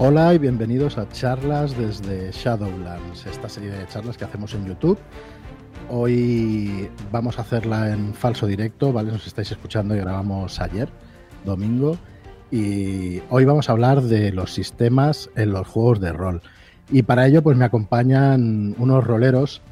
[0.00, 4.98] Hola y bienvenidos a charlas desde Shadowlands, esta serie de charlas que hacemos en YouTube.
[5.88, 9.12] Hoy vamos a hacerla en falso directo, ¿vale?
[9.12, 10.88] Nos estáis escuchando y grabamos ayer,
[11.44, 11.96] domingo,
[12.50, 16.42] y hoy vamos a hablar de los sistemas en los juegos de rol.
[16.90, 19.62] Y para ello pues me acompañan unos roleros,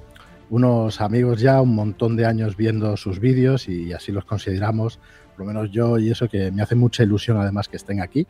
[0.50, 5.00] unos amigos ya, un montón de años viendo sus vídeos y así los consideramos,
[5.36, 8.28] por lo menos yo y eso que me hace mucha ilusión además que estén aquí.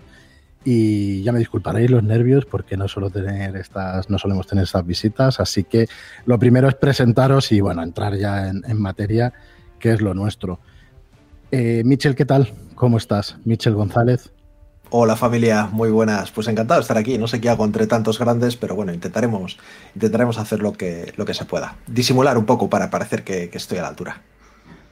[0.65, 4.87] Y ya me disculparéis los nervios porque no suelo tener estas, no solemos tener estas
[4.87, 5.89] visitas, así que
[6.25, 9.33] lo primero es presentaros y bueno, entrar ya en, materia,
[9.81, 10.61] que es lo nuestro.
[11.51, 12.53] Eh, Michel, ¿qué tal?
[12.77, 13.37] ¿Cómo estás?
[13.45, 14.33] Michel González.
[14.95, 16.31] Hola familia, muy buenas.
[16.33, 17.17] Pues encantado de estar aquí.
[17.17, 19.57] No sé qué hago entre tantos grandes, pero bueno, intentaremos,
[19.95, 21.79] intentaremos hacer lo que, lo que se pueda.
[21.87, 24.21] Disimular un poco para parecer que, estoy a la altura.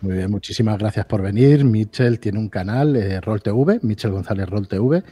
[0.00, 1.66] Muy bien, muchísimas gracias por venir.
[1.66, 5.02] Michel tiene un canal, eh, Roll TV, Michel González Roll TV,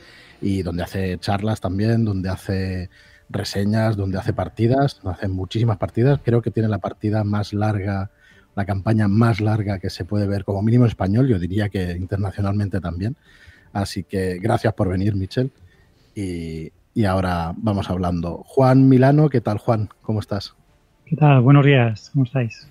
[0.40, 2.90] y donde hace charlas también, donde hace
[3.28, 6.20] reseñas, donde hace partidas, hace muchísimas partidas.
[6.24, 8.10] Creo que tiene la partida más larga,
[8.54, 12.80] la campaña más larga que se puede ver como mínimo español, yo diría que internacionalmente
[12.80, 13.16] también.
[13.72, 15.50] Así que gracias por venir, Michel.
[16.14, 16.72] Y,
[17.06, 18.42] ahora vamos hablando.
[18.44, 19.88] Juan Milano, ¿qué tal, Juan?
[20.02, 20.56] ¿Cómo estás?
[21.06, 21.42] ¿Qué tal?
[21.42, 22.66] Buenos días, ¿cómo estáis?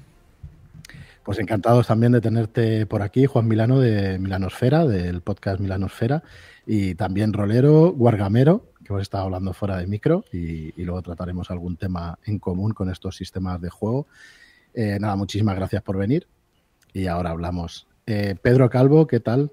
[1.24, 6.24] Pues encantados también de tenerte por aquí, Juan Milano de Milanosfera, del podcast Milanosfera,
[6.68, 11.78] y también Rolero, Guargamero, que hemos estado hablando fuera de micro, y, luego trataremos algún
[11.78, 14.06] tema en común con estos sistemas de juego.
[14.74, 16.28] Eh, nada, muchísimas gracias por venir.
[16.92, 17.88] Y ahora hablamos.
[18.06, 19.52] Eh, Pedro Calvo, ¿qué tal?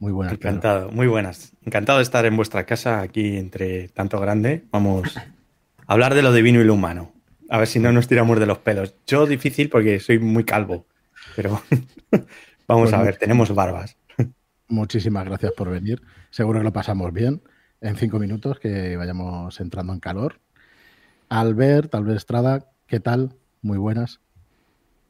[0.00, 0.34] Muy buenas.
[0.34, 1.52] Encantado, muy buenas.
[1.64, 4.64] Encantado de estar en vuestra casa aquí entre tanto grande.
[4.72, 5.24] Vamos a
[5.86, 7.12] hablar de lo divino y lo humano.
[7.48, 8.96] A ver si no nos tiramos de los pelos.
[9.06, 10.86] Yo difícil porque soy muy calvo,
[11.36, 11.62] pero
[12.66, 13.96] vamos a ver, tenemos barbas.
[14.68, 16.02] Muchísimas gracias por venir.
[16.30, 17.42] Seguro que lo pasamos bien
[17.80, 20.40] en cinco minutos, que vayamos entrando en calor.
[21.28, 23.34] Albert, Albert Estrada, ¿qué tal?
[23.62, 24.20] Muy buenas.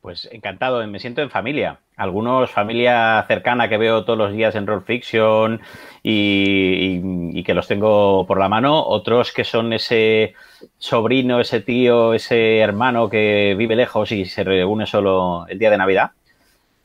[0.02, 1.80] Pues encantado, me siento en familia.
[1.96, 5.60] Algunos familia cercana que veo todos los días en Roll Fiction
[6.02, 10.34] y, que los tengo por la mano, otros que son ese
[10.78, 15.78] sobrino, ese tío, ese hermano que vive lejos y se reúne solo el día de
[15.78, 16.12] Navidad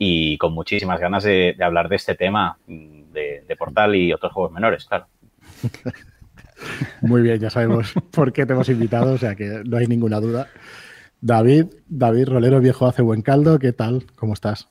[0.04, 4.50] y con muchísimas ganas de, hablar de este tema de, de, Portal y otros juegos
[4.50, 5.06] menores, claro.
[7.02, 10.18] Muy bien, ya sabemos por qué te hemos invitado, o sea que no hay ninguna
[10.18, 10.48] duda.
[11.20, 14.04] David, David Rolero Viejo hace buen caldo, ¿qué tal?
[14.16, 14.68] ¿Cómo estás?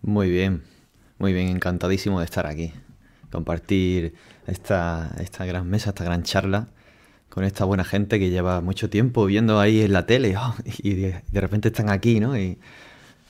[0.00, 0.62] Muy bien,
[1.18, 2.72] muy bien, encantadísimo de estar aquí.
[3.30, 4.14] Compartir
[4.46, 6.68] esta, esta gran mesa, esta gran charla
[7.28, 10.94] con esta buena gente que lleva mucho tiempo viendo ahí en la tele oh, y
[10.94, 12.38] de, repente están aquí, ¿no?
[12.38, 12.58] Y,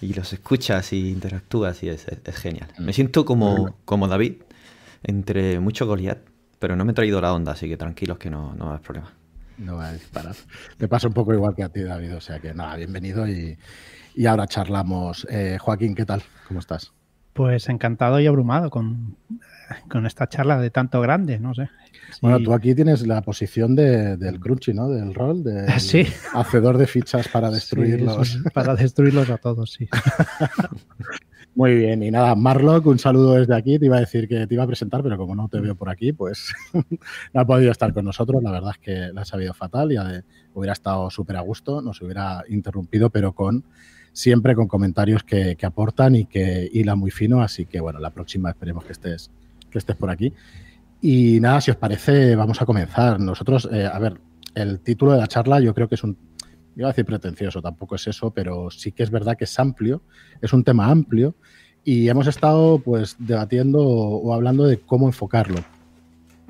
[0.00, 2.68] los escuchas y interactúas y es, genial.
[2.78, 4.42] Me siento como, como David,
[5.02, 6.18] entre mucho Goliat,
[6.58, 8.74] pero no me he traído la onda, así que tranquilos que no, no va a
[8.74, 9.12] haber problema
[9.58, 10.34] no va a disparar.
[10.78, 12.16] Me pasa un poco igual que a ti, David.
[12.16, 13.58] O sea que nada, bienvenido y,
[14.26, 15.26] ahora charlamos.
[15.30, 16.22] Eh, Joaquín, ¿qué tal?
[16.48, 16.92] ¿Cómo estás?
[17.32, 19.16] Pues encantado y abrumado con,
[19.90, 21.68] con esta charla de tanto grande, no sé.
[22.20, 24.88] Bueno, tú aquí tienes la posición del crunchy, ¿no?
[24.88, 25.66] Del rol, de
[26.34, 28.38] hacedor de fichas para destruirlos.
[28.54, 29.88] para destruirlos a todos, sí.
[31.56, 33.78] Muy bien, y nada, Marlock, un saludo desde aquí.
[33.78, 35.88] Te iba a decir que te iba a presentar, pero como no te veo por
[35.88, 36.52] aquí, pues
[37.32, 38.42] no ha podido estar con nosotros.
[38.42, 39.96] La verdad es que la ha sabido fatal y
[40.52, 43.64] hubiera estado súper a gusto, nos hubiera interrumpido, pero con
[44.12, 47.40] siempre con comentarios que, aportan y que hilan muy fino.
[47.40, 49.30] Así que bueno, la próxima esperemos que estés,
[49.70, 50.34] que estés por aquí.
[51.08, 53.20] Y nada, si os parece, vamos a comenzar.
[53.20, 54.18] Nosotros, eh, a ver,
[54.56, 56.18] el título de la charla yo creo que es un
[56.74, 60.02] iba a decir pretencioso, tampoco es eso, pero sí que es verdad que es amplio,
[60.42, 61.36] es un tema amplio
[61.84, 65.60] y hemos estado pues debatiendo o, hablando de cómo enfocarlo.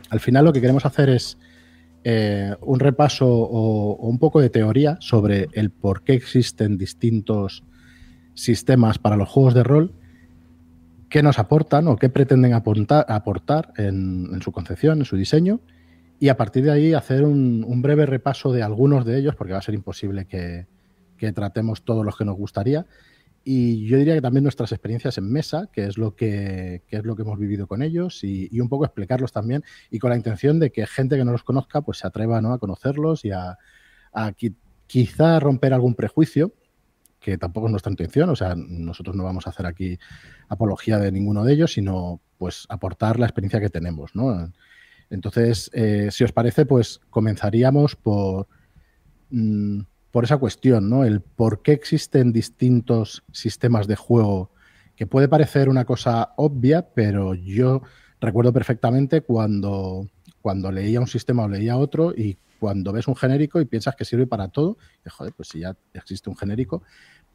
[0.08, 1.36] Al final lo que queremos hacer es
[2.02, 7.62] eh, un repaso o, un poco de teoría sobre el por qué existen distintos
[8.32, 9.92] sistemas para los juegos de rol,
[11.16, 15.62] qué nos aportan o qué pretenden aportar, aportar en su concepción, en su diseño,
[16.20, 19.60] y a partir de ahí hacer un, breve repaso de algunos de ellos, porque va
[19.60, 20.66] a ser imposible que,
[21.32, 22.84] tratemos todos los que nos gustaría.
[23.44, 27.16] Y yo diría que también nuestras experiencias en mesa, que es lo que, es lo
[27.16, 30.70] que hemos vivido con ellos, y, un poco explicarlos también, y con la intención de
[30.70, 32.52] que gente que no los conozca pues se atreva ¿no?
[32.52, 33.56] a conocerlos y a,
[34.86, 36.52] quizá romper algún prejuicio,
[37.26, 39.98] que tampoco es nuestra intención, o sea, nosotros no vamos a hacer aquí
[40.46, 44.52] apología de ninguno de ellos, sino pues aportar la experiencia que tenemos, ¿no?
[45.10, 48.46] Entonces, eh, si os parece, pues comenzaríamos por,
[49.30, 49.80] mm,
[50.12, 51.04] por esa cuestión, ¿no?
[51.04, 54.52] El por qué existen distintos sistemas de juego,
[54.94, 57.82] que puede parecer una cosa obvia, pero yo
[58.20, 60.08] recuerdo perfectamente cuando,
[60.40, 64.04] cuando leía un sistema o leía otro y cuando ves un genérico y piensas que
[64.04, 66.82] sirve para todo, y, joder, pues si ya existe un genérico,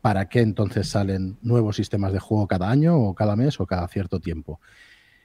[0.02, 3.88] ¿para qué entonces salen nuevos sistemas de juego cada año o cada mes o cada
[3.88, 4.60] cierto tiempo?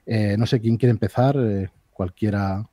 [0.05, 2.69] Eh, no sé quién quiere empezar, eh, cualquiera.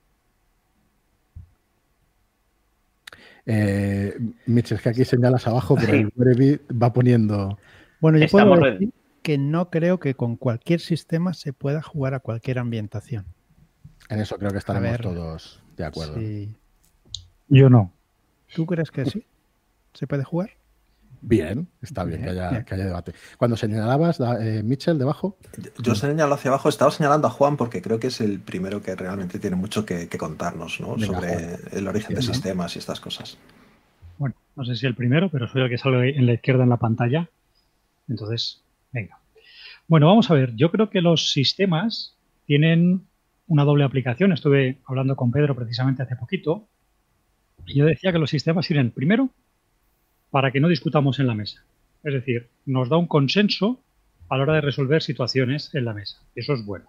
[3.45, 4.15] Eh,
[4.45, 7.57] Mitch, es que aquí señalas abajo, pero el Brevit va poniendo.
[7.99, 12.13] Bueno, yo Estamos puedo decir que no creo que con cualquier sistema se pueda jugar
[12.13, 13.25] a cualquier ambientación.
[14.09, 15.01] En eso creo que estaremos ver.
[15.01, 16.19] todos de acuerdo.
[16.19, 16.55] Sí.
[17.47, 17.93] Yo no.
[18.53, 19.25] ¿Tú crees que sí?
[19.93, 20.51] ¿Se puede jugar?
[21.25, 22.65] Bien, está bien, Bien, que, haya, bien.
[22.65, 23.13] que haya debate.
[23.37, 25.37] Cuando señalabas, eh, Mitchell, debajo,
[25.81, 28.93] Yo señalo hacia abajo, estaba señalando a Juan porque creo que es el primero que
[28.93, 30.95] realmente tiene mucho que, que contarnos ¿no?
[30.95, 31.59] Venga, sobre Juan.
[31.71, 32.33] el origen de ¿no?
[32.33, 33.37] sistemas y estas cosas.
[34.17, 36.69] Bueno, no sé si el primero, pero soy el que sale en la izquierda en
[36.69, 37.29] la pantalla.
[38.09, 38.61] Entonces,
[38.91, 39.17] venga.
[39.87, 40.53] Bueno, vamos a ver.
[40.57, 43.07] Yo creo que los sistemas tienen
[43.47, 44.33] una doble aplicación.
[44.33, 46.67] Estuve hablando con Pedro precisamente hace poquito.
[47.65, 49.29] Y yo decía que los sistemas sirven primero
[50.33, 51.63] para que no discutamos en la mesa.
[52.03, 53.79] Es decir, nos da un consenso
[54.29, 56.23] a la hora de resolver situaciones en la mesa.
[56.33, 56.85] Eso es bueno.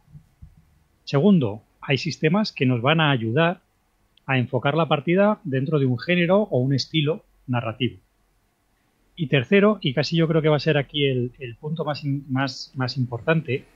[1.05, 3.61] Segundo, hay sistemas que nos van a ayudar
[4.25, 7.99] a enfocar la partida dentro de un género o un estilo narrativo.
[9.15, 11.31] Y tercero, y casi yo creo que va a ser aquí el,
[11.61, 13.67] punto más, más, más importante,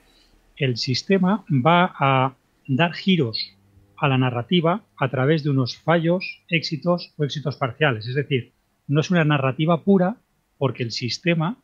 [0.56, 2.34] el sistema va a
[2.68, 3.54] dar giros
[3.98, 8.06] a la narrativa a través de unos fallos, éxitos o éxitos parciales.
[8.06, 8.54] Es decir,
[8.88, 10.16] no es una narrativa pura
[10.58, 11.58] porque el sistema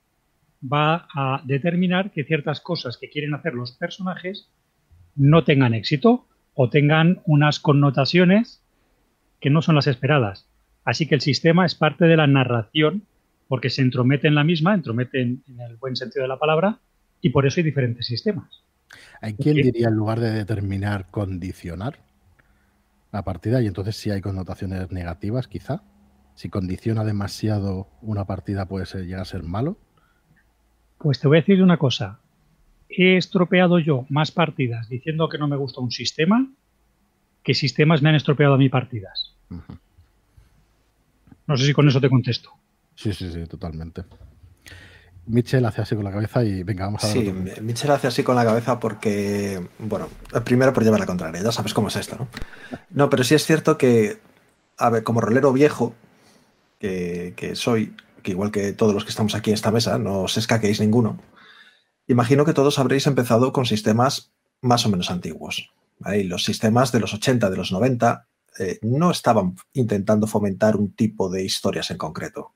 [0.63, 4.51] va a determinar que ciertas cosas que quieren hacer los personajes
[5.17, 8.63] no tengan éxito o tengan unas connotaciones
[9.41, 10.49] que no son las esperadas.
[10.85, 13.07] Así que el sistema es parte de la narración
[13.49, 16.79] porque se entromete en la misma, entromete en, en el buen sentido de la palabra,
[17.21, 18.65] y por eso hay diferentes sistemas.
[19.21, 21.99] ¿hay quien diría en lugar de determinar, condicionar
[23.13, 23.63] la partida?
[23.63, 25.83] Y entonces si hay connotaciones negativas, quizá.
[26.35, 29.77] Si condiciona demasiado una partida puede ser, llegar a ser malo.
[30.99, 32.19] Pues te voy a decir una cosa.
[32.89, 36.49] He estropeado yo más partidas diciendo que no me gusta un sistema
[37.43, 39.35] que sistemas me han estropeado a mí partidas.
[41.47, 42.51] No sé si con eso te contesto.
[42.95, 44.05] Sí, sí, sí, totalmente.
[45.27, 47.17] Mitchell hace así con la cabeza y venga, vamos a ver.
[47.17, 47.63] Sí, otro.
[47.63, 50.09] Mitchell hace así con la cabeza porque, bueno,
[50.45, 52.29] primero por llevar la contraria, ya sabes cómo es esto, ¿no?
[52.91, 54.19] No, pero sí es cierto que,
[54.79, 55.95] a ver, como rolero viejo
[56.79, 60.37] que, soy, que igual que todos los que estamos aquí en esta mesa, no os
[60.37, 61.19] escaquéis ninguno,
[62.07, 65.73] imagino que todos habréis empezado con sistemas más o menos antiguos.
[65.99, 66.25] ¿vale?
[66.25, 68.27] Los sistemas de los 80, de los 90,
[68.59, 72.55] eh, no estaban intentando fomentar un tipo de historias en concreto.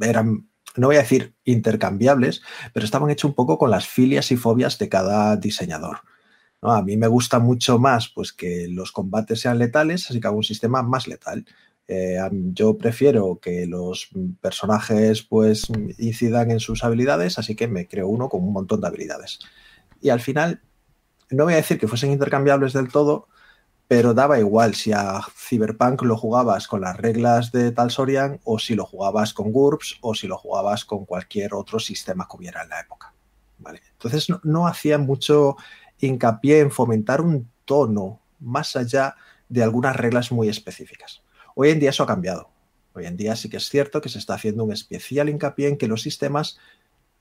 [0.00, 2.42] Eran, no voy a decir intercambiables,
[2.72, 6.00] pero estaban hechos un poco con las filias y fobias de cada diseñador.
[6.62, 10.36] A mí me gusta mucho más pues, que los combates sean letales, así que hago
[10.36, 11.44] un sistema más letal.
[11.94, 12.18] Eh,
[12.54, 14.08] yo prefiero que los
[14.40, 15.64] personajes pues,
[15.98, 19.40] incidan en sus habilidades, así que me creo uno con un montón de habilidades.
[20.00, 20.62] Y al final,
[21.30, 23.28] no voy a decir que fuesen intercambiables del todo,
[23.88, 28.74] pero daba igual si a Cyberpunk lo jugabas con las reglas de Talsorian o si
[28.74, 32.70] lo jugabas con GURPS o si lo jugabas con cualquier otro sistema que hubiera en
[32.70, 33.12] la época.
[33.92, 35.56] Entonces no hacía mucho
[35.98, 39.14] hincapié en fomentar un tono más allá
[39.50, 41.21] de algunas reglas muy específicas.
[41.54, 42.48] Hoy en día eso ha cambiado.
[42.94, 45.78] Hoy en día sí que es cierto que se está haciendo un especial hincapié en
[45.78, 46.58] que los sistemas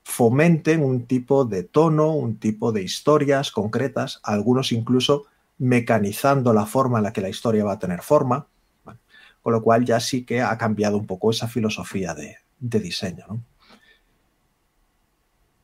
[0.03, 5.25] fomenten un tipo de tono, un tipo de historias concretas, algunos incluso
[5.57, 8.47] mecanizando la forma en la que la historia va a tener forma,
[9.41, 13.25] con lo cual ya sí que ha cambiado un poco esa filosofía de, de diseño.
[13.27, 13.43] ¿no?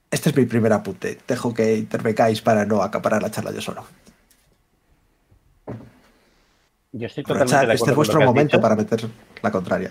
[0.09, 1.17] Este es mi primer apunte.
[1.27, 3.86] Dejo que intervengáis para no acaparar la charla yo solo.
[6.91, 8.62] Yo estoy totalmente de este acuerdo es con vuestro lo que momento dicho.
[8.62, 9.00] para meter
[9.41, 9.89] la contraria.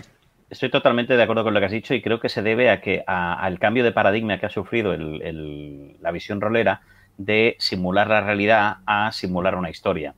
[0.48, 2.80] Estoy totalmente de acuerdo con lo que has dicho y creo que se debe a
[2.80, 6.82] que a- al cambio de paradigma que ha sufrido el- el- la visión rolera
[7.18, 10.14] de simular la realidad a simular una historia.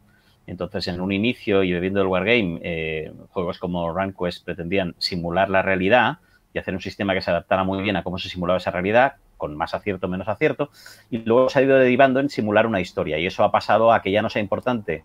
[0.47, 5.63] Entonces, en un inicio y bebiendo el Wargame, eh, juegos como RunQuest pretendían simular la
[5.63, 6.19] realidad
[6.55, 9.15] y hacer un sistema que se adaptara muy bien a cómo se simulaba esa realidad,
[9.37, 10.71] con más acierto o menos acierto,
[11.11, 13.19] y luego se ha ido derivando en simular una historia.
[13.19, 15.05] Y eso ha pasado a que ya no sea importante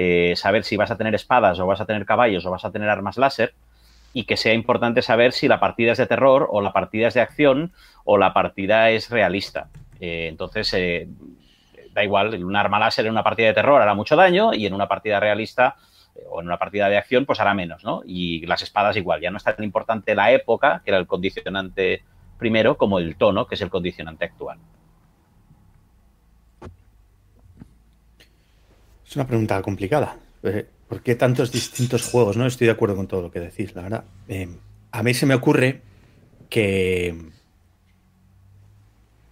[0.00, 2.70] eh, saber si vas a tener espadas o vas a tener caballos o vas a
[2.70, 3.52] tener armas láser,
[4.12, 7.14] y que sea importante saber si la partida es de terror o la partida es
[7.14, 7.72] de acción
[8.04, 9.70] o la partida es realista.
[9.98, 11.08] Eh, entonces, eh,
[11.92, 14.72] da igual, un arma láser en una partida de terror hará mucho daño y en
[14.72, 15.74] una partida realista
[16.14, 18.02] eh, o en una partida de acción pues hará menos, ¿no?
[18.06, 22.04] Y las espadas igual, ya no es tan importante la época, que era el condicionante
[22.38, 24.58] primero, como el tono, que es el condicionante actual.
[29.08, 30.18] Es una pregunta complicada.
[30.42, 32.36] Eh, ¿Por qué tantos distintos juegos?
[32.36, 34.04] No estoy de acuerdo con todo lo que decís, la verdad.
[34.28, 34.48] Eh,
[34.90, 35.80] a mí se me ocurre
[36.50, 37.14] que,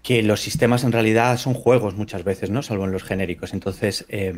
[0.03, 2.63] que los sistemas en realidad son juegos muchas veces, ¿no?
[2.63, 3.53] Salvo en los genéricos.
[3.53, 4.35] Entonces, eh,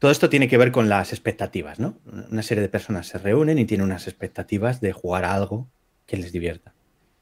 [0.00, 1.96] todo esto tiene que ver con las expectativas, ¿no?
[2.30, 5.68] Una serie de personas se reúnen y tienen unas expectativas de jugar a algo
[6.06, 6.74] que les divierta.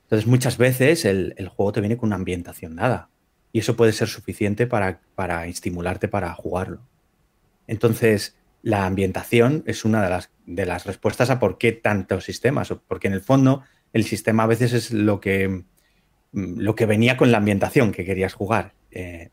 [0.05, 3.11] Entonces, muchas veces el, el juego te viene con una ambientación dada.
[3.53, 6.81] Y eso puede ser suficiente para, para estimularte para jugarlo.
[7.67, 12.73] Entonces, la ambientación es una de las, de las respuestas a por qué tantos sistemas,
[12.87, 13.63] porque en el fondo
[13.93, 15.49] el sistema a veces es lo que,
[16.33, 18.75] mm, lo que venía con la ambientación que querías jugar.
[18.91, 19.31] Eh,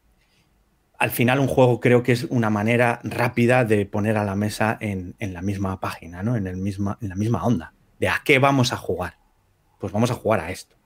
[0.98, 4.78] al final un juego creo que es una manera rápida de poner a la mesa
[4.80, 6.36] en, en la misma página, ¿no?
[6.36, 7.74] en, el misma, en la misma onda.
[8.00, 9.18] ¿De a qué vamos a jugar?
[9.80, 10.78] Pues vamos a jugar a esto.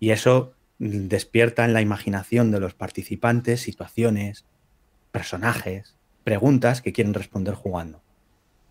[0.00, 4.44] Y eso despierta en la imaginación de los participantes situaciones,
[5.12, 8.02] personajes, preguntas que quieren responder jugando.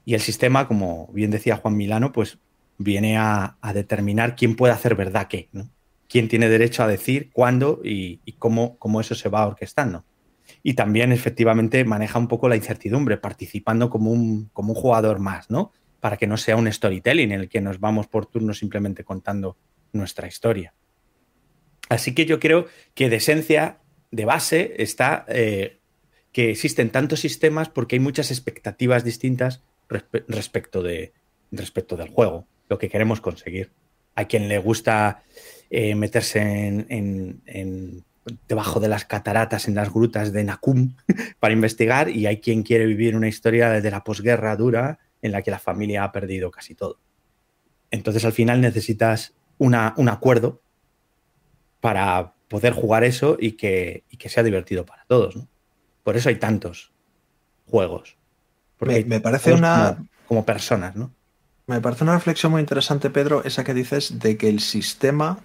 [0.04, 2.38] Y el sistema, como bien decía Juan Milano, pues
[2.78, 5.70] viene a, determinar quién puede hacer verdad qué, ¿no?
[6.10, 10.04] quién tiene derecho a decir cuándo y, cómo, cómo, eso se va orquestando.
[10.64, 15.50] Y también efectivamente maneja un poco la incertidumbre, participando como un, como un jugador más,
[15.50, 15.72] ¿no?
[16.02, 19.56] Para que no sea un storytelling en el que nos vamos por turno simplemente contando
[19.94, 20.74] nuestra historia.
[21.92, 23.80] Así que yo creo que de esencia,
[24.12, 25.82] de base, está eh,
[26.32, 31.12] que existen tantos sistemas porque hay muchas expectativas distintas respecto, de,
[31.52, 33.74] respecto del juego, lo que queremos conseguir.
[34.16, 35.24] Hay quien le gusta
[35.70, 38.06] eh, meterse en,
[38.48, 40.96] debajo de las cataratas, en las grutas de Nakum
[41.42, 45.42] para investigar y hay quien quiere vivir una historia de la posguerra dura en la
[45.42, 47.02] que la familia ha perdido casi todo.
[47.90, 50.62] Entonces al final necesitas un acuerdo
[51.82, 55.36] para poder jugar eso y que, y que sea divertido para todos.
[55.36, 55.48] ¿no?
[56.04, 56.92] Por eso hay tantos
[57.66, 58.16] juegos.
[58.78, 59.98] Porque me, parece una.
[60.28, 61.12] Como, personas, ¿no?
[61.68, 65.40] Me parece una reflexión muy interesante, Pedro, esa que dices de que el sistema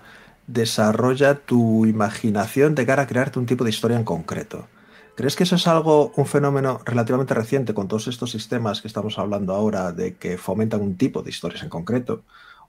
[0.47, 4.69] desarrolla tu imaginación de cara a crearte un tipo de historia en concreto.
[5.17, 9.19] ¿Crees que eso es algo, un fenómeno relativamente reciente con todos estos sistemas que estamos
[9.19, 12.23] hablando ahora de que fomentan un tipo de historias en concreto?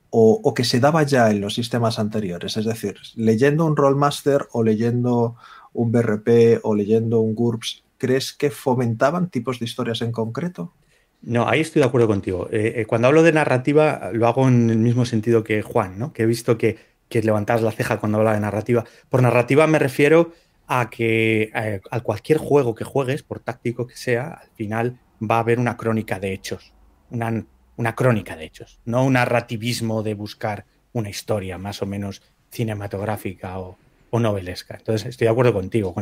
[0.10, 2.58] O, que se daba ya en los sistemas anteriores?
[2.58, 5.36] Es decir, leyendo un Rollmaster o leyendo
[5.74, 10.74] un BRP o leyendo un GURPS, ¿crees que fomentaban tipos de historias en concreto?
[11.22, 12.48] No, ahí estoy de acuerdo contigo.
[12.52, 16.14] Eh, eh, cuando hablo de narrativa, lo hago en el mismo sentido que Juan, ¿no?
[16.14, 16.78] Que he visto que,
[17.10, 18.86] que levantas la ceja cuando habla de narrativa.
[19.10, 20.32] Por narrativa me refiero
[20.68, 25.38] a que eh, a cualquier juego que juegues, por táctico que sea, al final va
[25.38, 26.74] a haber una crónica de hechos.
[27.10, 27.46] Una,
[27.78, 33.60] una crónica de hechos, no un narrativismo de buscar una historia más o menos cinematográfica
[33.60, 33.78] o,
[34.10, 34.76] o novelesca.
[34.78, 35.96] Entonces, estoy de acuerdo contigo.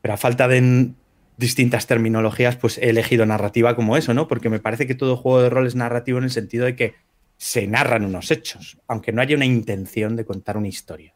[0.00, 0.90] pero a falta de
[1.36, 4.28] distintas terminologías, pues he elegido narrativa como eso, ¿no?
[4.28, 6.94] Porque me parece que todo juego de rol es narrativo en el sentido de que
[7.36, 11.14] se narran unos hechos, aunque no haya una intención de contar una historia.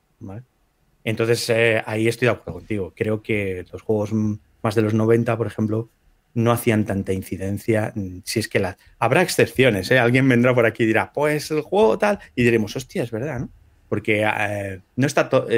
[1.05, 2.93] Entonces, eh, ahí estoy de acuerdo contigo.
[2.97, 5.89] Creo que los juegos más de los 90, por ejemplo,
[6.37, 7.93] no hacían tanta incidencia.
[8.25, 8.65] Si es que.
[8.99, 9.99] Habrá excepciones, ¿eh?
[9.99, 12.21] Alguien vendrá por aquí y dirá, pues el juego tal.
[12.35, 13.51] Y diremos, hostia, es verdad, ¿no?
[13.89, 15.49] Porque eh, no está todo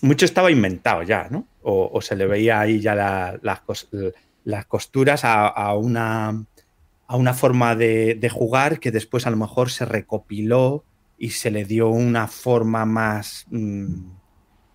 [0.00, 1.46] mucho estaba inventado ya, ¿no?
[1.62, 2.94] O, se le veía ahí ya
[3.42, 6.46] las costuras a, una,
[7.06, 10.84] a una forma de, jugar que después a lo mejor se recopiló
[11.18, 14.10] y se le dio una forma más, mm,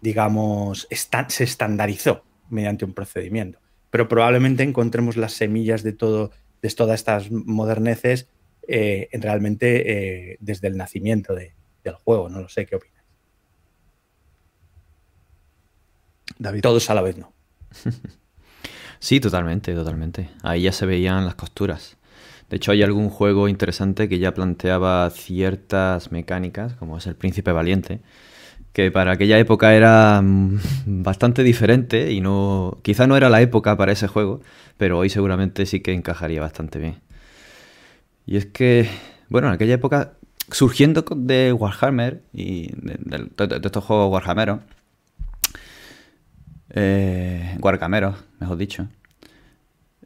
[0.01, 0.87] digamos,
[1.29, 3.62] se estandarizó mediante un procedimiento.
[3.93, 6.31] Pero probablemente encontremos las semillas de todo,
[6.63, 8.27] de todas estas moderneces
[8.67, 12.27] eh, realmente eh, desde el nacimiento del juego.
[12.27, 13.05] No lo sé, ¿qué opinas?
[16.39, 16.61] David.
[16.61, 17.33] Todos a la vez, ¿no?
[18.99, 20.31] sí, totalmente, totalmente.
[20.41, 21.97] Ahí ya se veían las costuras.
[22.49, 27.51] De hecho, hay algún juego interesante que ya planteaba ciertas mecánicas, como es el Príncipe
[27.51, 28.01] Valiente,
[28.73, 30.59] que para aquella época era mm,
[31.03, 34.41] bastante diferente y no, quizá no era la época para ese juego,
[34.77, 36.99] pero hoy seguramente sí que encajaría bastante bien.
[38.25, 38.89] Y es que,
[39.29, 40.13] bueno, en aquella época,
[40.49, 43.29] surgiendo de Warhammer y de,
[43.63, 44.59] estos juegos Warhammeros,
[46.71, 47.57] eh,
[48.39, 48.87] mejor dicho.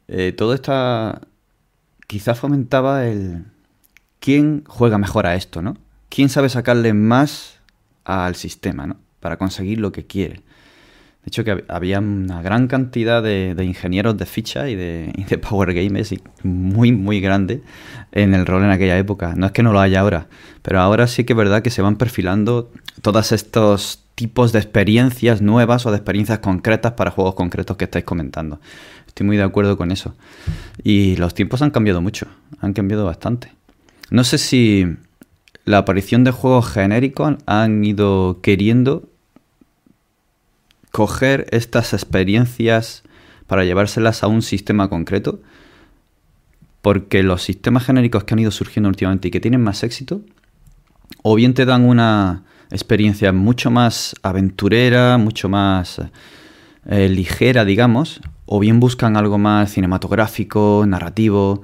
[0.09, 1.21] Eh, todo esto
[2.07, 3.45] quizás fomentaba el
[4.19, 5.77] quién juega mejor a esto, ¿no?
[6.09, 7.56] ¿Quién sabe sacarle más
[8.07, 8.97] al sistema, ¿no?
[9.19, 10.35] Para conseguir lo que quiere.
[10.35, 15.11] De hecho, que había una gran cantidad de, ingenieros de ficha y de,
[15.49, 17.61] power gamers muy, muy grande
[18.13, 19.33] en el rol en aquella época.
[19.35, 20.27] No es que no lo haya ahora,
[20.61, 22.71] pero ahora sí que es verdad que se van perfilando
[23.01, 28.05] todos estos tipos de experiencias nuevas o de experiencias concretas para juegos concretos que estáis
[28.05, 28.61] comentando.
[29.05, 30.15] Estoy muy de acuerdo con eso.
[30.81, 32.27] Y los tiempos han cambiado mucho,
[32.61, 33.51] han cambiado bastante.
[34.09, 34.95] No sé si
[35.67, 39.09] la aparición de juegos genéricos han ido queriendo
[40.91, 43.03] coger estas experiencias
[43.47, 45.41] para llevárselas a un sistema concreto,
[46.81, 50.21] porque los sistemas genéricos que han ido surgiendo últimamente y que tienen más éxito,
[51.21, 56.01] o bien te dan una experiencia mucho más aventurera, mucho más
[56.85, 61.63] eh, ligera, digamos, o bien buscan algo más cinematográfico, narrativo,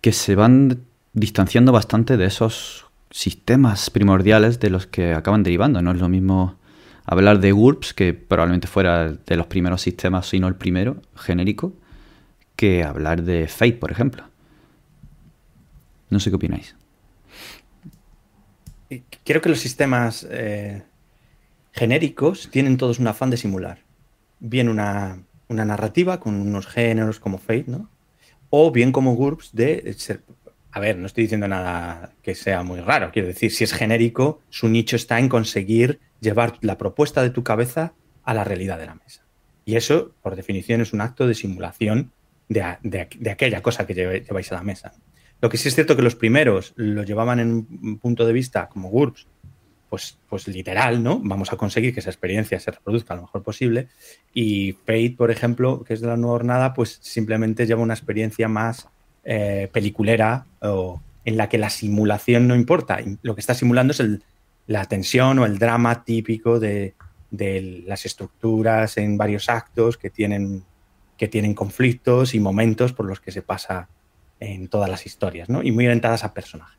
[0.00, 0.87] que se van
[1.18, 5.82] distanciando bastante de esos sistemas primordiales de los que acaban derivando.
[5.82, 6.56] No es lo mismo
[7.04, 11.72] hablar de GURPS, que probablemente fuera de los primeros sistemas, si no el primero, genérico,
[12.54, 14.24] que hablar de Fate, por ejemplo.
[16.10, 16.74] No sé qué opináis.
[19.24, 20.82] Creo que los sistemas eh,
[21.72, 23.80] genéricos tienen todos un afán de simular.
[24.40, 27.90] Bien una, narrativa con unos géneros como Fate, ¿no?
[28.50, 30.22] O bien como GURPS de ser,
[30.70, 33.10] a ver, no estoy diciendo nada que sea muy raro.
[33.12, 37.42] Quiero decir, si es genérico, su nicho está en conseguir llevar la propuesta de tu
[37.42, 37.94] cabeza
[38.24, 39.24] a la realidad de la mesa.
[39.64, 42.12] Y eso, por definición, es un acto de simulación
[42.48, 42.62] de,
[43.30, 44.92] aquella cosa que lleváis a la mesa.
[45.40, 48.68] Lo que sí es cierto que los primeros lo llevaban en un punto de vista
[48.68, 49.26] como GURPS,
[49.88, 51.20] pues, pues literal, ¿no?
[51.22, 53.88] Vamos a conseguir que esa experiencia se reproduzca lo mejor posible.
[54.34, 58.48] Y Fate, por ejemplo, que es de la nueva jornada, pues simplemente lleva una experiencia
[58.48, 58.88] más
[59.24, 62.98] eh, peliculera o en la que la simulación no importa.
[63.22, 64.02] Lo que está simulando es
[64.66, 66.94] la tensión o el drama típico de,
[67.30, 70.64] las estructuras en varios actos que tienen,
[71.16, 73.88] que tienen conflictos y momentos por los que se pasa
[74.40, 75.62] en todas las historias, ¿no?
[75.62, 76.78] Y muy orientadas a personajes.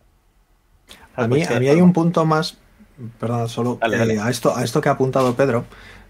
[1.15, 2.57] A mí, a mí hay un punto más,
[3.19, 5.65] perdón, solo eh, a, esto, a esto que ha apuntado Pedro,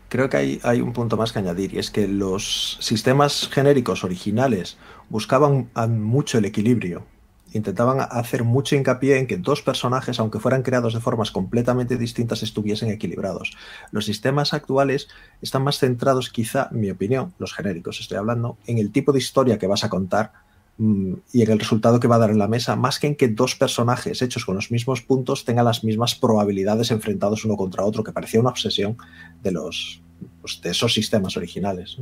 [0.10, 4.04] creo que hay, hay un punto más que añadir, y es que los sistemas genéricos
[4.04, 4.78] originales
[5.10, 5.70] buscaban
[6.02, 7.04] mucho el equilibrio.
[7.52, 12.44] Intentaban hacer mucho hincapié en que dos personajes, aunque fueran creados de formas completamente distintas,
[12.44, 13.58] estuviesen equilibrados.
[13.92, 15.08] Los sistemas actuales
[15.42, 19.20] están más centrados, quizá, en mi opinión, los genéricos estoy hablando, en el tipo de
[19.20, 20.32] historia que vas a contar
[20.78, 23.16] mm, y en el resultado que va a dar en la mesa, más que en
[23.16, 27.84] que dos personajes hechos con los mismos puntos tengan las mismas probabilidades enfrentados uno contra
[27.84, 28.96] otro, que parecía una obsesión
[29.42, 30.04] de los
[30.50, 31.98] pues, de esos sistemas originales.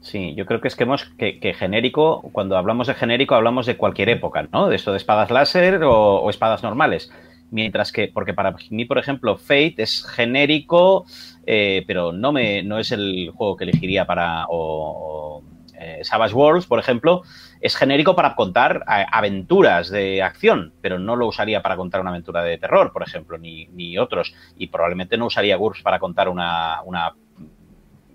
[0.00, 3.76] Sí, yo creo que es que hemos que, genérico, cuando hablamos de genérico hablamos de
[3.76, 4.68] cualquier época, ¿no?
[4.68, 7.10] De esto de espadas láser o, espadas normales.
[7.50, 11.04] Mientras que, porque para mí, por ejemplo, Fate es genérico,
[11.46, 14.46] eh, pero no me, no es el juego que elegiría para.
[14.48, 15.42] O,
[15.74, 17.22] eh, Savage Worlds, por ejemplo,
[17.60, 22.42] es genérico para contar aventuras de acción, pero no lo usaría para contar una aventura
[22.42, 24.34] de terror, por ejemplo, ni, ni otros.
[24.56, 27.14] Y probablemente no usaría GURPS para contar una, una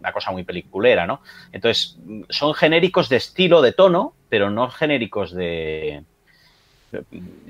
[0.06, 1.22] una cosa muy peliculera, ¿no?
[1.52, 1.98] Entonces,
[2.30, 6.04] son genéricos de estilo, de tono, pero no genéricos de...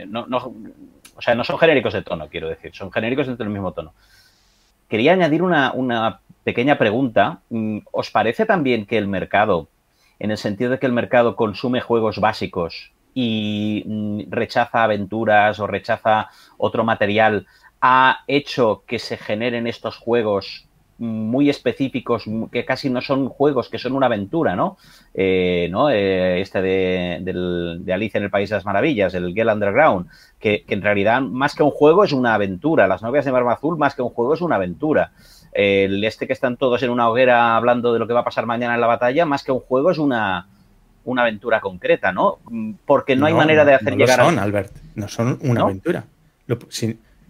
[0.08, 0.25] No,
[1.17, 3.93] o sea, no son genéricos de tono, quiero decir, son genéricos dentro del mismo tono.
[4.88, 7.41] Quería añadir una, una pequeña pregunta.
[7.49, 9.67] Mm, ¿Os parece también que el mercado,
[10.19, 15.67] en el sentido de que el mercado consume juegos básicos y mm, rechaza aventuras o
[15.67, 17.47] rechaza otro material,
[17.82, 23.78] ha hecho que se generen estos juegos muy específicos, que casi no son juegos, que
[23.78, 24.78] son una aventura, ¿no?
[25.13, 25.89] Eh, ¿no?
[25.89, 30.08] Eh, este de, de, Alicia en el País de las Maravillas, el Gale Underground,
[30.39, 32.88] que, en realidad más que un juego es una aventura.
[32.88, 35.12] Las novias de Barba Azul, más que un juego, es una aventura.
[35.56, 38.46] El este que están todos en una hoguera hablando de lo que va a pasar
[38.46, 40.48] mañana en la batalla, más que un juego, es una,
[41.06, 42.39] una aventura concreta, ¿no?
[42.86, 46.04] Porque no, hay manera de hacer no llegar no son, Albert, no son una aventura.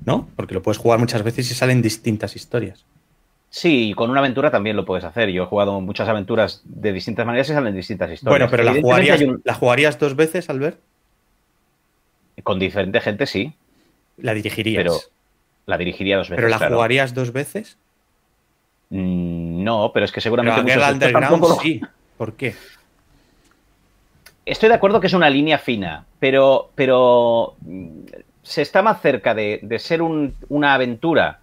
[0.06, 0.28] ¿No?
[0.36, 2.84] Porque lo puedes jugar muchas veces y salen distintas historias.
[3.50, 5.30] Sí, con una aventura también lo puedes hacer.
[5.30, 8.32] Yo he jugado muchas aventuras de distintas maneras y salen distintas historias.
[8.32, 10.80] Bueno, pero ¿la jugarías, ¿la jugarías dos veces, Albert?
[12.44, 13.54] Con diferente gente, sí.
[14.18, 14.84] ¿La dirigirías?
[14.84, 14.98] Pero
[15.66, 16.44] la dirigiría dos veces.
[16.44, 17.78] ¿Pero la jugarías dos veces?
[18.90, 21.82] Mm, no, pero es que seguramente pero Underground sí.
[22.18, 22.56] ¿Por qué?
[24.46, 28.02] Estoy de acuerdo que es una línea fina, pero, pero mm,
[28.44, 31.40] se está más cerca de, ser una aventura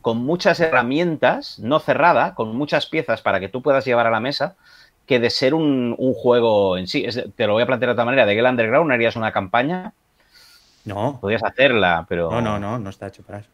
[0.00, 4.20] con muchas herramientas, no cerrada, con muchas piezas para que tú puedas llevar a la
[4.20, 4.56] mesa,
[5.04, 7.06] que de ser un, juego en sí.
[7.36, 8.24] te lo voy a plantear de otra manera.
[8.24, 9.92] ¿De Gale Underground harías una campaña?
[10.84, 11.18] No.
[11.20, 12.30] Podrías hacerla, pero.
[12.30, 13.50] No, no, no, no está hecho para eso.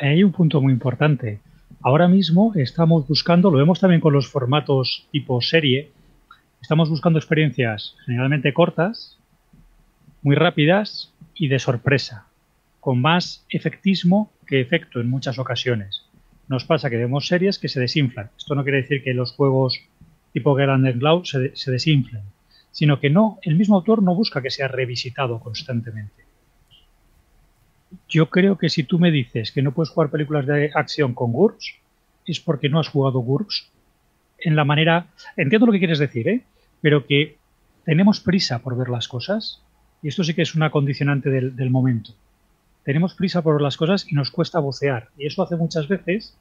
[0.00, 1.40] Hay un punto muy importante.
[1.80, 5.90] Ahora mismo estamos buscando, lo vemos también con los formatos tipo serie,
[6.60, 9.18] estamos buscando experiencias generalmente cortas,
[10.22, 12.26] muy rápidas y de sorpresa
[12.78, 16.04] con más efectismo que efecto en muchas ocasiones.
[16.48, 18.30] nos pasa que vemos series que se desinflan.
[18.36, 19.80] Esto no quiere decir que los juegos
[20.32, 22.22] tipo Grand Cloud se, se desinflen,
[22.72, 26.21] sino que no, el mismo autor no busca que sea revisitado constantemente.
[28.08, 31.32] Yo creo que si tú me dices que no puedes jugar películas de acción con
[31.32, 31.74] GURPS,
[32.26, 33.70] es porque no has jugado GURPS
[34.38, 35.06] en la manera.
[35.36, 36.42] Entiendo lo que quieres decir, ¿eh?
[36.80, 37.36] Pero que
[37.84, 39.62] tenemos prisa por ver las cosas,
[40.02, 42.12] y esto sí que es una condicionante del, del momento.
[42.84, 46.36] Tenemos prisa por ver las cosas y nos cuesta vocear, y eso hace muchas veces,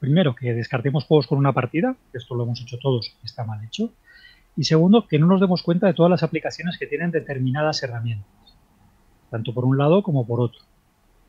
[0.00, 3.92] primero, que descartemos juegos con una partida, esto lo hemos hecho todos está mal hecho,
[4.56, 8.26] y segundo, que no nos demos cuenta de todas las aplicaciones que tienen determinadas herramientas,
[9.34, 10.60] tanto por un lado como por otro.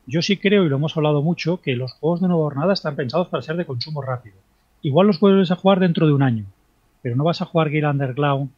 [0.06, 2.94] Yo sí creo, y lo hemos hablado mucho, que los juegos de nueva jornada están
[2.94, 4.36] pensados para ser de consumo rápido.
[4.80, 6.44] Igual los puedes a jugar dentro de un año,
[7.02, 8.50] pero no vas a jugar Gear Underground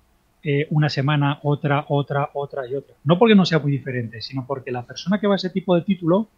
[0.42, 2.94] eh, una semana, otra, otra, otra y otra.
[3.04, 5.74] No porque no sea muy diferente, sino porque la persona que va a ese tipo
[5.74, 6.28] de título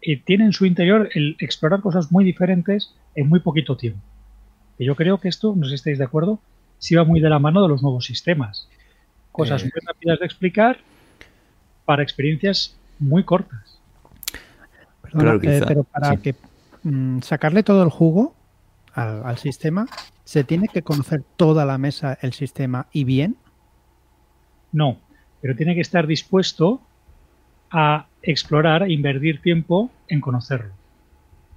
[0.00, 3.98] eh, tiene en su interior el explorar cosas muy diferentes en muy poquito tiempo.
[4.78, 6.38] Y yo creo que esto, no sé si estáis de acuerdo,
[6.78, 8.68] sí va muy de la mano de los nuevos sistemas.
[9.32, 9.70] Cosas Eh.
[9.74, 10.78] muy rápidas de explicar
[11.86, 13.80] para experiencias muy cortas.
[15.02, 16.22] Perdona, Claro, eh, pero para sí.
[16.22, 16.34] que
[16.82, 18.34] mm, sacarle todo el jugo
[18.92, 19.86] al, al sistema,
[20.24, 23.36] ¿se tiene que conocer toda la mesa, el sistema y bien?
[24.72, 24.98] No,
[25.40, 26.80] pero tiene que estar dispuesto
[27.70, 30.74] a explorar, invertir tiempo en conocerlo.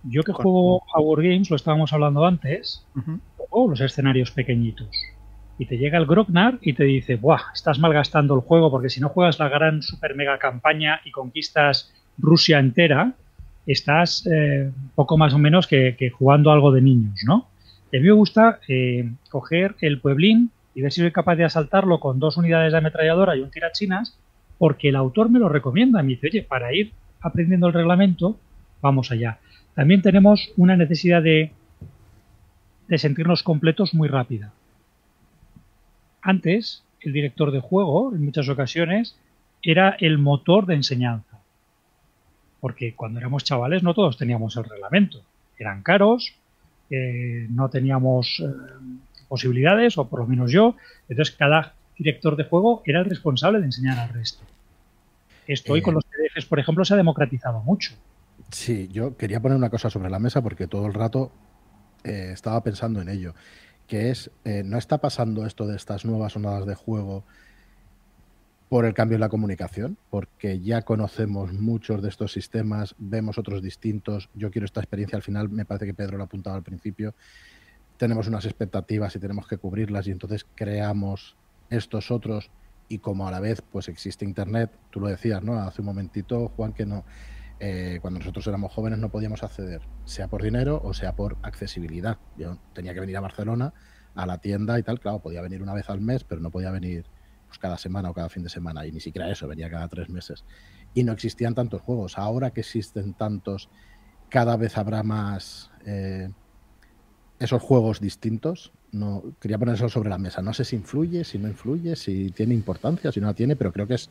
[0.03, 3.19] Yo que juego a Wargames, lo estábamos hablando antes, Ujú.
[3.35, 4.89] juego los escenarios pequeñitos.
[5.59, 7.51] Y te llega el Grognar y te dice, ¡buah!
[7.53, 11.93] Estás malgastando el juego porque si no juegas la gran super mega campaña y conquistas
[12.17, 13.13] Rusia entera,
[13.67, 17.49] estás eh, poco más o menos que, jugando algo de niños, ¿no?
[17.93, 21.99] A mí me gusta eh, coger el pueblín y ver si soy capaz de asaltarlo
[21.99, 24.17] con dos unidades de ametralladora y un tirachinas,
[24.57, 26.01] porque el autor me lo recomienda.
[26.03, 28.39] Me dice, oye, para ir aprendiendo el reglamento,
[28.81, 29.39] vamos allá.
[29.75, 31.51] También tenemos una necesidad de,
[32.87, 34.53] de sentirnos completos muy rápida.
[36.21, 39.15] Antes, el director de juego, en muchas ocasiones,
[39.61, 41.37] era el motor de enseñanza.
[42.59, 45.21] Porque cuando éramos chavales no todos teníamos el reglamento.
[45.57, 46.33] Eran caros,
[46.89, 48.49] eh, no teníamos eh,
[49.27, 50.75] posibilidades, o por lo menos yo.
[51.07, 54.43] Entonces cada director de juego era el responsable de enseñar al resto.
[55.47, 55.83] Esto hoy Eh.
[55.83, 57.93] con los PDFs, por ejemplo, se ha democratizado mucho.
[58.51, 61.31] Sí, yo quería poner una cosa sobre la mesa porque todo el rato
[62.03, 63.35] estaba pensando en ello,
[63.89, 67.25] que es, eh, ¿no está pasando esto de estas nuevas ondas de juego
[68.69, 69.97] por el cambio en la comunicación?
[70.11, 75.23] Porque ya conocemos muchos de estos sistemas, vemos otros distintos, yo quiero esta experiencia al
[75.23, 77.15] final, me parece que Pedro lo apuntaba al principio,
[77.97, 81.35] tenemos unas expectativas y tenemos que cubrirlas y entonces creamos
[81.71, 82.51] estos otros
[82.89, 85.55] y como a la vez pues existe internet, tú lo decías, ¿no?
[85.55, 87.05] Hace un momentito, Juan, que no,
[87.59, 92.17] eh, cuando nosotros éramos jóvenes no podíamos acceder, sea por dinero o sea por accesibilidad.
[92.37, 93.73] Yo tenía que venir a Barcelona
[94.15, 96.71] a la tienda y tal, claro, podía venir una vez al mes, pero no podía
[96.71, 97.05] venir
[97.47, 100.09] pues, cada semana o cada fin de semana, y ni siquiera eso, venía cada tres
[100.09, 100.45] meses.
[100.93, 102.17] Y no existían tantos juegos.
[102.17, 103.69] Ahora que existen tantos,
[104.29, 106.29] cada vez habrá más eh,
[107.39, 108.71] esos juegos distintos.
[108.91, 110.41] No, quería poner eso sobre la mesa.
[110.41, 113.71] No sé si influye, si no influye, si tiene importancia, si no la tiene, pero
[113.71, 114.09] creo que es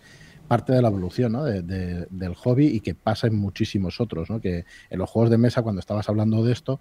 [0.49, 1.45] parte de la evolución ¿no?
[1.45, 4.31] de, de, del hobby y que pasa en muchísimos otros.
[4.31, 4.41] ¿no?
[4.41, 6.81] Que en los juegos de mesa, cuando estabas hablando de esto,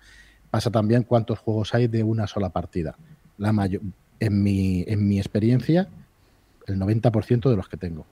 [0.50, 2.98] pasa también cuántos juegos hay de una sola partida.
[3.38, 3.82] La mayor,
[4.20, 5.90] en, mi, en mi experiencia,
[6.66, 8.06] el 90% de los que tengo.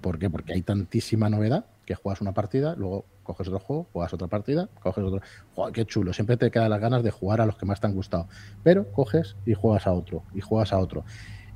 [0.00, 0.30] ¿Por qué?
[0.30, 4.68] Porque hay tantísima novedad que juegas una partida, luego coges otro juego, juegas otra partida,
[4.82, 5.20] coges otro.
[5.54, 6.12] ¡Joder, qué chulo!
[6.12, 8.28] Siempre te quedan las ganas de jugar a los que más te han gustado.
[8.62, 11.04] Pero coges y juegas a otro, y juegas a otro.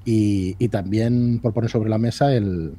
[0.05, 2.75] Y, y también por poner sobre la mesa el.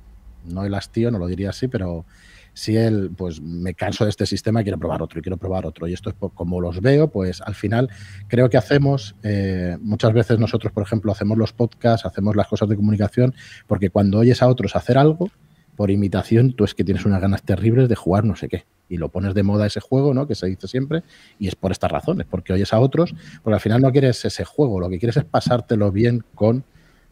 [0.47, 2.05] No el hastío, no lo diría así, pero
[2.53, 3.11] sí el.
[3.15, 5.87] Pues me canso de este sistema y quiero probar otro, y quiero probar otro.
[5.87, 7.89] Y esto es como los veo, pues al final
[8.27, 9.15] creo que hacemos.
[9.23, 13.35] Eh, muchas veces nosotros, por ejemplo, hacemos los podcasts, hacemos las cosas de comunicación,
[13.67, 15.29] porque cuando oyes a otros hacer algo
[15.75, 18.65] por imitación, tú es que tienes unas ganas terribles de jugar no sé qué.
[18.87, 20.27] Y lo pones de moda ese juego, ¿no?
[20.27, 21.03] Que se dice siempre,
[21.39, 24.45] y es por estas razones, porque oyes a otros, porque al final no quieres ese
[24.45, 26.63] juego, lo que quieres es pasártelo bien con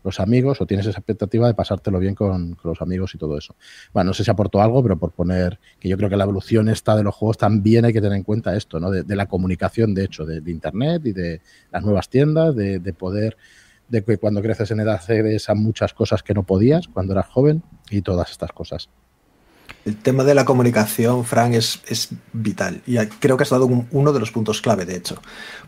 [0.04, 3.38] los amigos, o tienes esa expectativa de pasártelo bien con, con los amigos y todo
[3.38, 3.56] eso.
[3.94, 6.70] Bueno, no sé si aportó algo, pero por poner que yo creo que la evolución
[6.70, 8.92] esta de los juegos también hay que tener en cuenta esto, ¿no?
[8.92, 13.38] De, la comunicación, de hecho, de, internet y de las nuevas tiendas, de, de poder
[13.90, 17.28] de que cuando creces en edad accedes a muchas cosas que no podías cuando eras
[17.28, 18.90] joven y todas estas cosas.
[19.86, 23.88] El tema de la comunicación, Frank, es, es vital y creo que has dado un,
[23.92, 25.22] uno de los puntos clave, de hecho,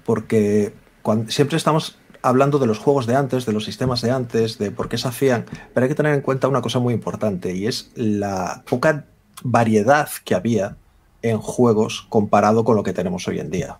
[0.05, 4.57] porque cuando, siempre estamos hablando de los juegos de antes, de los sistemas de antes,
[4.57, 7.55] de por qué se hacían, pero hay que tener en cuenta una cosa muy importante
[7.55, 9.05] y es la poca
[9.43, 10.75] variedad que había
[11.21, 13.77] en juegos comparado con lo que tenemos hoy en día.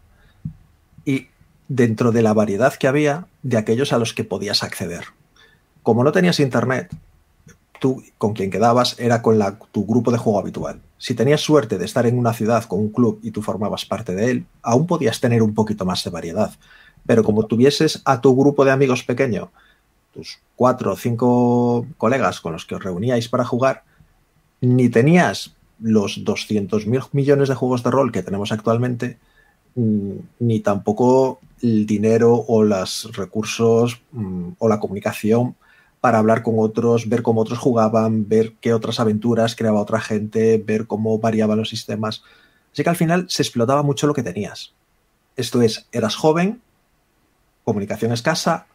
[1.05, 1.27] Y
[1.67, 5.05] dentro de la variedad que había de aquellos a los que podías acceder.
[5.81, 6.95] Como no tenías internet,
[7.79, 9.39] tú con quien quedabas era con
[9.71, 10.81] tu grupo de juego habitual.
[10.99, 14.13] Si tenías suerte de estar en una ciudad con un club y tú formabas parte
[14.13, 16.51] de él, aún podías tener un poquito más de variedad.
[17.05, 19.51] Pero como tuvieses a tu grupo de amigos pequeño,
[20.13, 23.83] tus cuatro o cinco colegas con los que os reuníais para jugar,
[24.61, 29.17] ni tenías los 200.000 millones de juegos de rol que tenemos actualmente,
[29.75, 35.55] mm, ni tampoco el dinero o los recursos mm, o la comunicación
[35.99, 40.61] para hablar con otros, ver cómo otros jugaban, ver qué otras aventuras creaba otra gente,
[40.63, 42.23] ver cómo variaban los sistemas.
[42.71, 44.73] Así que al final se explotaba mucho lo que tenías.
[45.35, 46.61] Esto es, eras joven,
[47.65, 48.67] comunicación escasa,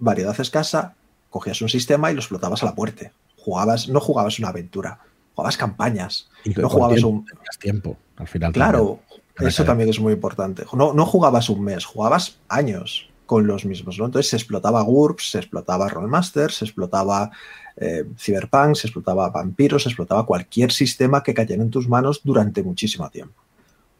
[0.00, 0.96] variedad escasa,
[1.30, 3.12] cogías un sistema y lo explotabas a la muerte.
[3.36, 4.98] Jugabas, no jugabas una aventura,
[5.34, 6.28] jugabas campañas.
[6.44, 7.26] Y no jugabas tiempo, un.
[7.60, 8.52] tiempo, al final.
[8.52, 9.00] Claro,
[9.34, 9.48] también.
[9.48, 10.64] eso también es muy importante.
[10.72, 14.06] No, no jugabas un mes, jugabas años con los mismos, ¿no?
[14.06, 17.30] Entonces se explotaba GURPS, se explotaba Rollmaster, se explotaba
[17.76, 22.62] eh, Cyberpunk, se explotaba Vampiros, se explotaba cualquier sistema que cayera en tus manos durante
[22.62, 23.42] muchísimo tiempo.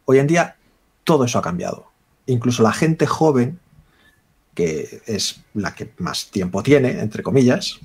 [0.07, 0.57] Hoy en día
[1.05, 1.89] todo eso ha cambiado.
[2.25, 3.61] Incluso la gente joven,
[4.59, 7.79] que es la que más tiempo tiene, entre comillas,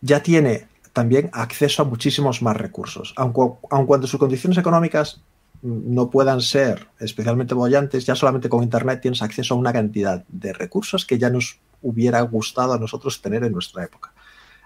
[0.00, 3.14] ya tiene también acceso a muchísimos más recursos.
[3.16, 3.32] Aun,
[3.70, 5.20] aun cuando sus condiciones económicas
[5.62, 10.52] no puedan ser especialmente bollantes, ya solamente con Internet tienes acceso a una cantidad de
[10.52, 14.12] recursos que ya nos hubiera gustado a nosotros tener en nuestra época.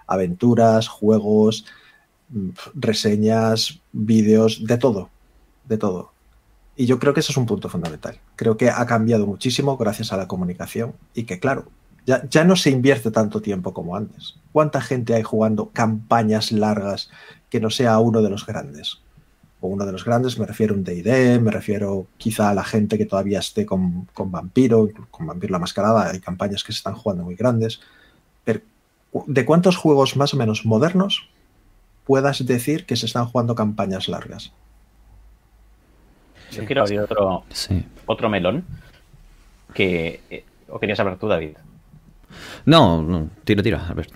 [0.07, 1.65] Aventuras, juegos,
[2.73, 5.11] reseñas, vídeos, de todo,
[5.63, 6.16] de todo.
[6.79, 8.19] Y yo creo que ese es un punto fundamental.
[8.35, 11.65] Creo que ha cambiado muchísimo gracias a la comunicación y que, claro,
[12.05, 14.35] ya, ya, no se invierte tanto tiempo como antes.
[14.51, 17.09] ¿Cuánta gente hay jugando campañas largas
[17.49, 18.99] que no sea uno de los grandes?
[19.59, 22.63] O uno de los grandes, me refiero a un DD, me refiero quizá a la
[22.63, 26.77] gente que todavía esté con, con Vampiro, con Vampiro la Mascarada, hay campañas que se
[26.77, 27.81] están jugando muy grandes.
[28.45, 28.61] Pero,
[29.25, 31.27] ¿de cuántos juegos más o menos modernos
[32.05, 34.53] puedas decir que se están jugando campañas largas?
[36.51, 37.83] Yo quiero abrir otro, sí.
[38.05, 38.65] otro melón
[39.73, 40.21] que...
[40.29, 41.57] Eh, ¿O querías hablar tú, David?
[42.65, 44.11] No, no, tira, tira, Albert.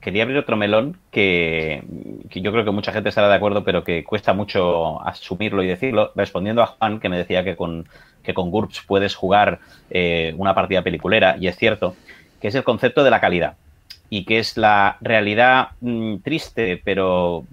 [0.00, 1.84] Quería abrir otro melón que,
[2.30, 5.66] que, yo creo que mucha gente estará de acuerdo, pero que cuesta mucho asumirlo y
[5.66, 6.12] decirlo.
[6.16, 7.86] Respondiendo a Juan, que me decía que con,
[8.22, 11.94] que con GURPS puedes jugar eh, una partida peliculera, y es cierto,
[12.40, 13.56] que es el concepto de la calidad.
[14.08, 17.44] Y que es la realidad mmm, triste, pero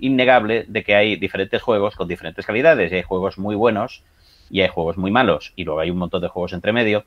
[0.00, 2.92] innegable, de que hay diferentes juegos con diferentes calidades.
[2.92, 4.02] Hay juegos muy buenos
[4.50, 5.52] y hay juegos muy malos.
[5.56, 7.04] Y luego hay un montón de juegos entre medio.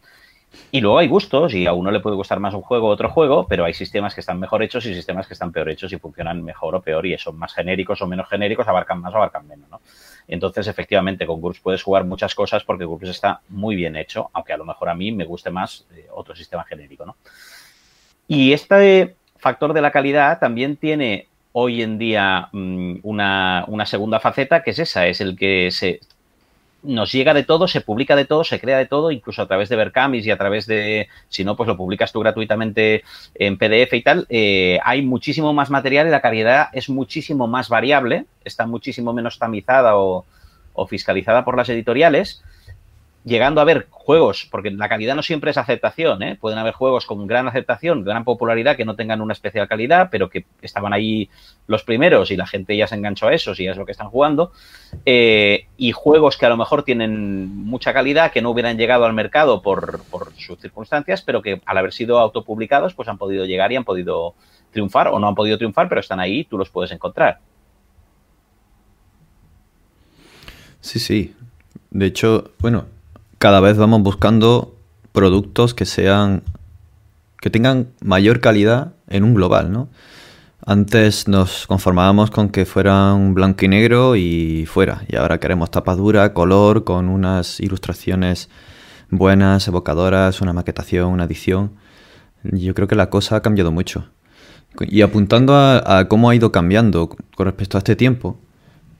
[0.71, 3.09] Y luego hay gustos, y a uno le puede gustar más un juego o otro
[3.09, 5.99] juego, pero hay sistemas que están mejor hechos y sistemas que están peor hechos y
[5.99, 9.47] funcionan mejor o peor, y son más genéricos o menos genéricos, abarcan más o abarcan
[9.47, 9.79] menos, ¿no?
[10.27, 14.53] Entonces, efectivamente, con GURPS puedes jugar muchas cosas porque GURPS está muy bien hecho, aunque
[14.53, 17.15] a lo mejor a mí me guste más eh, otro sistema genérico, ¿no?
[18.27, 24.19] Y este factor de la calidad también tiene hoy en día mmm, una, una segunda
[24.19, 26.01] faceta, que es esa, es el que se
[26.81, 29.67] nos llega de todo, se publica de todo, se crea de todo, incluso a través
[29.67, 33.03] de Berkamis y a través de, si no, pues lo publicas tú gratuitamente
[33.35, 34.25] en PDF y tal.
[34.29, 39.39] Eh, hay muchísimo más material y la calidad es muchísimo más variable, está muchísimo menos
[39.39, 40.25] tamizada o,
[40.73, 42.41] o fiscalizada por las editoriales
[43.25, 46.37] llegando a ver juegos, porque la calidad no siempre es aceptación, ¿eh?
[46.39, 50.29] pueden haber juegos con gran aceptación, gran popularidad, que no tengan una especial calidad, pero
[50.29, 51.29] que estaban ahí
[51.67, 54.09] los primeros y la gente ya se enganchó a esos y es lo que están
[54.09, 54.51] jugando,
[55.05, 59.13] eh, y juegos que a lo mejor tienen mucha calidad, que no hubieran llegado al
[59.13, 63.71] mercado por, por sus circunstancias, pero que al haber sido autopublicados, pues han podido llegar
[63.71, 64.33] y han podido
[64.71, 67.39] triunfar, o no han podido triunfar, pero están ahí, tú los puedes encontrar.
[70.81, 71.35] Sí, sí.
[71.91, 72.85] De hecho, bueno,
[73.39, 74.75] cada vez vamos buscando
[75.13, 76.43] productos que sean
[77.41, 79.87] que tengan mayor calidad en un global, ¿no?
[80.65, 85.95] Antes nos conformábamos con que fueran blanco y negro y fuera, y ahora queremos tapa
[85.95, 88.49] dura, color, con unas ilustraciones
[89.09, 91.71] buenas, evocadoras, una maquetación, una edición.
[92.43, 94.09] Yo creo que la cosa ha cambiado mucho.
[94.81, 98.37] Y apuntando a, a cómo ha ido cambiando con respecto a este tiempo,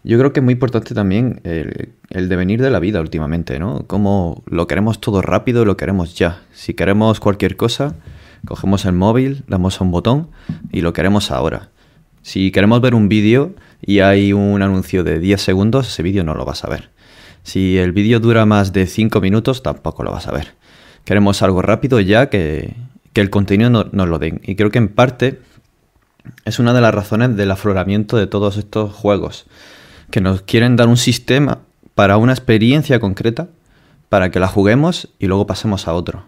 [0.04, 3.86] yo creo que es muy importante también el, devenir de la vida últimamente, ¿no?
[3.88, 6.42] Como lo queremos todo rápido, lo queremos ya.
[6.54, 7.96] Si queremos cualquier cosa,
[8.46, 10.30] cogemos el móvil, damos a un botón
[10.72, 11.70] y lo queremos ahora.
[12.22, 16.34] Si queremos ver un vídeo y hay un anuncio de 10 segundos, ese vídeo no
[16.34, 16.92] lo vas a ver.
[17.44, 20.56] Si el vídeo dura más de 5 minutos, tampoco lo vas a ver.
[21.04, 22.74] Queremos algo rápido ya que,
[23.12, 24.40] que el contenido no, nos lo den.
[24.46, 25.42] Y creo que en parte
[26.46, 29.46] es una de las razones del afloramiento de todos estos juegos
[30.12, 31.60] que nos quieren dar un sistema
[31.96, 33.48] para una experiencia concreta,
[34.10, 36.26] para que la juguemos y luego pasemos a otro.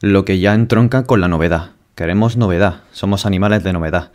[0.00, 1.70] Lo que ya entronca con la novedad.
[1.94, 4.12] Queremos novedad, somos animales de novedad.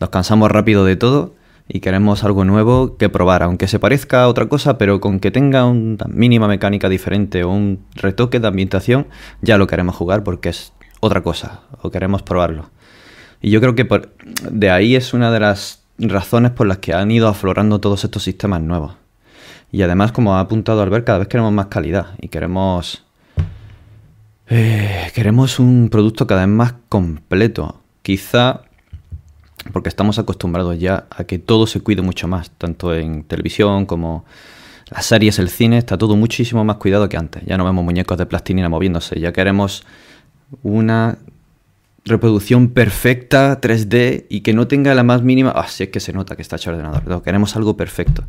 [0.00, 1.34] Nos cansamos rápido de todo
[1.68, 5.30] y queremos algo nuevo que probar, aunque se parezca a otra cosa, pero con que
[5.30, 9.06] tenga una mínima mecánica diferente o un retoque de ambientación,
[9.40, 12.70] ya lo queremos jugar porque es otra cosa o queremos probarlo.
[13.40, 13.88] Y yo creo que
[14.50, 18.22] de ahí es una de las razones por las que han ido aflorando todos estos
[18.22, 18.94] sistemas nuevos.
[19.72, 23.04] Y además, como ha apuntado Albert, cada vez queremos más calidad y queremos...
[24.48, 27.80] Eh, queremos un producto cada vez más completo.
[28.02, 28.62] Quizá
[29.72, 34.24] porque estamos acostumbrados ya a que todo se cuide mucho más, tanto en televisión como
[34.90, 37.44] las series, el cine, está todo muchísimo más cuidado que antes.
[37.46, 39.84] Ya no vemos muñecos de plastilina moviéndose, ya queremos
[40.62, 41.18] una
[42.04, 45.52] reproducción perfecta 3D y que no tenga la más mínima...
[45.54, 47.22] Ah, sí es que se nota que está hecho ordenador.
[47.22, 48.24] queremos algo perfecto.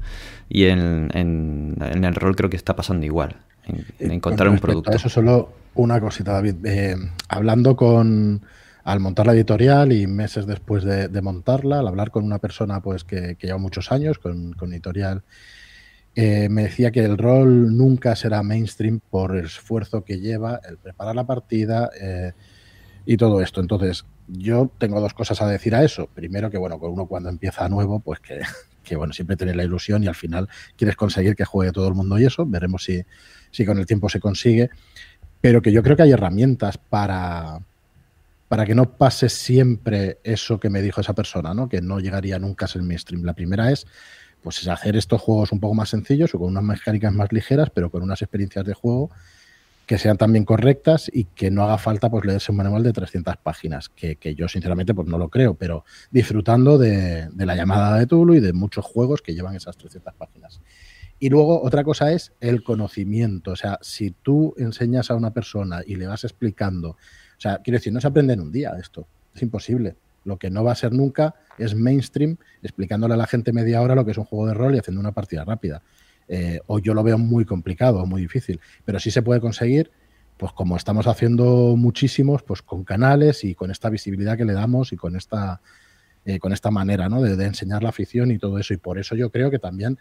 [0.50, 4.92] Y en, el rol creo que está pasando igual, en, encontrar un producto.
[4.92, 6.56] Eso solo una cosita, David.
[6.66, 6.96] Eh,
[7.30, 8.42] hablando con
[8.84, 13.04] al montar la editorial y meses después de, montarla, al hablar con una persona pues
[13.04, 15.24] que, lleva muchos años con, editorial,
[16.16, 20.78] eh, me decía que el rol nunca será mainstream por el esfuerzo que lleva el
[20.78, 22.34] preparar la partida eh,
[23.06, 23.62] y todo esto.
[23.62, 26.08] Entonces, yo tengo dos cosas a decir a eso.
[26.14, 28.42] Primero, que bueno, uno cuando empieza nuevo, pues que,
[28.84, 31.94] que bueno, siempre tiene la ilusión y al final quieres conseguir que juegue todo el
[31.94, 32.46] mundo y eso.
[32.46, 33.04] Veremos si,
[33.52, 34.70] si con el tiempo se consigue.
[35.40, 37.60] Pero que yo creo que hay herramientas para,
[38.48, 41.68] para que no pase siempre eso que me dijo esa persona, ¿no?
[41.68, 43.24] Que no llegaría nunca a ser mainstream.
[43.24, 43.88] La primera es,
[44.44, 47.90] pues, hacer estos juegos un poco más sencillos o con unas mecánicas más ligeras, pero
[47.90, 49.10] con unas experiencias de juego
[49.86, 53.38] que sean también correctas y que no haga falta pues leerse un manual de 300
[53.38, 58.08] páginas, que, yo sinceramente pues no lo creo, pero disfrutando de, de, la llamada de
[58.08, 60.62] Tulu y de muchos juegos que llevan esas 300 páginas.
[61.20, 65.82] Y luego otra cosa es el conocimiento, o sea, si tú enseñas a una persona
[65.86, 66.98] y le vas explicando
[67.42, 69.96] o sea, quiero decir, no se aprende en un día esto, es imposible.
[70.26, 73.96] Lo que no va a ser nunca es mainstream explicándole a la gente media hora
[73.96, 75.82] lo que es un juego de rol y haciendo una partida rápida.
[76.34, 79.92] Eh, o yo lo veo muy complicado o muy difícil, pero sí se puede conseguir,
[80.38, 84.94] pues como estamos haciendo muchísimos, pues con canales y con esta visibilidad que le damos
[84.94, 85.60] y con esta,
[86.24, 87.22] eh, con esta manera ¿no?
[87.22, 88.74] de, de enseñar la afición y todo eso.
[88.74, 90.00] Y por eso yo creo que también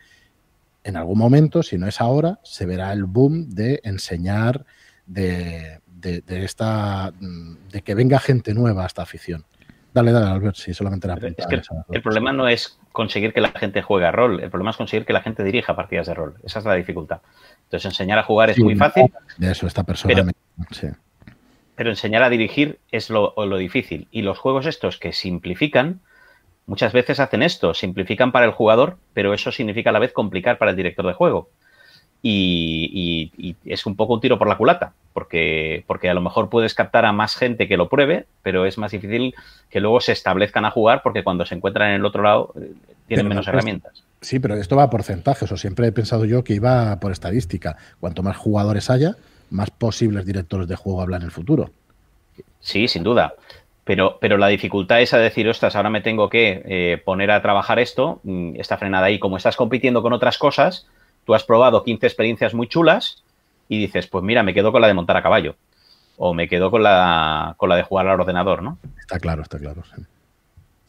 [0.84, 4.64] en algún momento, si no es ahora, se verá el boom de enseñar,
[5.06, 9.44] de, de, esta de que venga gente nueva a esta afición.
[9.92, 13.50] Dale, dale, Albert, si solamente la es que El problema no es conseguir que la
[13.50, 16.34] gente juegue a rol, el problema es conseguir que la gente dirija partidas de rol.
[16.42, 17.20] Esa es la dificultad.
[17.64, 19.12] Entonces, enseñar a jugar es muy fácil.
[19.36, 20.32] De eso, esta persona.
[21.76, 24.08] Pero, enseñar a dirigir es lo, lo difícil.
[24.10, 26.00] Y los juegos estos que simplifican,
[26.66, 30.58] muchas veces hacen esto, simplifican para el jugador, pero eso significa a la vez complicar
[30.58, 31.48] para el director de juego
[32.22, 36.74] y, es un poco un tiro por la culata, porque, porque a lo mejor puedes
[36.74, 39.34] captar a más gente que lo pruebe, pero es más difícil
[39.70, 42.72] que luego se establezcan a jugar porque cuando se encuentran en el otro lado eh,
[43.06, 44.04] tienen menos herramientas.
[44.20, 47.76] Sí, pero esto va a porcentajes, o siempre he pensado yo que iba por estadística.
[48.00, 49.16] Cuanto más jugadores haya,
[49.48, 51.70] más posibles directores de juego hablan en el futuro.
[52.60, 53.34] Sí, sin duda.
[53.84, 57.40] Pero, pero la dificultad es a decir, ostras, ahora me tengo que eh, poner a
[57.40, 59.18] trabajar esto, mm, está frenada ahí.
[59.18, 60.86] Como estás compitiendo con otras cosas,
[61.30, 63.22] tú has probado 15 experiencias muy chulas
[63.68, 65.54] y dices, pues mira, me quedo con la de montar a caballo
[66.16, 68.78] o me quedo con la, con la de jugar al ordenador, ¿no?
[68.98, 69.84] Está claro, está claro.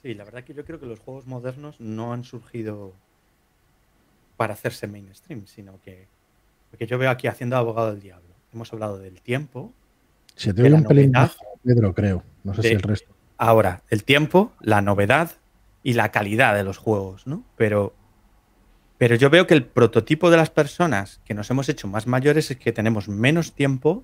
[0.02, 0.16] Sí.
[0.16, 2.92] la verdad que yo creo que los juegos modernos no han surgido
[4.36, 6.08] para hacerse mainstream, sino que
[6.72, 8.34] porque yo veo aquí haciendo abogado del diablo.
[8.52, 9.72] Hemos hablado del tiempo.
[10.36, 11.14] Se te un pelín
[11.64, 12.24] Pedro, creo.
[12.44, 13.14] No sé si el resto.
[13.38, 15.34] Ahora, el tiempo, la novedad
[15.84, 17.44] y la calidad de los juegos, ¿no?
[17.58, 17.94] Pero
[19.02, 22.52] pero yo veo que el prototipo de las personas que nos hemos hecho más mayores
[22.52, 24.04] es que tenemos menos tiempo,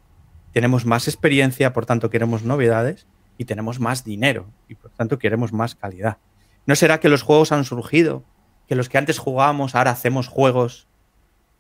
[0.54, 3.06] tenemos más experiencia, por tanto queremos novedades
[3.38, 6.18] y tenemos más dinero y por tanto queremos más calidad.
[6.66, 8.24] ¿No será que los juegos han surgido?
[8.68, 10.88] Que los que antes jugábamos ahora hacemos juegos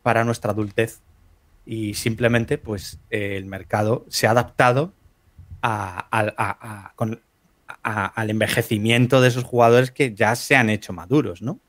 [0.01, 1.01] para nuestra adultez
[1.63, 4.93] y simplemente pues el mercado se ha adaptado
[5.61, 6.31] al
[8.31, 11.59] envejecimiento de esos jugadores que ya se han hecho maduros, ¿no?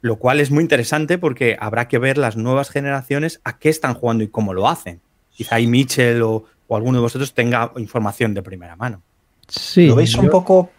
[0.00, 3.94] Lo cual es muy interesante porque habrá que ver las nuevas generaciones a qué están
[3.94, 5.00] jugando y cómo lo hacen.
[5.30, 9.02] Quizá ahí Mitchell o, alguno de vosotros tenga información de primera mano.
[9.48, 10.70] Sí, ¿Lo veis un poco...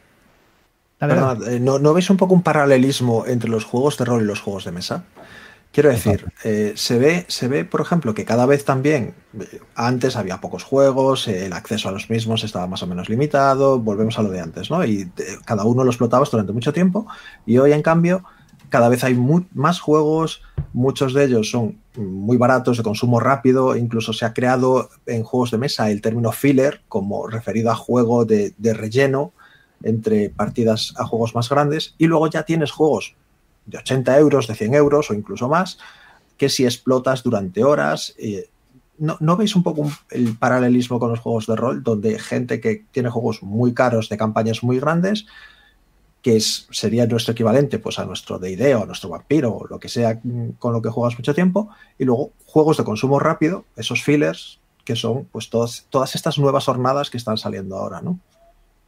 [1.01, 4.65] Eh, ¿no, veis un poco un paralelismo entre los juegos de rol y los juegos
[4.65, 5.03] de mesa?
[5.73, 10.15] Quiero decir, eh, se, ve, se ve, por ejemplo, que cada vez también, eh, antes
[10.15, 14.21] había pocos juegos, el acceso a los mismos estaba más o menos limitado, volvemos a
[14.21, 14.83] lo de antes, ¿no?
[14.85, 15.09] Y
[15.45, 17.07] cada uno lo explotabas durante mucho tiempo,
[17.45, 18.23] y hoy, en cambio,
[18.71, 19.15] cada vez hay
[19.53, 20.41] más juegos,
[20.71, 25.51] muchos de ellos son muy baratos, de consumo rápido, incluso se ha creado en juegos
[25.51, 29.33] de mesa el término filler como referido a juego de, relleno
[29.83, 33.15] entre partidas a juegos más grandes y luego ya tienes juegos
[33.65, 35.77] de 80 euros, de 100 euros o incluso más,
[36.37, 38.49] que si explotas durante horas, eh,
[38.97, 43.09] ¿no, veis un poco el paralelismo con los juegos de rol, donde gente que tiene
[43.09, 45.25] juegos muy caros de campañas muy grandes,
[46.21, 49.79] que es, sería nuestro equivalente pues, a nuestro D&D o a nuestro vampiro o lo
[49.79, 50.19] que sea
[50.59, 54.95] con lo que juegas mucho tiempo, y luego juegos de consumo rápido, esos fillers, que
[54.95, 58.19] son pues todas, todas estas nuevas jornadas que están saliendo ahora, ¿no?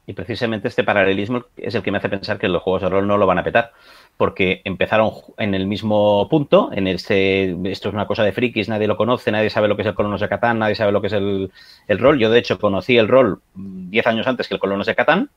[0.06, 3.08] Y precisamente este paralelismo es el que me hace pensar que los juegos de rol
[3.08, 3.72] no lo van a petar
[4.18, 8.88] porque empezaron en el mismo punto, en este, esto es una cosa de frikis, nadie
[8.88, 11.08] lo conoce, nadie sabe lo que es el Colonos de Catán, nadie sabe lo que
[11.08, 11.52] es el,
[11.88, 12.20] rol.
[12.20, 15.30] Yo, de hecho, conocí el rol 10 años antes que el Colonos de Catán,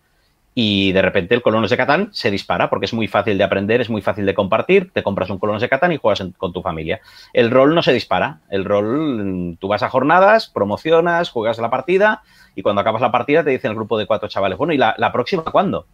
[0.58, 3.82] y de repente el Colonos de Catán se dispara porque es muy fácil de aprender,
[3.82, 6.62] es muy fácil de compartir, te compras un Colonos de Catán y juegas con tu
[6.62, 7.02] familia.
[7.34, 12.22] El rol no se dispara, el rol, tú vas a jornadas, promocionas, juegas la partida
[12.54, 14.94] y cuando acabas la partida te dicen el grupo de cuatro chavales, bueno, ¿y la,
[14.96, 15.84] la próxima cuándo?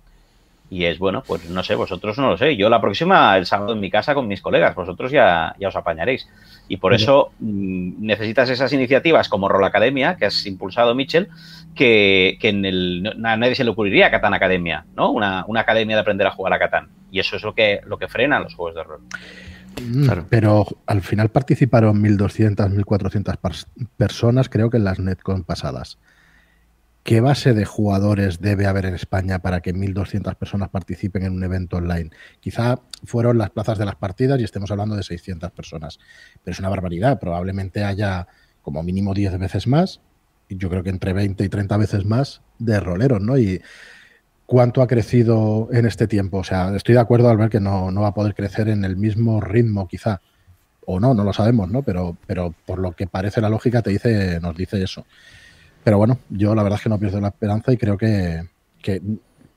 [0.73, 2.57] Y es bueno, pues no sé, vosotros no lo sé.
[2.57, 5.77] Yo la próxima, el sábado en mi casa con mis colegas, vosotros ya, ya os
[5.77, 6.27] apañaréis.
[6.67, 11.29] Y por eso mm, necesitas esas iniciativas como Rol Academia, que has impulsado, Mitchell,
[11.75, 15.11] que, en el, a nadie se le ocurriría Catán Academia, ¿no?
[15.11, 16.89] Una, academia de aprender a jugar a Catán.
[17.11, 19.01] Y eso es lo que, lo que frena los juegos de rol.
[19.79, 23.67] Mm, pero al final participaron 1.200, 1.400
[23.99, 25.99] personas, creo que en las Netcon pasadas.
[27.03, 31.43] ¿Qué base de jugadores debe haber en España para que 1.200 personas participen en un
[31.43, 32.11] evento online?
[32.39, 35.99] Quizá fueron las plazas de las partidas y estemos hablando de 600 personas,
[36.45, 37.19] pero es una barbaridad.
[37.19, 38.29] Probablemente haya
[38.63, 40.01] como mínimo 10 veces más,
[40.49, 43.37] y yo creo que entre 20 y 30 veces más de roleros, ¿no?
[43.37, 43.61] Y
[44.47, 46.39] cuánto ha crecido en este tiempo.
[46.39, 48.85] O sea, estoy de acuerdo al ver que no, no va a poder crecer en
[48.85, 50.21] el mismo ritmo, quizá.
[50.87, 51.83] O no, no lo sabemos, ¿no?
[51.83, 55.05] Pero, pero por lo que parece la lógica te dice, nos dice eso.
[55.85, 58.45] Pero bueno, yo la verdad es que no pierdo la esperanza y creo que,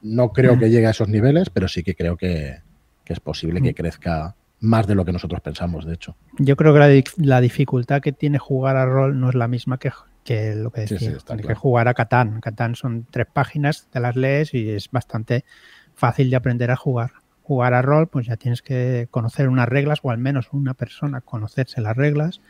[0.02, 2.60] no creo que llegue a esos niveles, pero sí que creo que,
[3.06, 6.16] es posible que crezca más de lo que nosotros pensamos, de hecho.
[6.40, 9.92] Yo creo que la, dificultad que tiene jugar a rol no es la misma que,
[10.24, 12.42] que lo que decía, que jugar a Catán.
[12.42, 15.46] Catán son tres páginas, te las lees y es bastante
[15.94, 17.12] fácil de aprender a jugar.
[17.44, 21.22] Jugar a rol, pues ya tienes que conocer unas reglas, o al menos una persona
[21.22, 22.42] conocerse las reglas,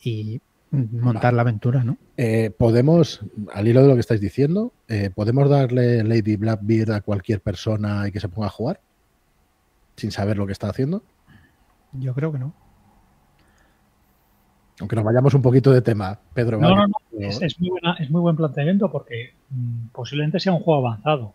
[0.00, 0.40] y
[0.70, 1.96] montar la aventura, ¿no?
[2.16, 3.20] Eh, podemos,
[3.52, 8.06] al hilo de lo que estáis diciendo, eh, ¿podemos darle Lady Blackbeard a cualquier persona
[8.08, 8.80] y que se ponga a jugar?
[9.96, 11.02] Sin saber lo que está haciendo.
[11.92, 12.54] Yo creo que no.
[14.80, 16.60] Aunque nos vayamos un poquito de tema, Pedro.
[16.60, 16.94] No, no, no.
[17.18, 21.34] Es, muy buen planteamiento porque mm, posiblemente sea un juego avanzado.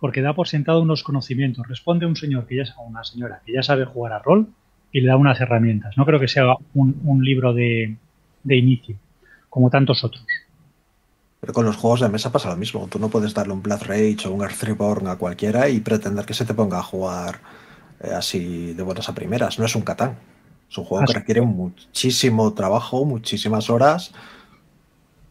[0.00, 1.66] Porque da por sentado unos conocimientos.
[1.66, 4.48] Responde un señor que ya es una señora que ya sabe jugar a rol
[4.92, 5.96] y le da unas herramientas.
[5.96, 6.44] No creo que sea
[6.74, 7.96] un libro de,
[8.44, 8.96] de inicio,
[9.50, 10.24] como tantos otros.
[11.40, 12.86] Pero con los juegos de mesa pasa lo mismo.
[12.88, 16.24] Tú no puedes darle un Blood Rage o un Earth Reborn a cualquiera y pretender
[16.24, 17.40] que se te ponga a jugar
[18.00, 19.58] eh, así de buenas a primeras.
[19.58, 20.16] No es un Catán.
[20.70, 24.14] Es un juego que requiere muchísimo trabajo, muchísimas horas.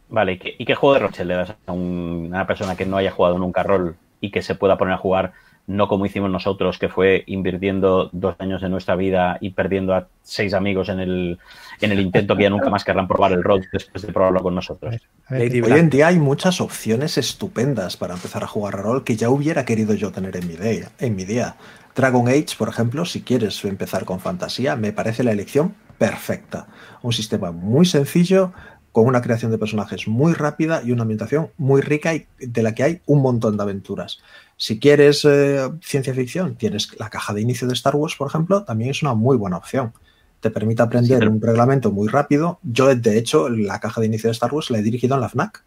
[0.09, 3.39] Vale, ¿y qué, juego de Rochelle le das a una persona que no haya jugado
[3.39, 5.33] nunca rol y que se pueda poner a jugar
[5.65, 10.07] no como hicimos nosotros, que fue invirtiendo dos años de nuestra vida y perdiendo a
[10.21, 11.39] seis amigos en el,
[11.79, 14.55] en el intento que ya nunca más querrán probar el rol después de probarlo con
[14.55, 14.95] nosotros.
[15.29, 19.29] Hoy en día hay muchas opciones estupendas para empezar a jugar a rol que ya
[19.29, 21.55] hubiera querido yo tener en mi, día, en mi día.
[21.95, 26.67] Dragon Age, por ejemplo, si quieres empezar con fantasía, me parece la elección perfecta.
[27.01, 28.51] Un sistema muy sencillo,
[28.93, 32.73] con una creación de personajes muy rápida y una ambientación muy rica y de la
[32.73, 34.19] que hay un montón de aventuras.
[34.55, 38.63] Si quieres eh, ciencia ficción, tienes la caja de inicio de Star Wars, por ejemplo,
[38.63, 39.93] también es una muy buena opción.
[40.39, 42.59] Te permite aprender un reglamento muy rápido.
[42.61, 45.29] Yo, de hecho, la caja de inicio de Star Wars la he dirigido en la
[45.29, 45.63] FNAC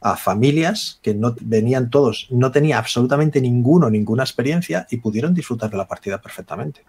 [0.00, 5.70] a familias que no venían todos, no tenía absolutamente ninguno, ninguna experiencia y pudieron disfrutar
[5.70, 6.84] de la partida perfectamente.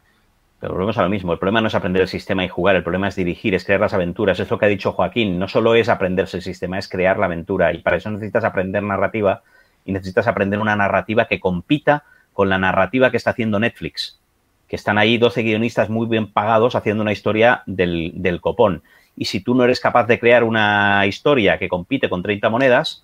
[0.60, 1.32] Pero volvemos a lo mismo.
[1.32, 3.80] El problema no es aprender el sistema y jugar, el problema es dirigir, es crear
[3.80, 4.40] las aventuras.
[4.40, 5.40] Es lo que ha dicho Joaquín.
[5.40, 7.74] No solo es aprenderse el sistema, es crear la aventura.
[7.74, 9.42] Y para eso necesitas aprender narrativa
[9.86, 12.04] y necesitas aprender una narrativa que compita
[12.34, 14.20] con la narrativa que está haciendo Netflix,
[14.68, 18.84] que están ahí 12 guionistas muy bien pagados haciendo una historia del, copón.
[19.16, 23.04] Y si tú no eres capaz de crear una historia que compite con 30 monedas,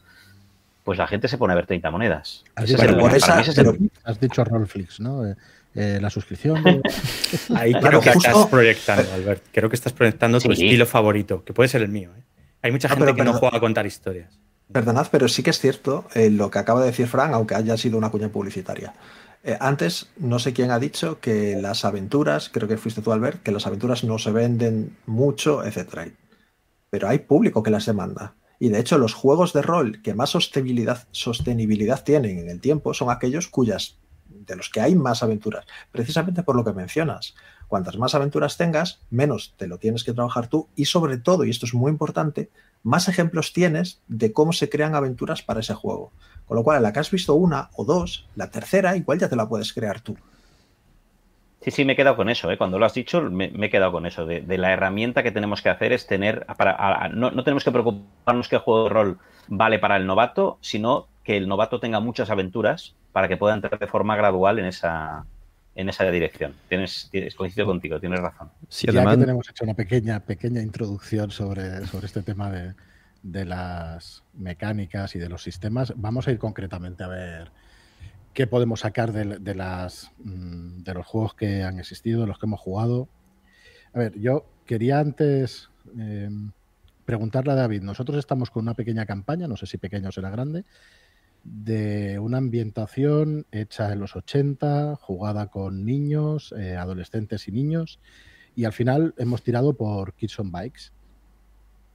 [0.83, 2.43] pues la gente se pone a ver 30 monedas.
[2.55, 5.23] Has, dicho, Rollflix, ¿no?
[5.75, 6.63] Eh, la suscripción.
[7.55, 9.43] Ahí creo que estás proyectando, Albert.
[9.51, 12.11] Creo que estás proyectando tu estilo favorito, que puede ser el mío.
[12.17, 12.23] ¿eh?
[12.61, 14.39] Hay mucha ah, gente que no juega a contar historias.
[14.71, 17.77] Perdonad, pero sí que es cierto eh, lo que acaba de decir Frank, aunque haya
[17.77, 18.93] sido una cuña publicitaria.
[19.43, 23.43] Eh, antes, no sé quién ha dicho que las aventuras, creo que fuiste tú Albert,
[23.43, 26.11] que las aventuras no se venden mucho, etc.
[26.89, 28.33] Pero hay público que las demanda.
[28.57, 32.95] Y de hecho, los juegos de rol que más sostenibilidad, sostenibilidad tienen en el tiempo
[32.95, 33.99] son aquellos cuyas,
[34.45, 37.35] de los que hay más aventuras, precisamente por lo que mencionas.
[37.67, 41.49] Cuantas más aventuras tengas, menos te lo tienes que trabajar tú y sobre todo, y
[41.49, 42.49] esto es muy importante,
[42.83, 46.11] más ejemplos tienes de cómo se crean aventuras para ese juego.
[46.45, 49.29] Con lo cual, en la que has visto una o dos, la tercera igual ya
[49.29, 50.15] te la puedes crear tú.
[51.61, 52.51] Sí, sí, me he quedado con eso.
[52.51, 52.59] ¿eh?
[52.59, 54.27] Cuando lo has dicho, me, he quedado con eso.
[54.27, 56.45] De, la herramienta que tenemos que hacer es tener.
[56.57, 60.59] Para, no, no, tenemos que preocuparnos que el juego de rol vale para el novato,
[60.61, 64.65] sino que el novato tenga muchas aventuras para que pueda entrar de forma gradual en
[64.65, 65.25] esa,
[65.73, 66.53] en esa dirección.
[66.67, 68.51] Tienes, tienes coincido contigo, tienes razón.
[68.67, 69.13] Sí, además...
[69.13, 72.75] Ya que tenemos hecho una pequeña, pequeña introducción sobre, sobre este tema de,
[73.23, 77.51] de las mecánicas y de los sistemas, vamos a ir concretamente a ver
[78.33, 82.47] qué podemos sacar de, las, mm, de los juegos que han existido, de los que
[82.47, 83.07] hemos jugado.
[83.93, 86.29] A ver, yo quería antes eh,
[87.05, 90.29] preguntarle a David, nosotros estamos con una pequeña campaña, no sé si pequeña o será
[90.31, 90.65] grande,
[91.45, 97.99] de una ambientación hecha en los 80, jugada con niños, eh, adolescentes y niños,
[98.55, 100.91] y al final hemos tirado por Kids on Bikes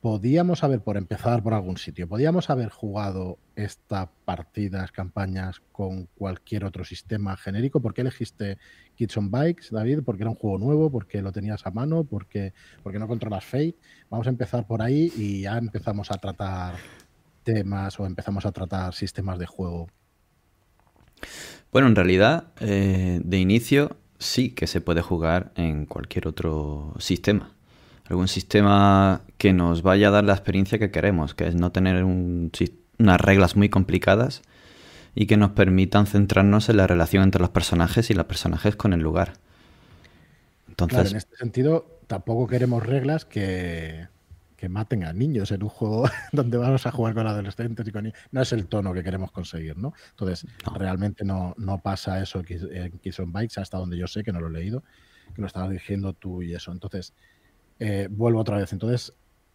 [0.00, 6.64] podíamos haber, por empezar por algún sitio, podíamos haber jugado estas partidas, campañas con cualquier
[6.64, 7.80] otro sistema genérico.
[7.80, 8.56] ¿Por qué elegiste
[8.94, 10.00] Kids on Bikes, David?
[10.04, 10.90] ¿Porque era un juego nuevo?
[10.90, 12.04] ¿Porque lo tenías a mano?
[12.04, 13.76] ¿Porque, porque no controlas Fate?
[14.08, 16.76] Vamos a empezar por ahí y ya empezamos a tratar
[17.42, 19.88] temas o empezamos a tratar sistemas de juego.
[21.72, 27.54] Bueno, en realidad, eh, de inicio sí que se puede jugar en cualquier otro sistema
[28.10, 32.04] algún sistema que nos vaya a dar la experiencia que queremos, que es no tener
[32.04, 34.42] unas reglas muy complicadas
[35.14, 38.92] y que nos permitan centrarnos en la relación entre los personajes y los personajes con
[38.92, 39.34] el lugar.
[40.68, 44.08] Entonces, en este sentido, tampoco queremos reglas que,
[44.68, 48.18] maten a niños en un juego donde vamos a jugar con adolescentes y con niños.
[48.30, 49.94] No es el tono que queremos conseguir, ¿no?
[50.10, 54.32] Entonces, realmente no, no pasa eso en Kiss on Bikes, hasta donde yo sé que
[54.32, 54.82] no lo he leído,
[55.34, 56.72] que lo estabas diciendo tú y eso.
[56.72, 57.14] Entonces,
[57.78, 58.72] eh, vuelvo otra vez.
[58.72, 59.12] Entonces,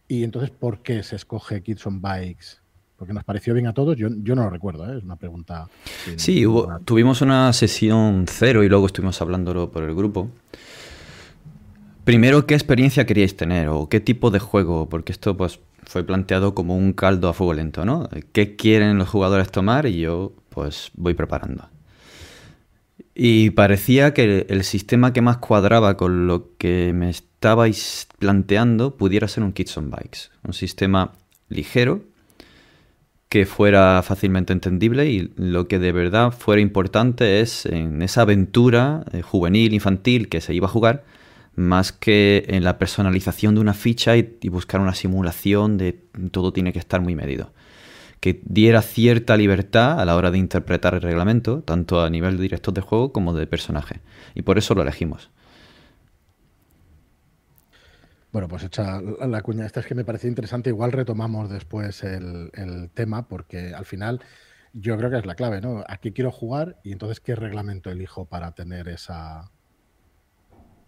[0.08, 2.58] ¿y entonces por qué se escoge Kids on Bikes?
[2.96, 3.96] Porque nos pareció bien a todos.
[3.96, 4.98] Yo, yo no lo recuerdo, ¿eh?
[4.98, 5.68] es una pregunta.
[6.16, 6.44] Sí,
[6.84, 10.30] tuvimos una sesión cero y luego estuvimos hablándolo por el grupo.
[12.06, 14.88] Primero, ¿qué experiencia queríais tener o qué tipo de juego?
[14.88, 18.08] Porque esto pues fue planteado como un caldo a fuego lento, ¿no?
[18.30, 19.86] ¿Qué quieren los jugadores tomar?
[19.86, 21.68] Y yo pues voy preparando.
[23.12, 29.26] Y parecía que el sistema que más cuadraba con lo que me estabais planteando pudiera
[29.26, 30.30] ser un Kids on Bikes.
[30.44, 31.10] Un sistema
[31.48, 32.04] ligero,
[33.28, 39.04] que fuera fácilmente entendible y lo que de verdad fuera importante es en esa aventura
[39.10, 41.02] eh, juvenil, infantil que se iba a jugar,
[41.56, 45.94] más que en la personalización de una ficha y, buscar una simulación de
[46.30, 47.52] todo tiene que estar muy medido
[48.20, 52.42] que diera cierta libertad a la hora de interpretar el reglamento, tanto a nivel de
[52.42, 54.00] director de juego como de personaje.
[54.34, 55.30] Y por eso lo elegimos.
[58.32, 60.70] Bueno, pues hecha la cuña esta es que me pareció interesante.
[60.70, 64.20] Igual retomamos después el, el, tema, porque al final
[64.72, 65.84] yo creo que es la clave, ¿no?
[65.86, 69.52] Aquí quiero jugar y entonces qué reglamento elijo para tener esa,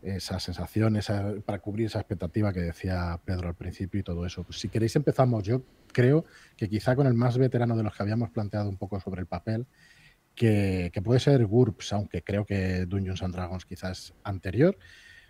[0.02, 4.44] esa sensación, esa, para cubrir esa expectativa que decía Pedro al principio y todo eso.
[4.44, 6.24] Pues si queréis empezamos, yo creo
[6.56, 9.26] que quizá con el más veterano de los que habíamos planteado un poco sobre el
[9.26, 9.66] papel,
[10.38, 14.78] que, puede ser GURPS, aunque creo que Dungeons and Dragons quizás anterior.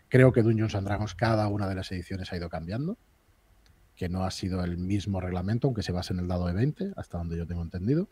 [0.09, 2.99] Creo que Dungeons and Dragons cada una de las ediciones ha ido cambiando,
[3.97, 6.93] que no ha sido el mismo reglamento, aunque se base en el dado de 20,
[6.97, 8.09] hasta donde yo tengo entendido.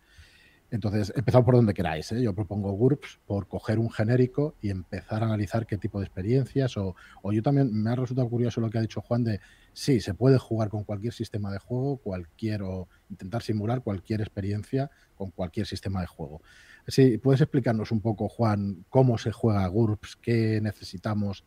[0.71, 2.11] Entonces, empezad por donde queráis.
[2.12, 2.23] ¿eh?
[2.23, 6.77] Yo propongo GURPS por coger un genérico y empezar a analizar qué tipo de experiencias.
[6.77, 6.95] O,
[7.33, 9.41] yo también me ha resultado curioso lo que ha dicho Juan de
[9.73, 14.91] sí, se puede jugar con cualquier sistema de juego, cualquier o intentar simular cualquier experiencia
[15.14, 16.43] con cualquier sistema de juego.
[16.89, 21.45] Sí, ¿puedes explicarnos un poco, Juan, cómo se juega GURPS, qué necesitamos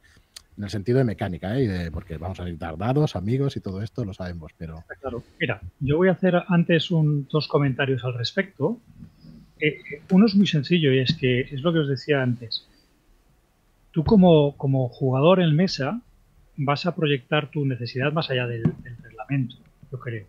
[0.59, 1.89] en el sentido de mecánica, ¿eh?
[1.89, 4.83] porque vamos a necesitar dados, amigos y todo esto, lo sabemos, pero...
[4.99, 8.77] Claro, mira, yo voy a hacer antes un, dos comentarios al respecto.
[9.57, 9.79] Eh,
[10.11, 12.67] uno es muy sencillo y es que es lo que os decía antes.
[13.91, 16.01] Tú como, como jugador en mesa
[16.57, 19.55] vas a proyectar tu necesidad más allá del, del reglamento,
[19.89, 20.25] yo creo.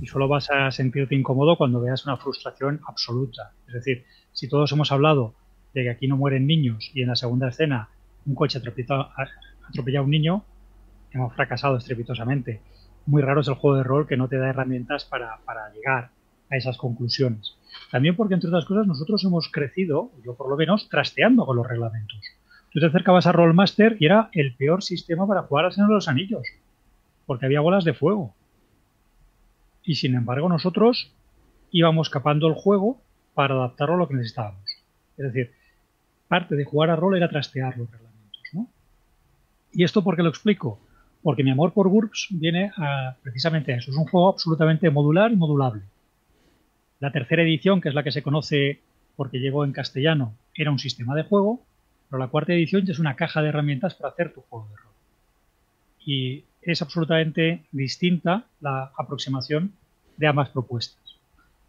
[0.00, 3.52] Y solo vas a sentirte incómodo cuando veas una frustración absoluta.
[3.66, 5.34] Es decir, si todos hemos hablado
[5.74, 7.90] de que aquí no mueren niños y en la segunda escena
[8.24, 9.10] un coche atropella,
[9.68, 10.44] atropella a un niño,
[11.10, 12.60] hemos fracasado estrepitosamente.
[13.06, 16.10] Muy raro es el juego de rol que no te da herramientas para, para llegar
[16.50, 17.56] a esas conclusiones.
[17.90, 21.66] También porque, entre otras cosas, nosotros hemos crecido, yo por lo menos, trasteando con los
[21.66, 22.20] reglamentos.
[22.70, 25.94] Tú te acercabas a Rollmaster y era el peor sistema para jugar al Señor de
[25.94, 26.46] los Anillos,
[27.26, 28.34] porque había bolas de fuego.
[29.82, 31.14] Y sin embargo, nosotros
[31.70, 33.00] íbamos capando el juego
[33.34, 34.64] para adaptarlo a lo que necesitábamos.
[35.16, 35.52] Es decir,
[36.28, 37.88] parte de jugar a rol era trastear los.
[39.72, 40.80] ¿Y esto por qué lo explico?
[41.22, 42.72] Porque mi amor por GURPS viene
[43.22, 43.90] precisamente a eso.
[43.90, 45.82] Es un juego absolutamente modular y modulable.
[47.00, 48.80] La tercera edición, que es la que se conoce
[49.16, 51.60] porque llegó en castellano, era un sistema de juego,
[52.08, 54.76] pero la cuarta edición ya es una caja de herramientas para hacer tu juego de
[54.76, 54.92] rol.
[56.04, 59.72] Y es absolutamente distinta la aproximación
[60.16, 61.02] de ambas propuestas.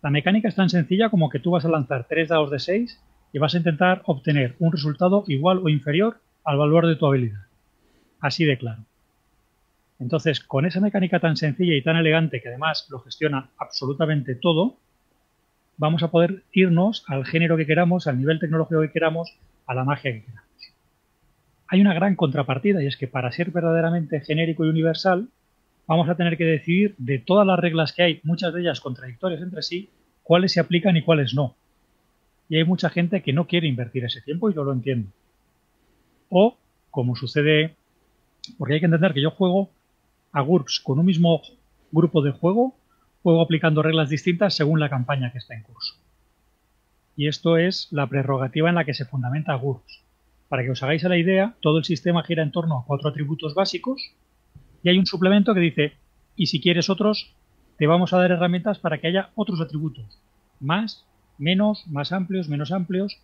[0.01, 2.99] La mecánica es tan sencilla como que tú vas a lanzar tres dados de 6
[3.33, 7.48] y vas a intentar obtener un resultado igual o inferior al valor de tu habilidad.
[8.19, 8.83] Así de claro.
[9.99, 14.77] Entonces, con esa mecánica tan sencilla y tan elegante que además lo gestiona absolutamente todo,
[15.77, 19.83] vamos a poder irnos al género que queramos, al nivel tecnológico que queramos, a la
[19.83, 20.49] magia que queramos.
[21.67, 25.27] Hay una gran contrapartida y es que para ser verdaderamente genérico y universal,
[25.85, 29.41] vamos a tener que decidir de todas las reglas que hay, muchas de ellas contradictorias
[29.41, 29.89] entre sí,
[30.23, 31.55] cuáles se aplican y cuáles no.
[32.47, 35.09] Y hay mucha gente que no quiere invertir ese tiempo y yo lo entiendo.
[36.29, 36.57] O,
[36.89, 37.75] como sucede,
[38.57, 39.69] porque hay que entender que yo juego
[40.31, 41.41] a GURPS con un mismo
[41.91, 42.75] grupo de juego,
[43.23, 45.95] juego aplicando reglas distintas según la campaña que está en curso.
[47.15, 50.03] Y esto es la prerrogativa en la que se fundamenta GURPS.
[50.47, 53.09] Para que os hagáis a la idea, todo el sistema gira en torno a cuatro
[53.09, 54.13] atributos básicos
[54.83, 55.93] y hay un suplemento que dice,
[56.35, 57.33] y si quieres otros,
[57.77, 60.19] te vamos a dar herramientas para que haya otros atributos.
[60.59, 61.05] Más,
[61.37, 63.17] menos, más amplios, menos amplios.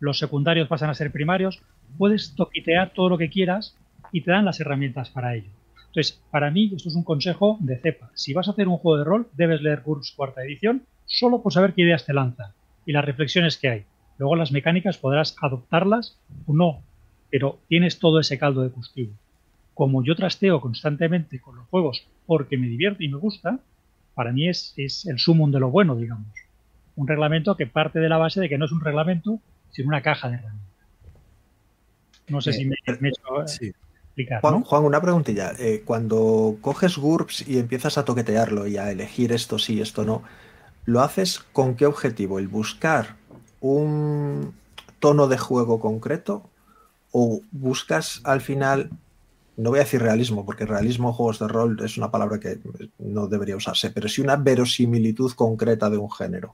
[0.00, 1.62] Los secundarios pasan a ser primarios.
[1.98, 3.76] Puedes toquitear todo lo que quieras
[4.12, 5.50] y te dan las herramientas para ello.
[5.88, 8.10] Entonces, para mí, esto es un consejo de cepa.
[8.14, 11.52] Si vas a hacer un juego de rol, debes leer GURPS cuarta edición solo por
[11.52, 12.52] saber qué ideas te lanzan
[12.86, 13.84] y las reflexiones que hay.
[14.18, 16.82] Luego las mecánicas podrás adoptarlas o no,
[17.30, 19.12] pero tienes todo ese caldo de cultivo
[19.74, 23.58] como yo trasteo constantemente con los juegos porque me divierte y me gusta,
[24.14, 26.28] para mí es, es el sumum de lo bueno, digamos.
[26.96, 29.40] Un reglamento que parte de la base de que no es un reglamento,
[29.70, 30.68] sino una caja de herramientas.
[32.28, 33.72] No sé si me, he hecho eh,
[34.12, 34.40] explicar.
[34.42, 35.52] Juan, una preguntilla.
[35.58, 40.22] Eh, cuando coges GURPS y empiezas a toquetearlo y a elegir esto sí, esto no,
[40.84, 42.38] ¿lo haces con qué objetivo?
[42.38, 43.16] ¿El buscar
[43.60, 44.54] un
[45.00, 46.48] tono de juego concreto?
[47.10, 48.90] ¿O buscas al final
[49.56, 52.58] no voy a decir realismo, porque realismo en juegos de rol es una palabra que
[52.98, 56.52] no debería usarse, pero sí una verosimilitud concreta de un género.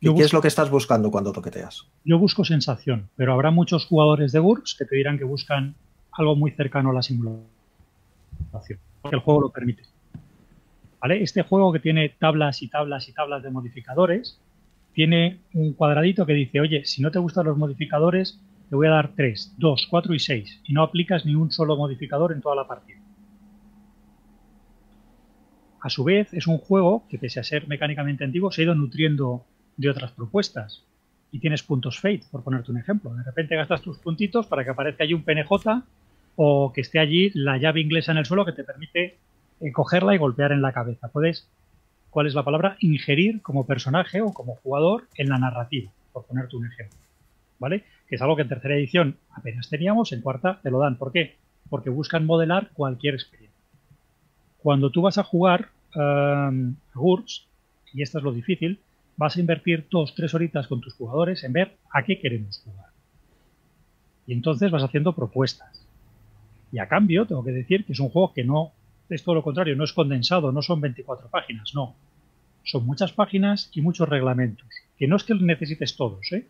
[0.00, 1.86] ¿Y qué es lo que estás buscando cuando toqueteas?
[2.04, 5.76] Yo busco sensación, pero habrá muchos jugadores de GURPS que te dirán que buscan
[6.12, 7.48] algo muy cercano a la simulación,
[9.00, 9.82] porque el juego lo permite.
[11.10, 14.38] Este juego que tiene tablas y tablas y tablas de modificadores,
[14.92, 18.38] tiene un cuadradito que dice, oye, si no te gustan los modificadores,
[18.68, 21.76] te voy a dar 3, 2, 4 y 6 y no aplicas ni un solo
[21.76, 22.98] modificador en toda la partida.
[25.80, 28.74] A su vez, es un juego que, pese a ser mecánicamente antiguo, se ha ido
[28.74, 29.44] nutriendo
[29.76, 30.84] de otras propuestas.
[31.32, 33.12] Y tienes puntos Fate, por ponerte un ejemplo.
[33.14, 35.82] De repente gastas tus puntitos para que aparezca allí un PNJ
[36.36, 39.18] o que esté allí la llave inglesa en el suelo que te permite
[39.60, 41.08] eh, cogerla y golpear en la cabeza.
[41.08, 41.48] Puedes,
[42.10, 42.76] ¿cuál es la palabra?
[42.80, 46.98] Ingerir como personaje o como jugador en la narrativa, por ponerte un ejemplo.
[47.58, 47.84] ¿Vale?
[48.12, 50.98] que es algo que en tercera edición apenas teníamos, en cuarta te lo dan.
[50.98, 51.36] ¿Por qué?
[51.70, 53.58] Porque buscan modelar cualquier experiencia.
[54.58, 57.46] Cuando tú vas a jugar um, GURPS,
[57.94, 58.80] y esto es lo difícil,
[59.16, 62.90] vas a invertir dos, tres horitas con tus jugadores en ver a qué queremos jugar.
[64.26, 65.81] Y entonces vas haciendo propuestas.
[66.72, 68.72] Y a cambio, tengo que decir que es un juego que no
[69.08, 71.94] es todo lo contrario, no es condensado, no son 24 páginas, no.
[72.64, 74.66] Son muchas páginas y muchos reglamentos.
[74.96, 76.46] Que no es que necesites todos, ¿eh?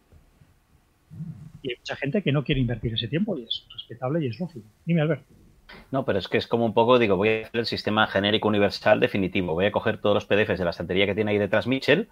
[1.63, 4.39] Y hay mucha gente que no quiere invertir ese tiempo y es respetable y es
[4.39, 4.67] lógico.
[4.85, 5.25] Dime, Alberto.
[5.91, 8.49] No, pero es que es como un poco, digo, voy a hacer el sistema genérico
[8.49, 9.55] universal definitivo.
[9.55, 12.09] Voy a coger todos los PDFs de la estantería que tiene ahí detrás Mitchell,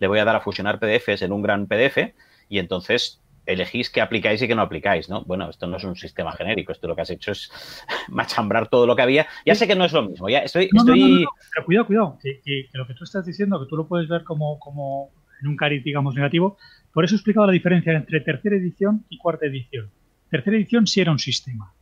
[0.00, 2.14] le voy a dar a fusionar PDFs en un gran PDF
[2.48, 5.24] y entonces elegís qué aplicáis y qué no aplicáis, ¿no?
[5.24, 7.50] Bueno, esto no es un sistema genérico, esto lo que has hecho es
[8.08, 9.26] machambrar todo lo que había.
[9.44, 10.68] Ya sé que no es lo mismo, ya estoy...
[10.72, 11.26] estoy...
[11.54, 14.58] pero cuidado, cuidado, que, lo que tú estás diciendo, que tú lo puedes ver como,
[14.58, 15.10] como
[15.40, 16.58] en un cariz, digamos, negativo,
[16.92, 19.90] por eso he explicado la diferencia entre tercera edición y cuarta edición.
[20.28, 21.72] Tercera edición sí era un sistema.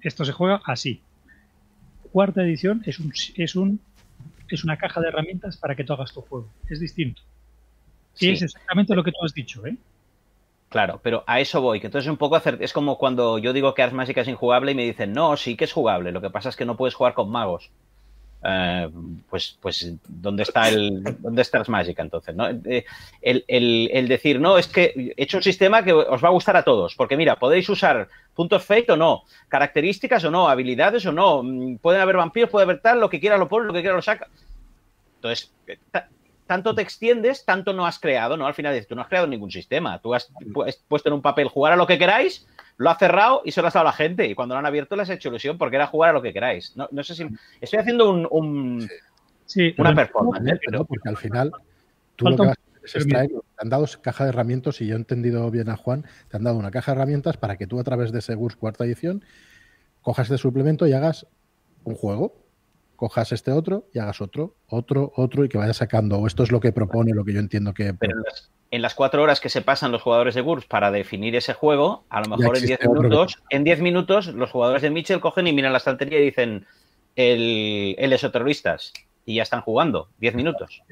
[0.00, 1.02] Esto se juega así.
[2.12, 3.80] Cuarta edición es, un, es, un,
[4.48, 6.48] es una caja de herramientas para que tú hagas tu juego.
[6.68, 7.22] Es distinto.
[8.16, 8.30] Sí.
[8.30, 9.76] Es exactamente lo que tú has dicho, ¿eh?
[10.68, 13.72] Claro, pero a eso voy, que entonces un poco hacer, es como cuando yo digo
[13.72, 16.30] que Ars Mágica es injugable y me dicen, no, sí que es jugable, lo que
[16.30, 17.70] pasa es que no puedes jugar con magos.
[18.44, 18.90] eh,
[19.30, 22.34] pues, pues ¿dónde está el dónde está el Magic entonces?
[22.34, 22.48] ¿no?
[22.48, 22.84] Eh,
[23.22, 26.64] el, decir, no, es que he hecho un sistema que os va a gustar a
[26.64, 31.42] todos, porque mira, podéis usar puntos fate o no, características o no, habilidades o no,
[31.42, 33.96] mm, pueden haber vampiros, puede haber tal, lo que quiera lo pones, lo que quiera
[33.96, 34.28] lo saca.
[35.16, 35.52] Entonces,
[36.46, 38.46] tanto te extiendes, tanto no has creado, ¿no?
[38.46, 40.32] Al final dices, tú no has creado ningún sistema, tú has
[40.88, 43.68] puesto en un papel jugar a lo que queráis, lo ha cerrado y se lo
[43.68, 45.76] ha dado a la gente, y cuando lo han abierto les ha hecho ilusión porque
[45.76, 46.74] era jugar a lo que queráis.
[46.76, 47.26] No, sé si
[47.60, 48.88] estoy haciendo un,
[49.78, 50.60] una performance, ¿eh?
[50.64, 50.84] pero...
[50.84, 51.52] porque al final
[52.14, 54.94] tú lo que vas a hacer es te han dado caja de herramientas, y yo
[54.94, 57.80] he entendido bien a Juan, te han dado una caja de herramientas para que tú
[57.80, 59.24] a través de Segurs cuarta edición
[60.00, 61.26] cojas este suplemento y hagas
[61.82, 62.45] un juego
[62.96, 66.18] cojas este otro y hagas otro, otro, otro y que vayas sacando.
[66.18, 67.94] O esto es lo que propone, lo que yo entiendo que.
[67.94, 68.16] Pero
[68.70, 72.04] en las, cuatro horas que se pasan los jugadores de GURPS para definir ese juego,
[72.08, 75.52] a lo mejor en diez minutos, en diez minutos, los jugadores de Mitchell cogen y
[75.52, 76.66] miran la estantería y dicen
[77.14, 78.92] el, el terroristas
[79.24, 80.08] y ya están jugando.
[80.18, 80.82] Diez minutos.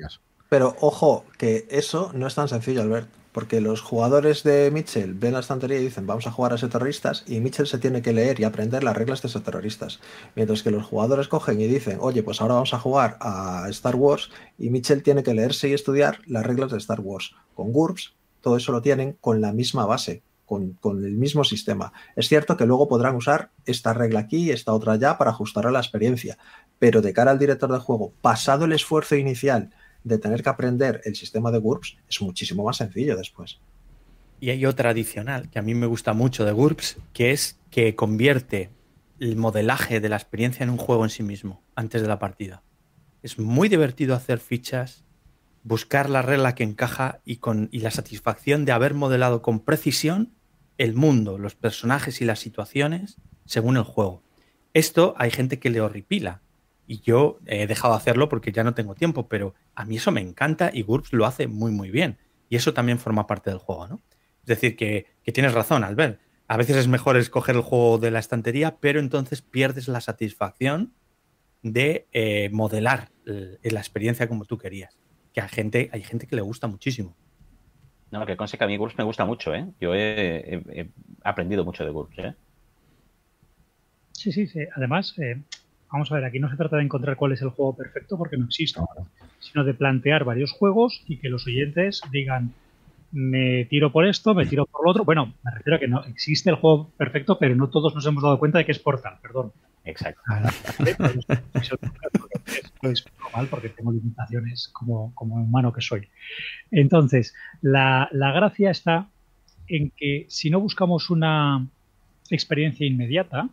[0.49, 3.09] Pero ojo, que eso no es tan sencillo, Albert.
[3.35, 6.69] Porque los jugadores de Mitchell ven la estantería y dicen vamos a jugar a ese
[6.69, 9.99] terroristas y Mitchell se tiene que leer y aprender las reglas de esos terroristas.
[10.37, 13.97] Mientras que los jugadores cogen y dicen oye pues ahora vamos a jugar a Star
[13.97, 17.35] Wars y Mitchell tiene que leerse y estudiar las reglas de Star Wars.
[17.57, 21.93] Con GURPS todo eso lo tienen con la misma base, con, con, el mismo sistema.
[22.15, 25.73] Es cierto que luego podrán usar esta regla aquí, esta otra allá para ajustar a
[25.73, 26.39] la experiencia,
[26.79, 29.71] pero de cara al director de juego, pasado el esfuerzo inicial
[30.05, 33.59] de tener que aprender el sistema de GURPS es muchísimo más sencillo después.
[34.41, 37.97] Y hay otra adicional que a mí me gusta mucho de GURPS, que es que
[37.97, 38.71] convierte
[39.19, 42.63] el modelaje de la experiencia en un juego en sí mismo, antes de la partida.
[43.23, 45.05] Es muy divertido hacer fichas,
[45.63, 50.35] buscar la regla que encaja y, con, y la satisfacción de haber modelado con precisión
[50.77, 54.23] el mundo, los personajes y las situaciones según el juego.
[54.75, 56.43] Esto hay gente que le horripila,
[56.87, 60.11] y yo he dejado de hacerlo porque ya no tengo tiempo, pero a mí eso
[60.11, 62.19] me encanta y GURPS lo hace muy, muy bien.
[62.49, 64.03] Y eso también forma parte del juego, ¿no?
[64.43, 66.21] Es decir, que, tienes razón, Albert.
[66.47, 70.93] A veces es mejor escoger el juego de la estantería, pero entonces pierdes la satisfacción
[71.63, 74.99] de eh, modelar la experiencia como tú querías.
[75.33, 77.17] Que a gente, hay gente que le gusta muchísimo.
[78.11, 79.67] No, que conste que a mí GURPS me gusta mucho, ¿eh?
[79.81, 80.91] Yo he,
[81.23, 82.35] aprendido mucho de GURPS, ¿eh?
[84.13, 84.61] Sí, sí, sí.
[84.77, 85.43] Además, eh,
[85.95, 88.37] vamos a ver, aquí no se trata de encontrar cuál es el juego perfecto porque
[88.37, 88.81] no existe,
[89.39, 92.53] sino de plantear varios juegos y que los oyentes digan,
[93.13, 95.05] me tiro por esto, me tiro por lo otro.
[95.05, 98.25] Bueno, me refiero a que no existe el juego perfecto, pero no todos nos hemos
[98.25, 99.53] dado cuenta de que es Portal, perdón.
[99.85, 100.21] Exacto.
[102.83, 106.09] es normal porque tengo limitaciones como, como humano que soy.
[106.73, 109.11] Entonces, la, la gracia está
[109.69, 111.69] en que si no buscamos una
[112.31, 113.49] experiencia inmediata,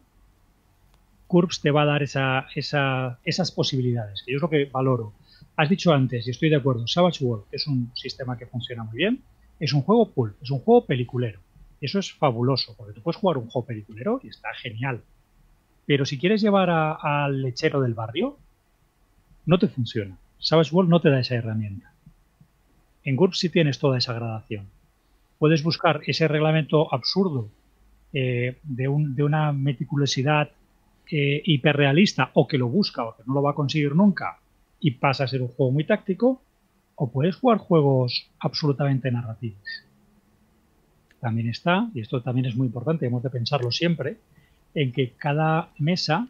[1.31, 5.13] Curves te va a dar esas posibilidades, que yo es lo que valoro.
[5.55, 8.97] Has dicho antes, y estoy de acuerdo, Savage World es un sistema que funciona muy
[8.97, 9.23] bien,
[9.57, 11.39] es un juego pulp, es un juego peliculero.
[11.79, 15.01] Eso es fabuloso, porque tú puedes jugar un juego peliculero y está genial.
[15.85, 18.37] Pero si quieres llevar al lechero del barrio,
[19.45, 20.17] no te funciona.
[20.37, 21.93] Savage World no te da esa herramienta.
[23.03, 24.67] En GURPS sí tienes toda esa gradación.
[25.39, 27.49] Puedes buscar ese reglamento absurdo
[28.13, 30.51] eh, de, una meticulosidad
[31.11, 34.39] eh, hiperrealista o que lo busca o que no lo va a conseguir nunca
[34.79, 36.41] y pasa a ser un juego muy táctico,
[36.95, 39.61] o puedes jugar juegos absolutamente narrativos.
[41.19, 44.17] También está, y esto también es muy importante, hemos de pensarlo siempre,
[44.73, 46.27] en que cada mesa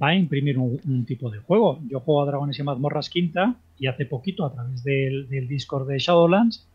[0.00, 1.80] va a imprimir un, tipo de juego.
[1.88, 5.98] Yo juego a Dragones y Mazmorras Quinta y hace poquito a través del, Discord de
[5.98, 6.66] Shadowlands,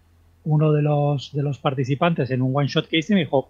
[0.44, 3.50] uno de los, de los participantes en un one shot que hice me dijo,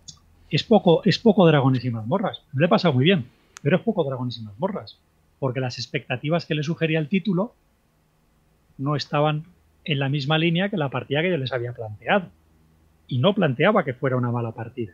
[0.49, 2.43] es poco, es poco Dragones y Mazmorras.
[2.53, 3.25] Me lo he pasado muy bien
[3.63, 4.99] pero es poco dragones y mazmorras,
[5.39, 7.55] porque las expectativas que le sugería el título
[8.77, 9.45] no estaban
[9.85, 12.27] en la misma línea que la partida que yo les había planteado.
[13.07, 14.93] Y no planteaba que fuera una mala partida.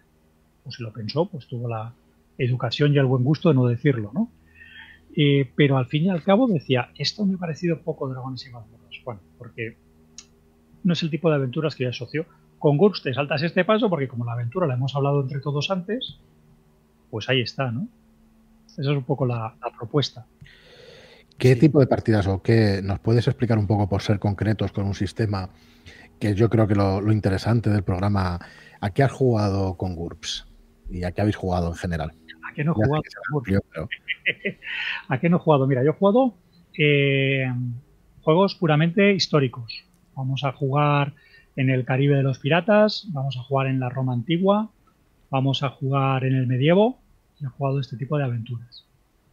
[0.65, 1.93] O si lo pensó, pues tuvo la
[2.37, 4.31] educación y el buen gusto de no decirlo, ¿no?
[5.15, 8.51] Eh, pero al fin y al cabo decía, esto me ha parecido poco dragones y
[8.51, 8.95] mazmorras.
[9.03, 9.77] Bueno, porque
[10.83, 12.25] no es el tipo de aventuras que yo asocio.
[12.59, 15.71] Con GURPS te saltas este paso porque como la aventura la hemos hablado entre todos
[15.71, 16.19] antes,
[17.09, 17.87] pues ahí está, ¿no?
[18.79, 20.25] Esa es un poco la, propuesta.
[21.37, 24.85] ¿Qué tipo de partidas o qué nos puedes explicar un poco por ser concretos con
[24.85, 25.49] un sistema
[26.19, 28.39] que yo creo que lo, interesante del programa,
[28.81, 30.47] ¿a qué has jugado con GURPS?
[30.89, 32.13] ¿Y a qué habéis jugado en general?
[32.49, 33.03] ¿A qué no he jugado?
[35.07, 35.67] ¿A qué no he jugado?
[35.67, 36.35] Mira, yo he jugado
[36.77, 37.45] eh,
[38.21, 39.85] juegos puramente históricos.
[40.15, 41.13] Vamos a jugar
[41.55, 44.71] en el Caribe de los Piratas, vamos a jugar en la Roma antigua,
[45.29, 46.99] vamos a jugar en el medievo,
[47.41, 48.85] he jugado este tipo de aventuras.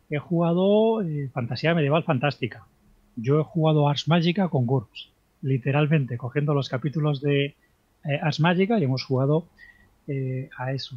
[0.08, 2.66] he jugado eh, fantasía medieval fantástica.
[3.16, 5.10] Yo he jugado Ars Magica con GURPS,
[5.42, 7.44] literalmente cogiendo los capítulos de
[8.04, 9.46] eh, Ars Magica y hemos jugado
[10.06, 10.96] eh, a eso.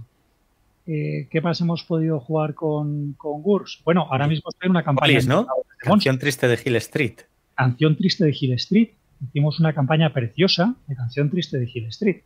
[0.85, 3.81] ¿Qué más hemos podido jugar con, con GURPS?
[3.85, 5.19] Bueno, ahora mismo estoy en una campaña.
[5.27, 5.45] ¿no?
[5.77, 7.19] Canción triste de Hill Street.
[7.53, 8.89] Canción triste de Hill Street.
[9.21, 12.23] Hicimos una campaña preciosa de Canción triste de Hill Street.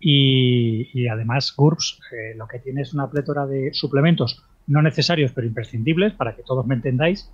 [0.00, 2.00] Y, además GURPS
[2.36, 6.64] lo que tiene es una plétora de suplementos no necesarios pero imprescindibles para que todos
[6.66, 7.32] me entendáis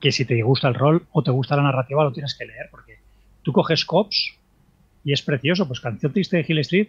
[0.00, 2.68] que si te gusta el rol o te gusta la narrativa lo tienes que leer
[2.70, 3.00] porque
[3.42, 4.38] tú coges Cops
[5.04, 6.88] y es precioso, pues Canción Triste de Hill Street,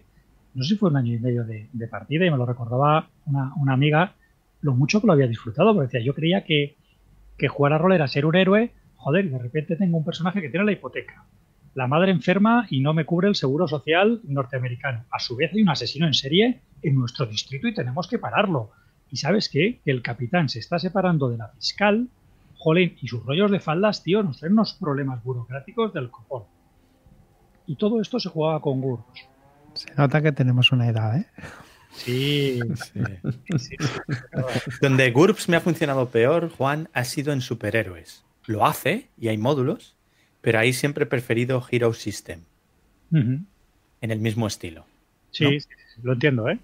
[0.54, 3.74] no sé si fue un año y medio de, partida y me lo recordaba una,
[3.74, 4.16] amiga
[4.62, 6.76] lo mucho que lo había disfrutado, porque decía, yo creía que,
[7.38, 10.42] que jugar a rol era ser un héroe, joder, y de repente tengo un personaje
[10.42, 11.26] que tiene la hipoteca,
[11.76, 15.06] la madre enferma y no me cubre el seguro social norteamericano.
[15.12, 18.72] A su vez hay un asesino en serie en nuestro distrito y tenemos que pararlo.
[19.12, 19.80] Y sabes qué?
[19.84, 22.08] Que el capitán se está separando de la fiscal,
[22.58, 26.44] jolín, y sus rollos de faldas, tío, nos traen unos problemas burocráticos del copón.
[27.66, 29.06] Y todo esto se jugaba con gurros.
[29.74, 31.26] Se nota que tenemos una edad, ¿eh?
[31.92, 32.60] Sí.
[33.58, 33.76] sí.
[34.82, 38.26] Donde GURPS me ha funcionado peor, Juan, ha sido en superhéroes.
[38.46, 39.96] Lo hace y hay módulos,
[40.42, 42.42] pero ahí siempre he preferido Hero System.
[43.12, 43.48] En
[44.12, 44.86] el mismo estilo.
[45.32, 45.68] Sí, sí,
[46.04, 46.60] lo entiendo, ¿eh?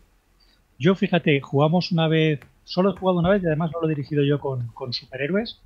[0.77, 3.95] Yo, fíjate, jugamos una vez, solo he jugado una vez y además no lo he
[3.95, 5.59] dirigido yo con, superhéroes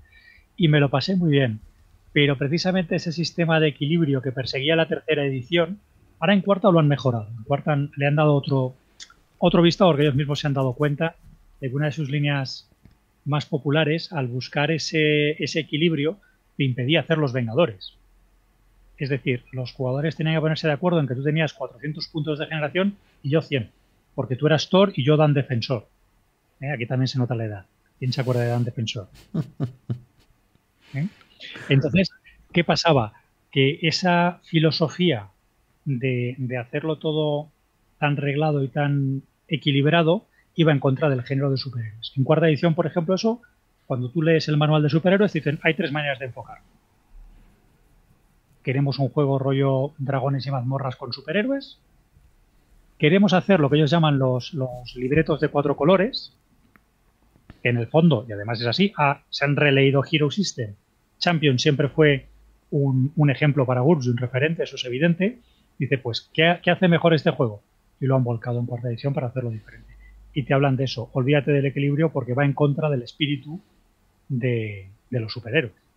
[0.55, 1.59] y me lo pasé muy bien.
[2.13, 5.79] Pero precisamente ese sistema de equilibrio que perseguía la tercera edición,
[6.19, 7.27] ahora en cuarta lo han mejorado.
[7.37, 8.75] En cuarta le han dado otro,
[9.37, 11.15] otro visto porque ellos mismos se han dado cuenta
[11.59, 12.67] de que una de sus líneas
[13.25, 16.17] más populares, al buscar ese, ese equilibrio,
[16.57, 17.98] te impedía hacer los Vengadores.
[18.99, 22.37] Es decir, los jugadores tenían que ponerse de acuerdo en que tú tenías 400 puntos
[22.37, 23.71] de generación y yo 100
[24.19, 25.87] porque tú eras Thor y yo Dan Defensor.
[26.59, 26.69] ¿Eh?
[26.73, 27.65] Aquí también se nota la edad.
[27.99, 29.07] ¿Quién se acuerda de Dan Defensor?
[30.93, 31.07] ¿Eh?
[31.69, 32.09] Entonces,
[32.51, 33.13] ¿qué pasaba?
[33.49, 35.29] Que esa filosofía
[35.85, 37.49] de, hacerlo todo
[37.97, 42.11] tan reglado y tan equilibrado iba en contra del género de superhéroes.
[42.17, 43.41] En cuarta edición, por ejemplo, eso,
[43.87, 46.57] cuando tú lees el manual de superhéroes, dicen, hay tres maneras de enfocar.
[48.63, 51.79] Queremos un juego rollo dragones y mazmorras con superhéroes,
[52.99, 54.53] queremos hacer lo que ellos llaman los,
[54.95, 56.33] libretos de cuatro colores,
[57.63, 58.93] en el fondo, y además es así,
[59.29, 60.75] se han releído Hero System.
[61.17, 62.27] Champion siempre fue
[62.71, 65.39] un, ejemplo para GURPS un referente, eso es evidente.
[65.77, 67.61] Dice, pues, ¿qué, hace mejor este juego?
[67.99, 69.93] Y lo han volcado en cuarta edición para hacerlo diferente.
[70.33, 71.09] Y te hablan de eso.
[71.13, 73.61] Olvídate del equilibrio porque va en contra del espíritu
[74.29, 75.88] de los superhéroes.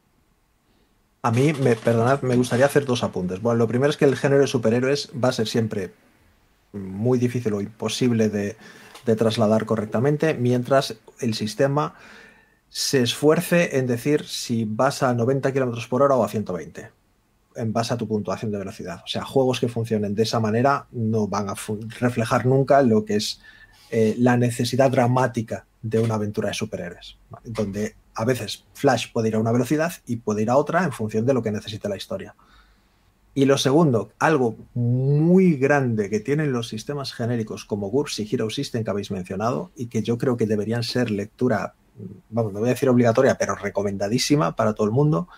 [1.24, 3.40] A mí, me, perdonad, me gustaría hacer dos apuntes.
[3.40, 5.92] Bueno, lo primero es que el género de superhéroes va a ser siempre
[6.72, 8.56] muy difícil o imposible de,
[9.16, 11.94] trasladar correctamente, mientras el sistema
[12.68, 16.90] se esfuerce en decir si vas a 90 km por hora o a 120
[17.54, 19.02] en base a tu puntuación de velocidad.
[19.04, 21.54] O sea, juegos que funcionen de esa manera no van a
[22.00, 23.40] reflejar nunca lo que es
[23.90, 29.36] eh, la necesidad dramática de una aventura de superhéroes, donde a veces Flash puede ir
[29.36, 31.96] a una velocidad y puede ir a otra en función de lo que necesite la
[31.96, 32.34] historia.
[33.34, 38.50] Y lo segundo, algo muy grande que tienen los sistemas genéricos como GURPS y Hero
[38.50, 41.74] System que habéis mencionado y que yo creo que deberían ser lectura,
[42.28, 45.28] vamos, no voy a decir obligatoria, pero recomendadísima para todo el mundo,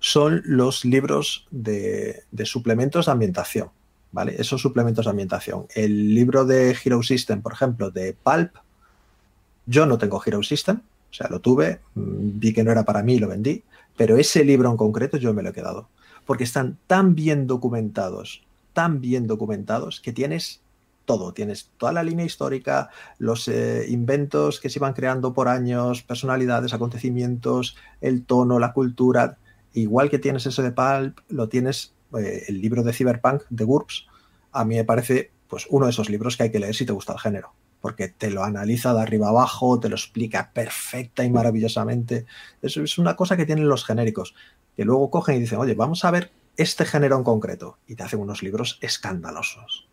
[0.00, 3.70] son los libros de, suplementos de ambientación.
[4.12, 4.36] ¿Vale?
[4.38, 5.66] Esos suplementos de ambientación.
[5.74, 8.54] El libro de Hero System, por ejemplo, de Pulp,
[9.66, 10.80] yo no tengo Hero System,
[11.16, 13.62] sea, lo tuve, mm, vi que no era para mí y lo vendí,
[13.96, 15.88] pero ese libro en concreto yo me lo he quedado
[16.26, 18.42] porque están tan bien documentados,
[18.74, 20.60] tan bien documentados, que tienes
[21.06, 26.02] todo, tienes toda la línea histórica, los eh, inventos que se iban creando por años,
[26.02, 29.38] personalidades, acontecimientos, el tono, la cultura,
[29.72, 34.06] igual que tienes ese de Pulp, lo tienes eh, el libro de Cyberpunk de GURPS,
[34.50, 36.92] a mí me parece pues uno de esos libros que hay que leer si te
[36.92, 41.30] gusta el género, porque te lo analiza de arriba abajo, te lo explica perfecta y
[41.30, 42.26] maravillosamente.
[42.62, 44.34] Eso es una cosa que tienen los genéricos
[44.76, 48.02] que luego cogen y dicen, oye, vamos a ver este género en concreto, y te
[48.02, 49.88] hacen unos libros escandalosos.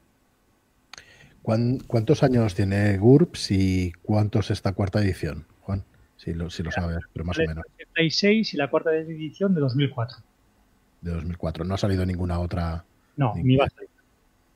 [1.42, 5.84] ¿Cuántos años tiene GURPS y cuántos esta cuarta edición, Juan?
[6.16, 7.66] Si lo, si lo sabes, pero más o menos.
[7.76, 10.18] 86 y la cuarta edición de 2004.
[11.02, 11.66] De 2004.
[11.66, 12.86] No ha salido ninguna otra.
[13.18, 13.90] No, ni, va a salir.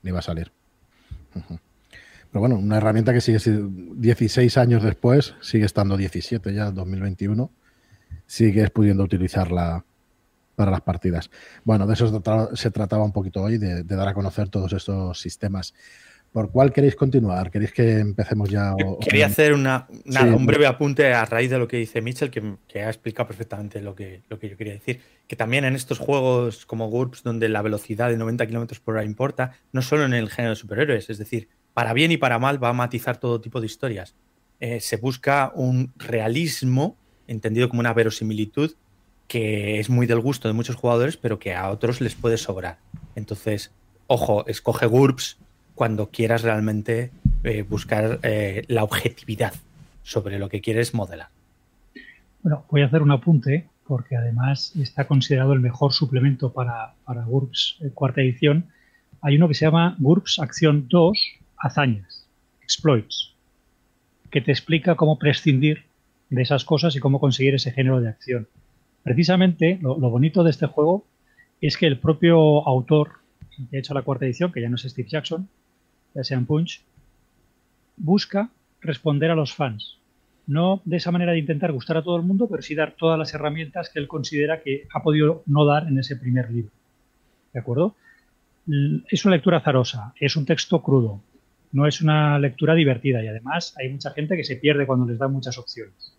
[0.01, 0.51] Ni va a salir.
[2.31, 7.51] Pero bueno, una herramienta que sigue 16 años después, sigue estando 17 ya, 2021,
[8.25, 9.85] sigues pudiendo utilizarla
[10.57, 11.29] para las partidas.
[11.63, 12.21] Bueno, de eso
[12.55, 15.73] se trataba un poquito hoy, de, dar a conocer todos estos sistemas.
[16.31, 17.49] ¿Por cuál queréis continuar?
[17.51, 18.75] ¿Queréis que empecemos ya?
[18.99, 19.87] Quería hacer una,
[20.35, 23.95] un breve apunte a raíz de lo que dice Mitchell, que, ha explicado perfectamente lo
[23.95, 24.99] que, lo que yo quería decir.
[25.27, 29.05] Que también en estos juegos como GURPS, donde la velocidad de 90 km por hora
[29.05, 32.61] importa, no solo en el género de superhéroes, es decir, para bien y para mal
[32.61, 34.15] va a matizar todo tipo de historias.
[34.59, 36.97] Eh, se busca un realismo,
[37.27, 38.71] entendido como una verosimilitud,
[39.27, 42.79] que es muy del gusto de muchos jugadores, pero que a otros les puede sobrar.
[43.15, 43.71] Entonces,
[44.07, 45.37] ojo, escoge GURPS
[45.75, 47.11] cuando quieras realmente
[47.43, 49.53] eh, buscar eh, la objetividad
[50.01, 51.27] sobre lo que quieres modelar.
[52.41, 57.23] Bueno, voy a hacer un apunte porque además está considerado el mejor suplemento para, para
[57.23, 58.65] GURPS cuarta edición.
[59.21, 62.27] Hay uno que se llama GURPS Acción 2, Hazañas,
[62.61, 63.33] Exploits,
[64.29, 65.85] que te explica cómo prescindir
[66.29, 68.47] de esas cosas y cómo conseguir ese género de acción.
[69.03, 71.05] Precisamente lo, bonito de este juego
[71.61, 73.11] es que el propio autor
[73.69, 75.47] que ha hecho la cuarta edición, que ya no es Steve Jackson,
[76.13, 76.81] ya sea en Punch,
[77.95, 78.49] busca
[78.81, 79.97] responder a los fans.
[80.45, 83.17] No de esa manera de intentar gustar a todo el mundo, pero sí dar todas
[83.17, 86.71] las herramientas que él considera que ha podido no dar en ese primer libro.
[87.53, 87.95] ¿De acuerdo?
[89.09, 91.21] Es una lectura azarosa, es un texto crudo,
[91.71, 95.17] no es una lectura divertida y además hay mucha gente que se pierde cuando les
[95.17, 96.13] da muchas opciones.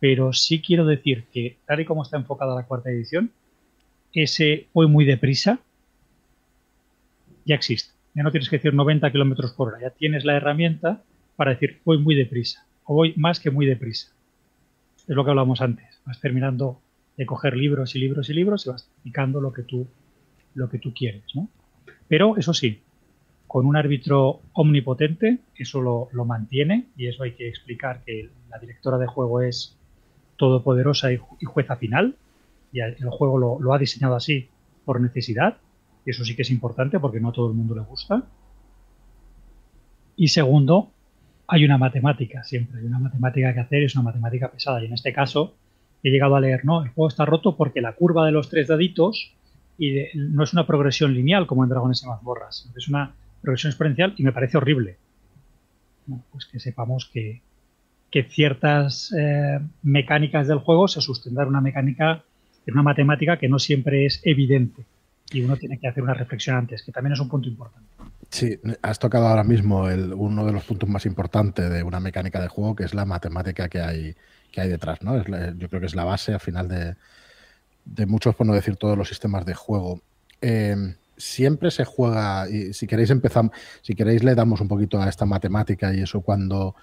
[0.00, 3.30] Pero sí quiero decir que, tal y como está enfocada la cuarta edición,
[4.12, 5.60] ese fue muy deprisa
[7.44, 7.92] ya existe.
[8.14, 11.02] Ya no tienes que decir 90 kilómetros por hora, ya tienes la herramienta
[11.36, 14.12] para decir voy muy deprisa o voy más que muy deprisa.
[15.06, 15.86] Es lo que hablábamos antes.
[16.06, 16.80] Vas terminando
[17.16, 19.86] de coger libros y libros y libros y vas picando lo que tú,
[20.54, 21.24] lo que tú quieres.
[21.34, 21.48] ¿no?
[22.08, 22.82] Pero eso sí,
[23.54, 28.58] con un árbitro omnipotente, eso lo, lo, mantiene y eso hay que explicar que la
[28.58, 29.78] directora de juego es
[30.36, 32.16] todopoderosa y, jueza final
[32.72, 34.48] y el juego lo, ha diseñado así
[34.84, 35.58] por necesidad
[36.04, 38.24] y eso sí que es importante porque no a todo el mundo le gusta.
[40.16, 40.90] Y segundo,
[41.46, 44.82] hay una matemática siempre, hay una matemática que hacer y es una matemática pesada.
[44.82, 45.54] Y en este caso
[46.02, 48.66] he llegado a leer, no, el juego está roto porque la curva de los tres
[48.66, 49.32] daditos
[49.78, 54.14] y no es una progresión lineal como en Dragones y Mazmorras, es una progresión exponencial
[54.16, 54.96] y me parece horrible.
[56.32, 57.42] pues que sepamos que,
[58.28, 62.22] ciertas eh, mecánicas del juego se sustentan una mecánica,
[62.64, 64.84] en una matemática que no siempre es evidente
[65.32, 67.88] y uno tiene que hacer una reflexión antes, que también es un punto importante.
[68.30, 69.84] Sí, has tocado ahora mismo
[70.16, 73.68] uno de los puntos más importantes de una mecánica de juego, que es la matemática
[73.68, 74.14] que hay,
[74.52, 75.02] que hay detrás.
[75.02, 75.16] ¿no?
[75.16, 76.94] yo creo que es la base al final de,
[77.84, 80.00] de, muchos, por no decir todos los sistemas de juego.
[80.40, 83.50] Em, siempre se juega, y si queréis empezar,
[83.82, 86.74] si queréis le damos un poquito a esta matemática y eso, cuando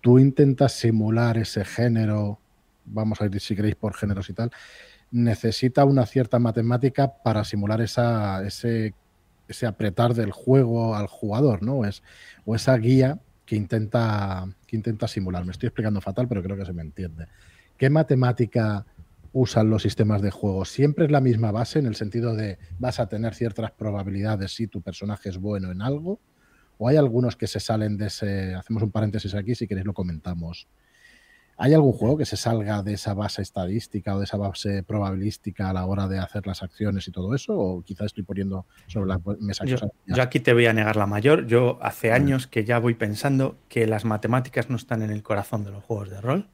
[0.00, 2.38] tú intentas simular ese género,
[2.84, 4.50] vamos a ir si queréis por géneros y tal,
[5.10, 8.94] necesita una cierta matemática para simular esa, ese,
[9.46, 11.84] ese apretar del juego al jugador, ¿no?
[11.84, 12.02] Es,
[12.44, 15.44] o esa guía que intenta, que intenta simular.
[15.44, 17.26] Me estoy explicando fatal, pero creo que se me entiende.
[17.78, 18.84] ¿Qué matemática
[19.32, 20.64] usan los sistemas de juego?
[20.64, 24.66] ¿Siempre es la misma base en el sentido de vas a tener ciertas probabilidades si
[24.66, 26.20] tu personaje es bueno en algo?
[26.78, 28.54] ¿O hay algunos que se salen de ese...
[28.54, 30.68] Hacemos un paréntesis aquí, si queréis lo comentamos.
[31.60, 35.68] ¿Hay algún juego que se salga de esa base estadística o de esa base probabilística
[35.68, 37.58] a la hora de hacer las acciones y todo eso?
[37.58, 39.64] ¿O quizás estoy poniendo sobre la mesa?
[39.64, 39.76] Yo,
[40.06, 41.48] yo aquí te voy a negar la mayor.
[41.48, 45.64] Yo hace años que ya voy pensando que las matemáticas no están en el corazón
[45.64, 46.48] de los juegos de rol.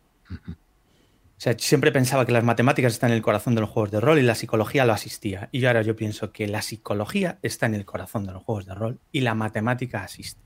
[1.44, 4.18] Sea, siempre pensaba que las matemáticas están en el corazón de los juegos de rol
[4.18, 5.50] y la psicología lo asistía.
[5.52, 8.74] Y ahora yo pienso que la psicología está en el corazón de los juegos de
[8.74, 10.40] rol y la matemática asiste.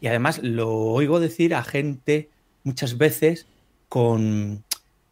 [0.00, 2.30] Y además lo oigo decir a gente
[2.62, 3.48] muchas veces
[3.88, 4.64] con,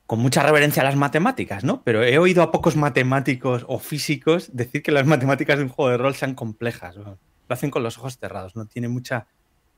[0.09, 1.83] mucha reverencia a las matemáticas, ¿no?
[1.83, 5.91] Pero he oído a pocos matemáticos o físicos decir que las matemáticas de un juego
[5.91, 6.95] de rol sean complejas.
[6.95, 7.19] Lo
[7.49, 9.27] hacen con los ojos cerrados, no tiene mucha,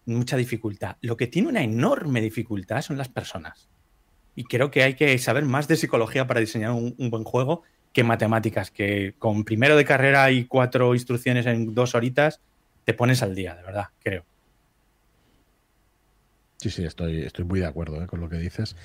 [0.05, 0.97] mucha dificultad.
[1.01, 3.71] Lo que tiene una enorme dificultad son las personas.
[4.37, 7.63] Y creo que hay que saber más de psicología para diseñar un, buen juego
[7.93, 12.41] que matemáticas, que con primero de carrera y cuatro instrucciones en dos horitas
[12.85, 14.25] te pones al día, de verdad, creo.
[16.59, 18.77] Sí, sí, estoy, estoy muy de acuerdo eh, con lo que dices.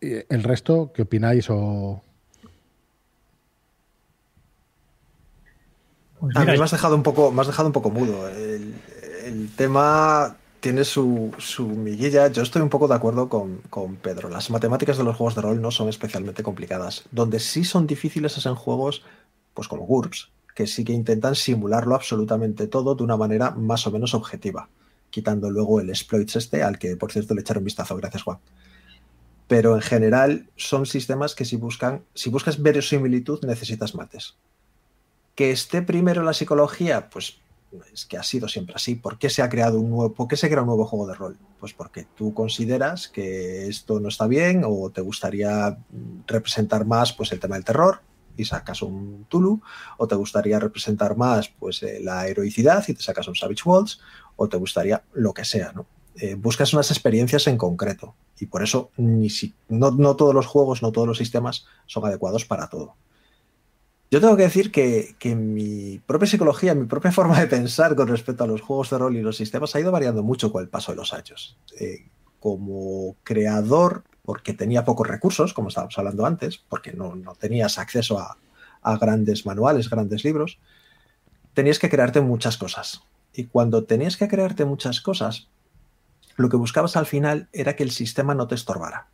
[0.00, 2.02] ¿El resto qué opináis o...?
[6.20, 8.28] Pues a mí me has dejado un poco, me has dejado un poco mudo.
[8.28, 8.74] El,
[9.56, 12.28] tema tiene su, su, miguilla.
[12.28, 14.30] Yo estoy un poco de acuerdo con, con, Pedro.
[14.30, 17.04] Las matemáticas de los juegos de rol no son especialmente complicadas.
[17.10, 19.02] Donde sí son difíciles es en juegos,
[19.52, 23.90] pues como GURPS, que sí que intentan simularlo absolutamente todo de una manera más o
[23.90, 24.70] menos objetiva
[25.10, 28.38] quitando luego el exploits este, al que por cierto le echaron vistazo, gracias Juan.
[29.46, 34.34] Pero en general son sistemas que si buscan, si buscas verosimilitud necesitas mates.
[35.36, 37.38] Que esté primero la psicología, pues
[37.92, 38.94] es que ha sido siempre así.
[38.94, 41.14] ¿Por qué se ha creado un nuevo, por qué se crea un nuevo juego de
[41.14, 41.38] rol?
[41.60, 45.78] Pues porque tú consideras que esto no está bien o te gustaría
[46.26, 48.00] representar más pues el tema del terror
[48.36, 49.60] y sacas un Tulu,
[49.96, 54.00] o te gustaría representar más pues eh, la heroicidad y te sacas un Savage Worlds,
[54.36, 55.86] o te gustaría lo que sea, ¿no?
[56.16, 60.46] Eh, buscas unas experiencias en concreto y por eso ni si, no, no todos los
[60.46, 62.94] juegos, no todos los sistemas son adecuados para todo.
[64.14, 68.44] Yo tengo que decir que, mi propia psicología, mi propia forma de pensar con respecto
[68.44, 70.92] a los juegos de rol y los sistemas ha ido variando mucho con el paso
[70.92, 71.58] de los años.
[71.80, 72.06] Eh,
[72.38, 78.38] como creador, porque tenía pocos recursos, como estábamos hablando antes, porque no, tenías acceso a,
[78.82, 80.60] a, grandes manuales, grandes libros,
[81.52, 83.02] tenías que crearte muchas cosas.
[83.32, 85.48] Y cuando tenías que crearte muchas cosas,
[86.36, 89.08] lo que buscabas al final era que el sistema no te estorbara.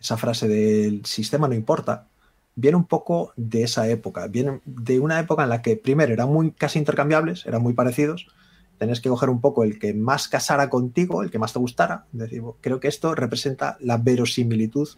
[0.00, 2.06] Esa frase del sistema no importa
[2.56, 6.32] viene un poco de esa época, viene de una época en la que primero eran
[6.32, 8.26] muy casi intercambiables, eran muy parecidos,
[8.78, 12.06] tenés que coger un poco el que más casara contigo, el que más te gustara,
[12.60, 14.88] creo que esto representa la verosimilitud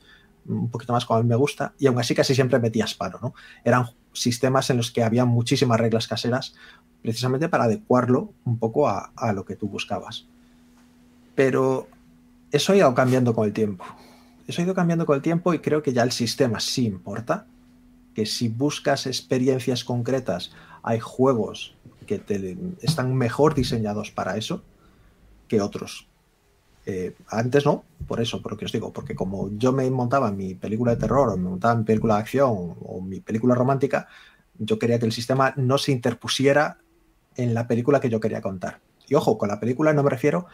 [0.46, 3.18] un poquito más como a mí me gusta, y aún así casi siempre metías paro,
[3.20, 3.34] ¿no?
[3.64, 6.54] Eran sistemas en los que había muchísimas reglas caseras,
[7.02, 10.26] precisamente para adecuarlo un poco a, a lo que tú buscabas.
[11.34, 11.86] Pero
[12.50, 13.84] eso ha ido cambiando con el tiempo.
[14.48, 17.46] Eso ha ido cambiando con el tiempo y creo que ya el sistema sí importa,
[18.14, 21.76] que si buscas experiencias concretas, hay juegos
[22.06, 24.62] que te, están mejor diseñados para eso
[25.48, 26.08] que otros.
[26.86, 30.94] Eh, antes no, por eso, porque os digo, porque como yo me montaba mi película
[30.94, 34.08] de terror o me montaba mi película de acción o mi película romántica,
[34.58, 36.78] yo quería que el sistema no se interpusiera
[37.36, 38.80] en la película que yo quería contar.
[39.06, 40.46] Y ojo, con la película no me refiero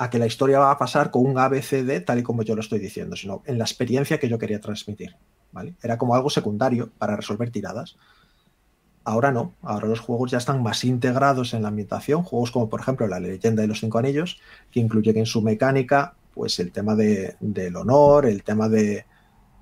[0.00, 2.62] a que la historia va a pasar con un ABCD tal y como yo lo
[2.62, 5.14] estoy diciendo, sino en la experiencia que yo quería transmitir.
[5.52, 5.74] ¿vale?
[5.82, 7.98] Era como algo secundario para resolver tiradas.
[9.04, 12.80] Ahora no, ahora los juegos ya están más integrados en la ambientación, juegos como por
[12.80, 14.40] ejemplo La leyenda de los cinco anillos,
[14.70, 19.04] que incluye en su mecánica pues el tema de, del honor, el tema de,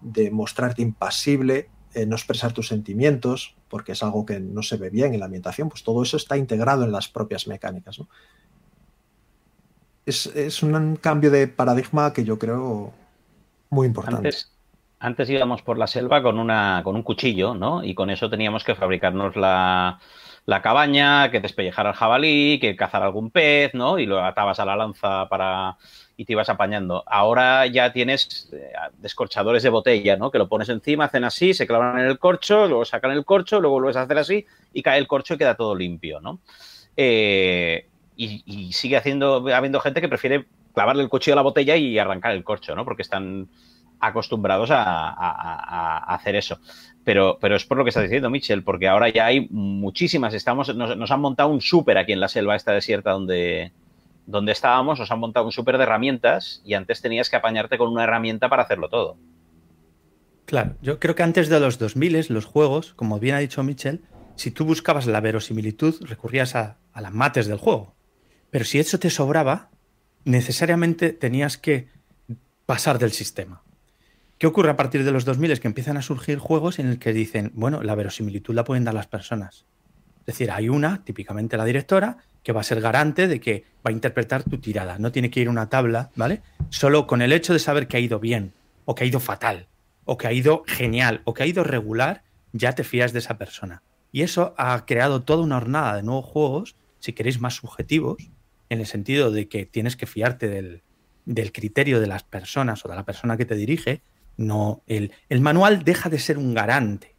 [0.03, 4.89] de mostrarte impasible, eh, no expresar tus sentimientos, porque es algo que no se ve
[4.89, 7.99] bien en la ambientación, pues todo eso está integrado en las propias mecánicas.
[10.09, 12.93] Es, un cambio de paradigma que yo creo
[13.71, 14.31] muy importante.
[15.01, 17.85] Antes, íbamos por la selva con, una, con un cuchillo, ¿no?
[17.85, 20.01] Y con eso teníamos que fabricarnos la,
[20.63, 23.99] cabaña, que despellejar al jabalí, que cazar algún pez, ¿no?
[23.99, 25.77] Y lo atabas a la lanza para
[26.17, 27.05] y te ibas apañando.
[27.07, 30.33] Ahora ya tienes eh, descorchadores de botella, ¿no?
[30.33, 33.61] Que lo pones encima, hacen así, se clavan en el corcho, luego sacan el corcho,
[33.61, 36.41] luego vuelves a hacer así y cae el corcho y queda todo limpio, ¿no?
[36.97, 37.87] Eh,
[38.19, 42.33] y, sigue haciendo, habiendo gente que prefiere clavarle el cuchillo a la botella y arrancar
[42.33, 42.85] el corcho, ¿no?
[42.85, 43.49] Porque están
[44.01, 46.59] acostumbrados a, hacer eso.
[47.05, 51.11] Pero, es por lo que está diciendo Michel, porque ahora ya hay muchísimas, estamos, nos,
[51.11, 53.73] han montado un súper aquí en la selva esta desierta donde,
[54.49, 58.05] estábamos, nos han montado un súper de herramientas y antes tenías que apañarte con una
[58.05, 59.17] herramienta para hacerlo todo.
[60.45, 64.03] Claro, yo creo que antes de los 2000 los juegos, como bien ha dicho Michel,
[64.35, 67.98] si tú buscabas la verosimilitud, recurrías a las mates del juego.
[68.51, 69.71] Pero si eso te sobraba,
[70.25, 71.89] necesariamente tenías que
[72.67, 73.63] pasar del sistema.
[74.39, 75.51] ¿Qué ocurre a partir de los 2000?
[75.51, 78.85] Es que empiezan a surgir juegos en el que dicen, bueno, la verosimilitud la pueden
[78.85, 79.65] dar las personas.
[80.21, 83.91] Es decir, hay una, típicamente la directora, que va a ser garante de que va
[83.91, 84.99] a interpretar tu tirada.
[84.99, 86.43] No tiene que ir a una tabla, ¿vale?
[86.71, 88.53] Solo con el hecho de saber que ha ido bien,
[88.85, 89.67] o que ha ido fatal,
[90.05, 92.23] o que ha ido genial, o que ha ido regular,
[92.53, 93.83] ya te fías de esa persona.
[94.13, 98.31] Y eso ha creado toda una hornada de nuevos juegos, si queréis más subjetivos,
[98.69, 100.83] en el sentido de que tienes que fiarte del,
[101.53, 104.03] criterio de las personas o de la persona que te dirige.
[104.37, 107.15] No, el, el manual deja de ser un garante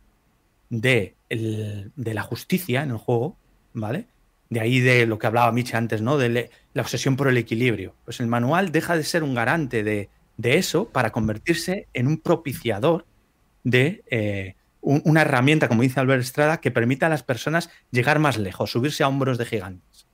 [0.69, 3.37] de, de, la justicia en el juego,
[3.73, 4.07] ¿vale?
[4.49, 6.17] De ahí de lo que hablaba Miche antes, ¿no?
[6.17, 7.93] De la obsesión por el equilibrio.
[8.05, 12.17] Pues el manual deja de ser un garante de, de eso para convertirse en un
[12.17, 13.05] propiciador
[13.63, 18.37] de eh, una herramienta, como dice Albert Estrada, que permita a las personas llegar más
[18.37, 20.08] lejos, subirse a hombros de gigantes.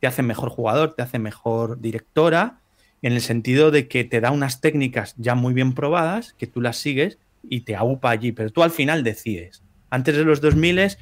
[0.00, 2.58] Te hace mejor jugador, te hace mejor directora,
[3.02, 6.60] en el sentido de que te da unas técnicas ya muy bien probadas, que tú
[6.60, 7.18] las sigues
[7.48, 9.62] y te agupa allí, pero tú al final decides.
[9.90, 10.96] Antes de los 2000 eh,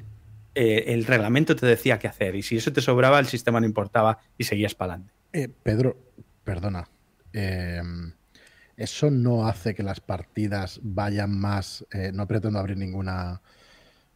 [0.89, 4.19] el reglamento te decía qué hacer y si eso te sobraba el sistema no importaba
[4.37, 5.15] y seguías para adelante.
[5.33, 5.97] Eh, Pedro,
[6.45, 6.89] perdona.
[7.33, 7.81] Eh,
[8.77, 13.41] eso no hace que las partidas vayan más, no pretendo abrir ninguna,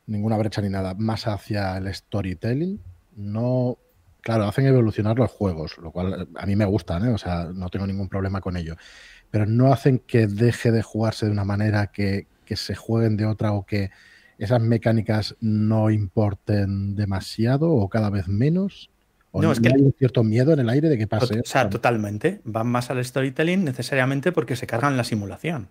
[0.07, 2.81] ninguna brecha ni nada, más hacia el storytelling.
[3.17, 3.79] No
[4.25, 7.11] Claro, hacen evolucionar los juegos, lo cual eh, a mí me gustan, ¿eh?
[7.11, 8.75] o sea, no tengo ningún problema con ello.
[9.31, 13.53] Pero no hacen que deje de jugarse de una manera, que, se jueguen de otra
[13.53, 13.91] o que
[14.39, 18.91] esas mecánicas no importen demasiado o cada vez menos?
[19.31, 21.41] ¿O no, es que hay un cierto miedo en el aire de que pase?
[21.41, 22.41] O sea, totalmente.
[22.45, 25.69] Van más al storytelling necesariamente porque se cargan la simulación.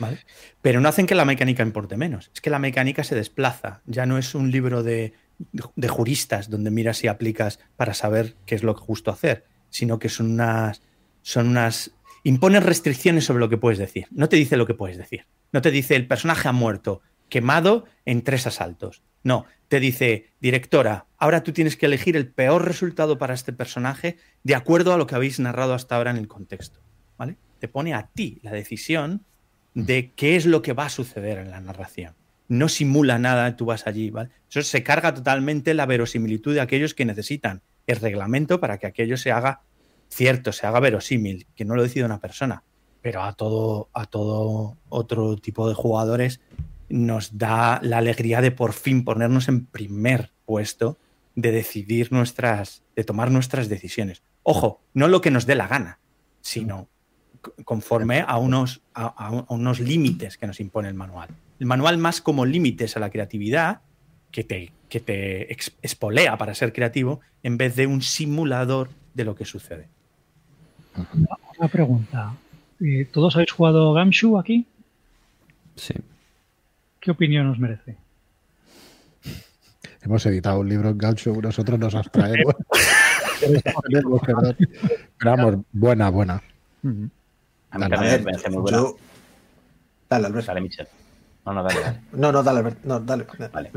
[0.00, 0.18] ¿vale?
[0.62, 2.30] Pero no hacen que la mecánica importe menos.
[2.34, 3.82] Es que la mecánica se desplaza.
[3.86, 8.54] Ya no es un libro de, de juristas donde miras y aplicas para saber qué
[8.54, 10.82] es lo justo hacer, sino que son unas,
[11.22, 11.92] son unas
[12.24, 14.06] impone restricciones sobre lo que puedes decir.
[14.10, 15.26] No te dice lo que puedes decir.
[15.52, 19.02] No te dice el personaje ha muerto, quemado en tres asaltos.
[19.22, 24.16] No, te dice, directora, ahora tú tienes que elegir el peor resultado para este personaje
[24.42, 26.80] de acuerdo a lo que habéis narrado hasta ahora en el contexto.
[27.16, 27.36] ¿Vale?
[27.58, 29.24] Te pone a ti la decisión
[29.74, 32.14] de qué es lo que va a suceder en la narración.
[32.48, 34.30] No simula nada, tú vas allí, ¿vale?
[34.50, 39.16] Eso se carga totalmente la verosimilitud de aquellos que necesitan el reglamento para que aquello
[39.16, 39.62] se haga
[40.08, 42.62] cierto, se haga verosímil, que no lo decide una persona,
[43.02, 46.40] pero a todo, a todo otro tipo de jugadores
[46.88, 50.98] nos da la alegría de por fin ponernos en primer puesto
[51.34, 54.22] de decidir nuestras, de tomar nuestras decisiones.
[54.42, 55.98] Ojo, no lo que nos dé la gana,
[56.40, 56.88] sino
[57.64, 61.28] conforme a unos, a, unos límites que nos impone el manual.
[61.60, 63.80] El manual más como límites a la creatividad
[64.30, 69.34] que te, que te espolea para ser creativo en vez de un simulador de lo
[69.34, 69.88] que sucede.
[71.58, 72.34] Una pregunta.
[72.80, 74.66] Eh, ¿Todos habéis jugado Gamshu aquí?
[75.76, 75.94] Sí.
[77.00, 77.96] ¿Qué opinión os merece?
[80.02, 82.54] Hemos editado un libro en Gamshu, nosotros nos abstraemos.
[83.40, 84.56] Pero
[85.24, 86.42] vamos, buena, buena.
[87.70, 88.82] A mí también me parece muy buena.
[90.08, 90.46] Dale, Albert.
[90.46, 90.86] Dale, Michel.
[91.44, 92.00] No, no, dale, dale.
[92.12, 92.84] No, no, dale, Albert.
[92.84, 93.26] No, dale.
[93.52, 93.70] Vale.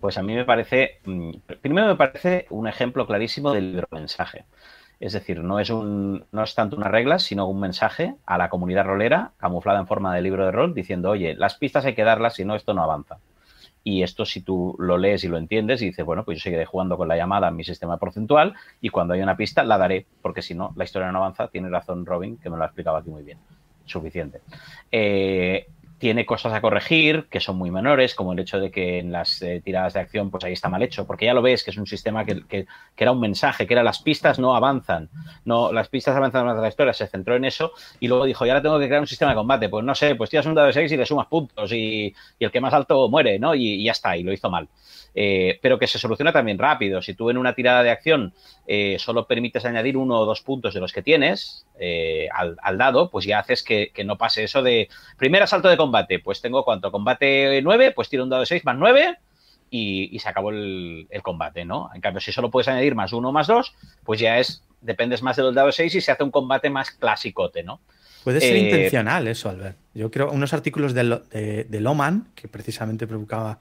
[0.00, 1.30] Pues a mí me parece, mm,
[1.60, 4.44] primero me parece un ejemplo clarísimo del libro mensaje.
[4.98, 8.48] Es decir, no es, un, no es tanto una regla, sino un mensaje a la
[8.48, 12.04] comunidad rolera, camuflada en forma de libro de rol, diciendo, oye, las pistas hay que
[12.04, 13.18] darlas, si no, esto no avanza.
[13.84, 16.66] Y esto, si tú lo lees y lo entiendes, y dices, bueno, pues yo seguiré
[16.66, 20.06] jugando con la llamada en mi sistema porcentual, y cuando hay una pista, la daré,
[20.20, 21.48] porque si no, la historia no avanza.
[21.48, 23.38] Tiene razón Robin, que me lo ha explicado aquí muy bien.
[23.84, 24.40] Suficiente.
[24.92, 25.66] Eh,
[26.02, 29.40] tiene cosas a corregir que son muy menores, como el hecho de que en las
[29.40, 31.76] eh, tiradas de acción, pues ahí está mal hecho, porque ya lo ves que es
[31.76, 32.66] un sistema que, que,
[32.96, 35.10] era un mensaje, que era las pistas no avanzan,
[35.44, 37.70] no, las pistas avanzan más de la historia, se centró en eso
[38.00, 40.16] y luego dijo, y ahora tengo que crear un sistema de combate, pues no sé,
[40.16, 42.74] pues tiras un dado de 6 y le sumas puntos y, y el que más
[42.74, 43.54] alto muere, ¿no?
[43.54, 44.68] Y ya está, y lo hizo mal.
[45.14, 47.02] Eh, pero que se soluciona también rápido.
[47.02, 48.32] Si tú en una tirada de acción
[48.66, 53.10] eh, solo permites añadir uno o dos puntos de los que tienes eh, al, dado,
[53.10, 56.90] pues ya haces que, no pase eso de primer asalto de combate, pues tengo cuánto,
[56.90, 59.18] combate 9, pues tiro un dado de 6 más 9
[59.68, 61.90] y, se acabó el, combate, ¿no?
[61.94, 63.74] En cambio, si solo puedes añadir más uno o más dos,
[64.04, 66.90] pues ya es, dependes más del dado de 6 y se hace un combate más
[66.90, 67.80] clásicote, ¿no?
[68.24, 69.76] Puede ser intencional eso, Albert.
[69.94, 73.58] Yo creo unos artículos de, de Loman, que precisamente provocaba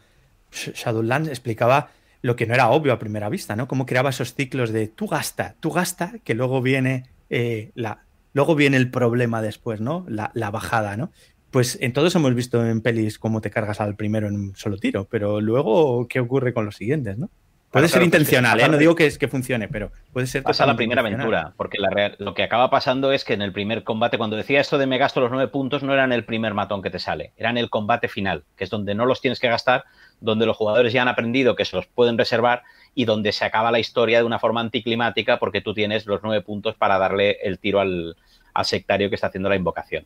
[0.51, 1.91] Shadowlands explicaba
[2.21, 3.67] lo que no era obvio a primera vista, ¿no?
[3.67, 8.03] Cómo creaba esos ciclos de tú gasta, tú gasta, que luego viene eh, la,
[8.33, 10.05] luego viene el problema después, ¿no?
[10.07, 11.11] La, bajada, ¿no?
[11.49, 14.77] Pues en todos hemos visto en pelis cómo te cargas al primero en un solo
[14.77, 17.29] tiro, pero luego, ¿qué ocurre con los siguientes, no?
[17.71, 18.67] Puede ser intencional, ¿eh?
[18.67, 20.43] no digo que, es, que funcione, pero puede ser.
[20.43, 23.85] Pasa la primera aventura, porque la lo que acaba pasando es que en el primer
[23.85, 26.53] combate, cuando decía esto de me gasto los nueve puntos, no era en el primer
[26.53, 29.39] matón que te sale, era en el combate final, que es donde no los tienes
[29.39, 29.85] que gastar,
[30.19, 33.71] donde los jugadores ya han aprendido que se los pueden reservar y donde se acaba
[33.71, 37.57] la historia de una forma anticlimática porque tú tienes los nueve puntos para darle el
[37.57, 38.17] tiro al,
[38.63, 40.05] sectario que está haciendo la invocación.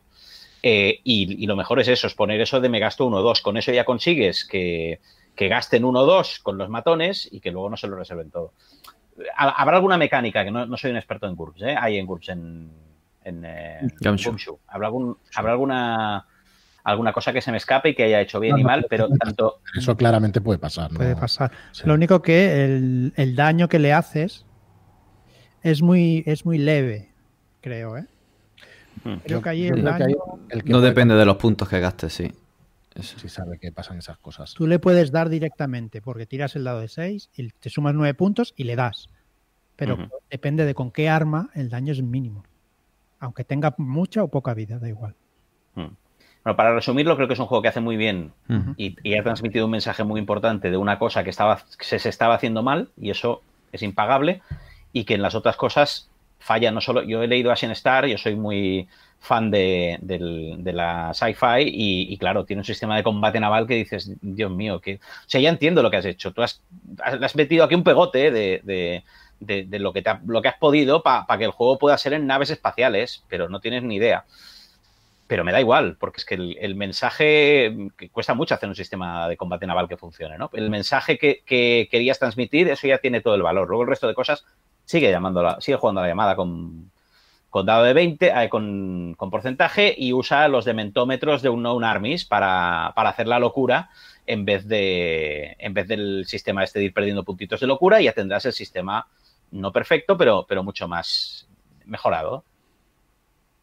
[0.62, 3.40] Eh, y, lo mejor es eso, es poner eso de me gasto uno o dos.
[3.40, 5.00] Con eso ya consigues que,
[5.36, 8.52] gasten uno o dos con los matones y que luego no se lo reserven todo.
[9.36, 11.76] Habrá alguna mecánica, que no, soy un experto en GURPS, ¿eh?
[11.78, 12.70] hay en GURPS en,
[13.24, 13.88] en eh,
[14.68, 16.26] ¿Habrá, algún, ¿Habrá alguna
[16.86, 19.60] alguna cosa que se me escape y que haya hecho bien y mal, pero tanto...
[19.76, 20.92] Eso claramente puede pasar.
[20.92, 21.50] Puede pasar.
[21.84, 22.76] Lo único que
[23.16, 24.46] el, daño que le haces
[25.64, 27.10] es muy, es muy leve,
[27.60, 28.06] creo, ¿eh?
[29.02, 29.16] Hmm.
[29.24, 30.16] Creo que ahí el daño...
[30.64, 32.32] no depende de los puntos que gastes, sí.
[33.00, 34.54] Sí sabe que pasan esas cosas.
[34.54, 38.14] Tú le puedes dar directamente porque tiras el dado de 6 y te sumas 9
[38.14, 39.08] puntos y le das.
[39.76, 42.44] Pero depende de con qué arma el daño es mínimo.
[43.18, 45.14] Aunque tenga mucha o poca vida, da igual.
[45.74, 45.94] Hmm.
[46.46, 48.32] Bueno, para resumirlo, creo que es un juego que hace muy bien
[48.76, 52.62] y, ha transmitido un mensaje muy importante de una cosa que, estaba, se, estaba haciendo
[52.62, 53.42] mal y eso
[53.72, 54.42] es impagable
[54.92, 56.08] y que en las otras cosas
[56.38, 57.02] falla no solo.
[57.02, 58.88] Yo he leído Ashen Star, yo soy muy
[59.26, 59.98] fan de,
[60.72, 64.94] la sci-fi y, claro, tiene un sistema de combate naval que dices, Dios mío, que.
[64.94, 66.32] O sea, ya entiendo lo que has hecho.
[66.32, 66.62] Tú has,
[67.34, 69.02] metido aquí un pegote de,
[69.78, 73.48] lo, que que has podido para que el juego pueda ser en naves espaciales, pero
[73.48, 74.24] no tienes ni idea.
[75.26, 79.28] pero me da igual, porque es que el, mensaje, que cuesta mucho hacer un sistema
[79.28, 80.50] de combate naval que funcione, ¿no?
[80.52, 83.68] El mensaje que, querías transmitir, eso ya tiene todo el valor.
[83.68, 84.44] Luego el resto de cosas
[84.84, 86.90] sigue llamándola, sigue jugando la llamada con,
[87.50, 91.84] con dado de 20, eh, con, con, porcentaje y usa los dementómetros de un known
[91.84, 93.90] armies para, para, hacer la locura
[94.26, 98.12] en vez de en vez del sistema este de ir perdiendo puntitos de locura, ya
[98.12, 99.06] tendrás el sistema
[99.50, 101.46] no perfecto, pero, pero mucho más
[101.84, 102.44] mejorado.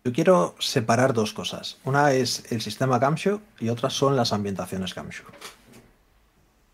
[0.05, 1.77] Yo quiero separar dos cosas.
[1.85, 5.27] Una es el sistema Gamshow y otra son las ambientaciones Gamshow.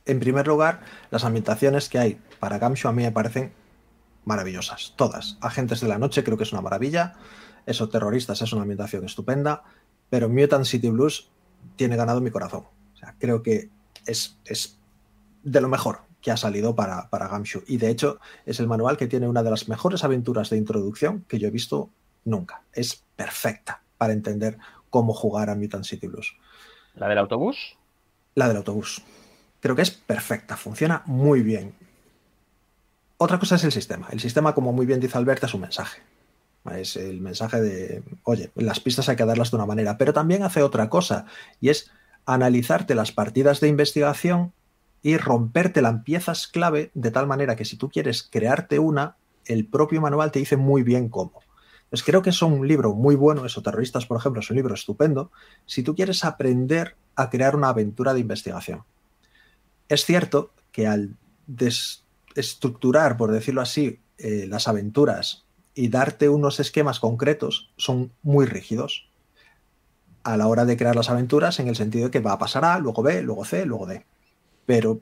[0.05, 0.81] En primer lugar,
[1.11, 3.53] las ambientaciones que hay para Gamshow a mí me parecen
[4.25, 4.93] maravillosas.
[4.95, 5.37] Todas.
[5.41, 7.13] Agentes de la Noche creo que es una maravilla.
[7.65, 9.63] Eso, Terroristas es una ambientación estupenda.
[10.09, 11.29] Pero Mutant City Blues
[11.75, 12.65] tiene ganado mi corazón.
[12.93, 13.69] O sea, creo que
[14.05, 14.79] es, es
[15.43, 17.63] de lo mejor que ha salido para, para Gamshow.
[17.67, 21.25] Y de hecho, es el manual que tiene una de las mejores aventuras de introducción
[21.27, 21.89] que yo he visto
[22.25, 22.63] nunca.
[22.73, 24.57] Es perfecta para entender
[24.89, 26.35] cómo jugar a Mutant City Blues.
[26.95, 27.77] ¿La del autobús?
[28.35, 29.01] La del autobús.
[29.59, 31.73] Creo que es perfecta, funciona muy bien.
[33.21, 34.07] Otra cosa es el sistema.
[34.11, 36.01] El sistema, como muy bien dice Alberta, es un mensaje.
[36.73, 40.41] Es el mensaje de, oye, las pistas hay que darlas de una manera, pero también
[40.43, 41.25] hace otra cosa,
[41.59, 41.91] y es
[42.25, 44.53] analizarte las partidas de investigación
[45.01, 49.65] y rompértela en piezas clave de tal manera que si tú quieres crearte una, el
[49.65, 51.41] propio manual te dice muy bien cómo.
[51.89, 54.75] Pues creo que es un libro muy bueno, eso, Terroristas, por ejemplo, es un libro
[54.75, 55.29] estupendo,
[55.65, 58.83] si tú quieres aprender a crear una aventura de investigación.
[59.89, 61.17] Es cierto que al
[62.39, 65.45] desestructurar, por decirlo así, eh, las aventuras
[65.75, 69.07] y darte unos esquemas concretos, son muy rígidos
[70.23, 72.65] a la hora de crear las aventuras en el sentido de que va a pasar
[72.65, 74.05] A, luego B, luego C, luego D.
[74.65, 74.99] Pero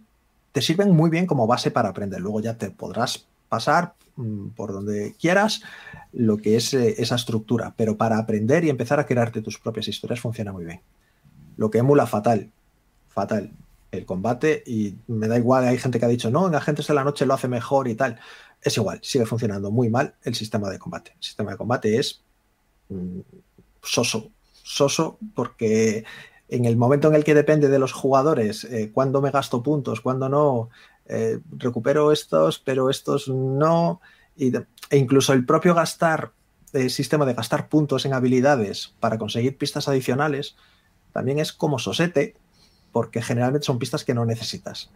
[0.51, 2.21] te sirven muy bien como base para aprender.
[2.21, 5.61] Luego ya te podrás pasar mm, por donde quieras
[6.13, 9.87] lo que es eh, esa estructura, pero para aprender y empezar a crearte tus propias
[9.87, 10.81] historias funciona muy bien.
[11.55, 12.51] Lo que emula fatal,
[13.09, 13.51] fatal
[13.97, 16.93] el combate y me da igual, hay gente que ha dicho, no, en Agentes de
[16.93, 18.19] la Noche lo hace mejor y tal.
[18.61, 21.13] Es igual, sigue funcionando muy mal el sistema de combate.
[21.15, 22.23] El sistema de combate es
[22.89, 23.19] mm,
[23.81, 24.31] soso,
[24.63, 26.05] soso porque
[26.49, 30.01] en el momento en el que depende de los jugadores, eh, cuándo me gasto puntos,
[30.01, 30.69] cuándo no,
[31.07, 34.01] eh, recupero estos, pero estos no.
[34.37, 36.31] e incluso el propio gastar,
[36.73, 40.55] el sistema de gastar puntos en habilidades para conseguir pistas adicionales,
[41.13, 42.35] también es como sosete,
[42.91, 44.91] porque generalmente son pistas que no necesitas.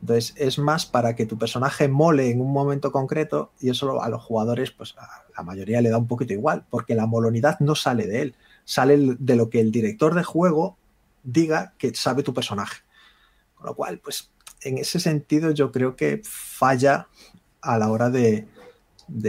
[0.00, 4.08] Entonces es más para que tu personaje mole en un momento concreto y eso a
[4.08, 7.74] los jugadores, pues a la mayoría le da un poquito igual, porque la molonidad no
[7.74, 10.76] sale de él, sale de lo que el director de juego
[11.22, 12.82] diga que sabe tu personaje.
[13.54, 14.30] Con lo cual, pues
[14.62, 17.08] en ese sentido yo creo que falla
[17.60, 18.46] a la hora de,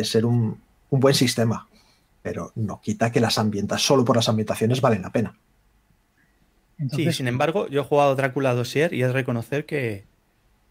[0.03, 1.67] ser un, buen sistema,
[2.21, 5.37] pero no quita que las ambientas, solo por las ambientaciones valen la pena.
[6.91, 10.05] Sí, sin embargo, yo he jugado Drácula Dossier y es reconocer que,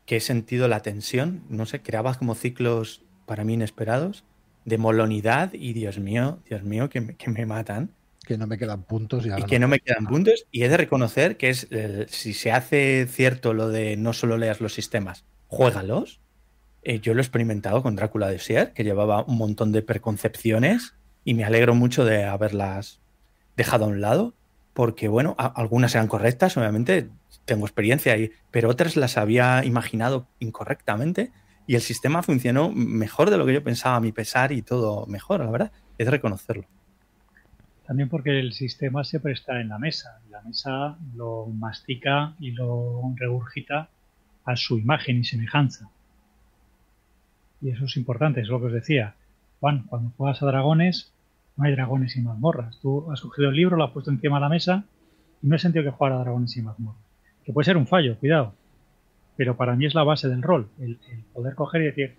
[0.06, 4.24] he sentido la tensión, no sé, creabas como ciclos para mí inesperados
[4.64, 7.90] de molonidad y Dios mío, Dios mío, que me matan
[8.26, 9.24] que no me quedan puntos.
[9.24, 10.46] Y, que no me quedan puntos.
[10.50, 11.68] Y he de reconocer que es
[12.08, 16.20] si se hace cierto lo de no solo leas los sistemas, juégalos.
[16.82, 20.94] Eh, yo lo he experimentado con Drácula de Sier, que llevaba un montón de preconcepciones
[21.24, 23.00] y me alegro mucho de haberlas
[23.56, 24.34] dejado a un lado,
[24.76, 27.08] porque bueno, algunas eran correctas, obviamente
[27.46, 31.32] tengo experiencia ahí, pero otras las había imaginado incorrectamente
[31.66, 35.06] y el sistema funcionó mejor de lo que yo pensaba a mi pesar y todo
[35.06, 36.66] mejor, la verdad, es reconocerlo.
[37.86, 40.20] También porque el sistema se presta en la mesa.
[40.28, 43.88] La mesa lo mastica y lo regurgita
[44.44, 45.88] a su imagen y semejanza.
[47.62, 49.14] Y eso es importante, es lo que os decía.
[49.60, 51.14] Juan, cuando juegas a dragones,
[51.56, 52.78] no hay dragones y mazmorras.
[52.80, 54.84] Tú has cogido el libro, lo has puesto encima de la mesa
[55.42, 57.02] y no he sentido que jugar a dragones y mazmorras.
[57.44, 58.54] Que puede ser un fallo, cuidado.
[59.36, 60.68] Pero para mí es la base del rol.
[60.78, 60.98] El,
[61.32, 62.16] poder coger y decir,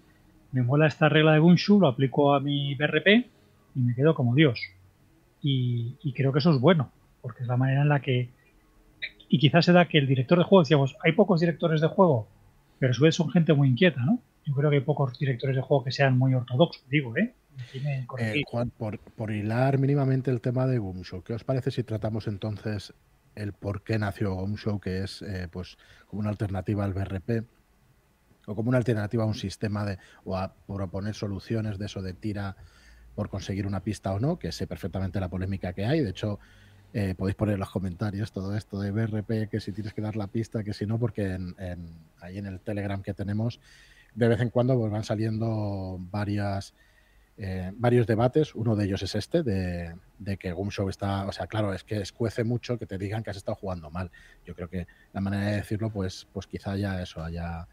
[0.52, 3.08] me mola esta regla de Gunshu, lo aplico a mi BRP
[3.76, 4.60] y me quedo como Dios.
[5.42, 6.92] Y, creo que eso es bueno,
[7.22, 8.30] porque es la manera en la que...
[9.30, 12.28] Y quizás se da que el director de juego, decíamos, hay pocos directores de juego,
[12.80, 14.20] pero a su vez son gente muy inquieta, ¿no?
[14.46, 17.34] Yo creo que hay pocos directores de juego que sean muy ortodoxos, digo, ¿eh?
[18.20, 22.94] Eh Juan, por, hilar mínimamente el tema de Gumshow, ¿qué os parece si tratamos entonces
[23.36, 25.78] el por qué nació Gumshow, que es eh, pues
[26.08, 27.46] como una alternativa al BRP
[28.48, 32.14] o como una alternativa a un sistema de o a proponer soluciones de eso de
[32.14, 32.56] tira
[33.16, 36.02] por conseguir una pista o no, que sé perfectamente la polémica que hay.
[36.02, 36.40] De hecho,
[36.94, 40.16] eh, podéis poner en los comentarios todo esto de BRP, que si tienes que dar
[40.16, 41.56] la pista, que si no, porque en,
[42.22, 43.60] ahí en el Telegram que tenemos,
[44.16, 46.74] de vez en cuando pues, van saliendo varias
[47.38, 48.56] eh, varios debates.
[48.56, 52.02] Uno de ellos es este, de, de que Gumshow está, o sea, claro, es que
[52.02, 54.12] escuece mucho que te digan que has estado jugando mal.
[54.46, 57.68] Yo creo que la manera de decirlo, pues, pues quizá ya eso haya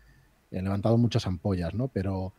[0.50, 1.88] levantado muchas ampollas, ¿no?
[1.88, 2.34] Pero,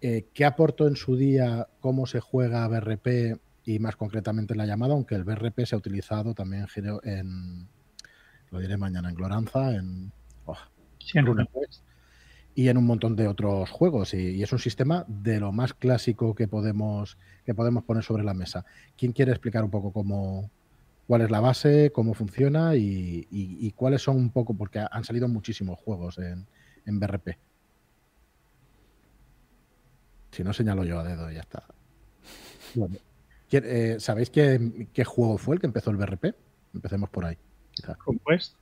[0.00, 4.66] eh, ¿qué aportó en su día cómo se juega BRP y más concretamente en la
[4.66, 4.94] llamada?
[4.94, 6.66] Aunque el BRP se ha utilizado también
[7.04, 7.68] en,
[8.50, 10.12] lo diré mañana, en Gloranza, en,
[10.46, 10.56] oh,
[12.60, 14.12] y en un montón de otros juegos.
[14.12, 17.16] Y, es un sistema de lo más clásico que podemos,
[17.46, 18.66] que podemos poner sobre la mesa.
[18.98, 20.50] ¿Quién quiere explicar un poco cómo,
[21.06, 25.78] cuál es la base, cómo funciona y, cuáles son un poco, porque han salido muchísimos
[25.78, 26.46] juegos en,
[26.84, 27.38] en BRP?
[30.32, 31.64] Si no, señalo yo a dedo y ya está.
[33.52, 36.34] Eh, ¿Sabéis qué, qué, juego fue el que empezó el BRP?
[36.74, 37.38] Empecemos por ahí.
[38.04, 38.54] Conquest.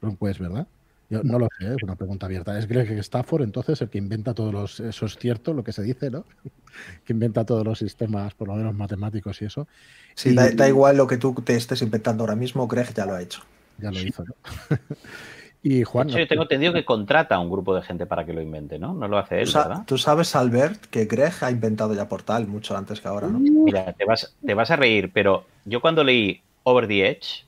[0.00, 0.66] Conquest, ¿verdad?
[1.10, 2.58] Yo no lo sé, es una pregunta abierta.
[2.58, 4.80] Es Greg Stafford, entonces, el que inventa todos los.
[4.80, 6.24] Eso es cierto, lo que se dice, ¿no?
[7.04, 9.66] que inventa todos los sistemas, por lo menos matemáticos y eso.
[10.14, 13.22] Sí, da, igual lo que tú te estés inventando ahora mismo, Greg ya lo ha
[13.22, 13.42] hecho.
[13.78, 14.34] Ya lo hizo, ¿no?
[15.62, 16.08] y Juan.
[16.08, 18.92] yo tengo entendido que contrata a un grupo de gente para que lo invente, ¿no?
[18.92, 19.84] No lo hace él, ¿verdad?
[19.86, 23.38] Tú sabes, Albert, que Greg ha inventado ya Portal mucho antes que ahora, ¿no?
[23.38, 27.46] Mira, te vas, te vas a reír, pero yo cuando leí Over the Edge,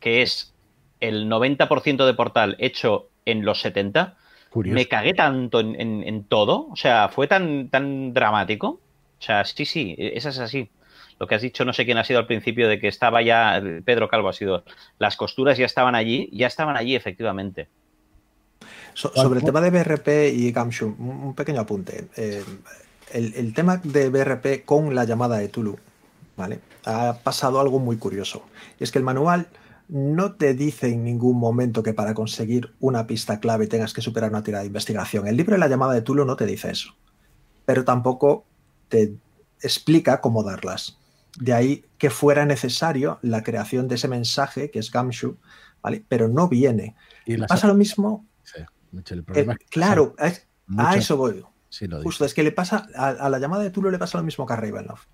[0.00, 0.51] que es
[1.02, 4.16] el 90% de Portal hecho en los 70,
[4.54, 8.68] me cagué tanto en, todo, o sea, fue tan, tan dramático.
[9.18, 10.70] O sea, sí, sí, esa es así.
[11.18, 13.60] Lo que has dicho, no sé quién ha sido al principio, de que estaba ya,
[13.84, 14.64] Pedro Calvo ha sido,
[14.98, 17.68] las costuras ya estaban allí, ya estaban allí efectivamente.
[18.94, 22.08] sobre el tema de BRP y Gamshu, un pequeño apunte.
[22.16, 22.44] Eh,
[23.12, 25.78] el, el, tema de BRP con la llamada de Tulu,
[26.36, 26.60] ¿vale?
[26.84, 28.44] Ha pasado algo muy curioso.
[28.78, 29.48] Y es que el manual
[29.92, 34.30] no te dice en ningún momento que para conseguir una pista clave tengas que superar
[34.30, 35.26] una tirada de investigación.
[35.26, 36.96] El libro de la llamada de Tulo no te dice eso,
[37.66, 38.46] pero tampoco
[38.88, 39.14] te
[39.60, 40.98] explica cómo darlas.
[41.38, 45.36] De ahí que fuera necesario la creación de ese mensaje que es Gamshu,
[45.82, 46.02] ¿vale?
[46.08, 46.96] Pero no viene.
[47.26, 48.24] ¿Y Pasa lo mismo.
[48.44, 48.62] Sí,
[49.10, 50.16] el problema claro,
[50.78, 51.44] a eso voy.
[52.02, 54.54] Justo, es que le pasa a, la llamada de Tulo le pasa lo mismo que
[54.54, 55.06] a Ravenloft.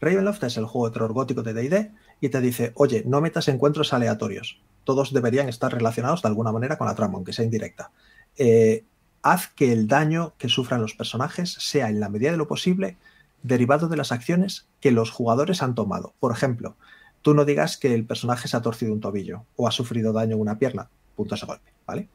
[0.00, 3.48] Ravenloft es el juego de terror gótico de D&D y te dice, oye, no metas
[3.48, 4.60] encuentros aleatorios.
[4.84, 7.90] Todos deberían estar relacionados de alguna manera con la trama, aunque sea indirecta.
[8.36, 8.84] Eh,
[9.22, 12.96] haz que el daño que sufran los personajes sea, en la medida de lo posible,
[13.42, 16.14] derivado de las acciones que los jugadores han tomado.
[16.20, 16.76] Por ejemplo,
[17.22, 20.36] tú no digas que el personaje se ha torcido un tobillo o ha sufrido daño
[20.36, 22.08] en una pierna, punto ese golpe, ¿vale?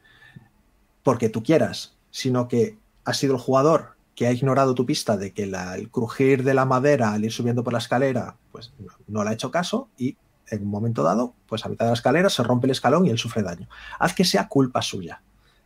[1.02, 5.32] Porque tú quieras, sino que ha sido el jugador que ha ignorado tu pista de
[5.32, 8.72] que el crujir de la madera al ir subiendo por la escalera, pues
[9.06, 10.16] no, le ha hecho caso y
[10.48, 13.10] en un momento dado, pues a mitad de la escalera se rompe el escalón y
[13.10, 13.68] él sufre daño.
[13.98, 15.22] Haz que sea culpa suya,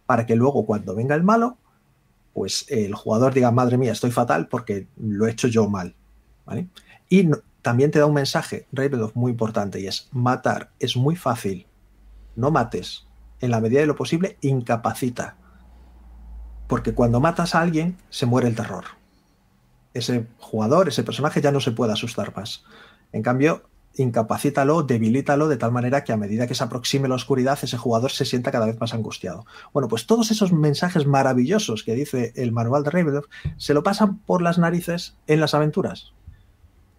[0.07, 1.59] para que luego cuando venga el malo,
[2.35, 5.95] pues el jugador diga, madre mía, estoy fatal porque lo he hecho yo mal.
[7.09, 7.31] Y
[7.63, 11.67] también te da un mensaje, Ravenloft, muy importante, y es, matar es muy fácil,
[12.37, 13.07] no mates,
[13.41, 15.37] en la medida de lo posible, incapacita
[16.67, 18.85] porque cuando matas a alguien se muere el terror.
[19.95, 22.65] Ese jugador, ese personaje ya no se puede asustar más.
[23.13, 23.63] En cambio,
[23.95, 28.11] incapacítalo, debilítalo de tal manera que a medida que se aproxime la oscuridad, ese jugador
[28.11, 29.47] se sienta cada vez más angustiado.
[29.73, 34.19] Bueno, pues todos esos mensajes maravillosos que dice el manual de Ravenloft se lo pasan
[34.19, 36.13] por las narices en las aventuras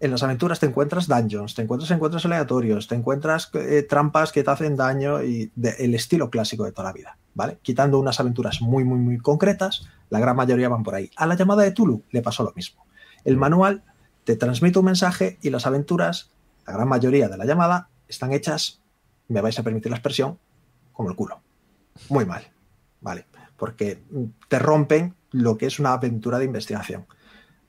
[0.00, 4.44] en las aventuras te encuentras dungeons, te encuentras encuentros aleatorios, te encuentras eh, trampas que
[4.44, 7.58] te hacen daño y el estilo clásico de toda la vida, ¿vale?
[7.62, 11.10] Quitando unas aventuras muy, muy, muy concretas, la gran mayoría van por ahí.
[11.16, 12.86] A la llamada de Tulu le pasó lo mismo.
[13.24, 13.82] El manual
[14.24, 16.30] te transmite un mensaje y las aventuras,
[16.66, 18.80] la gran mayoría de la llamada, están hechas,
[19.26, 20.38] me vais a permitir la expresión,
[20.92, 21.40] como el culo.
[22.08, 22.48] Muy mal,
[23.00, 23.26] ¿vale?
[23.56, 24.02] Porque
[24.48, 27.06] te rompen lo que es una aventura de investigación.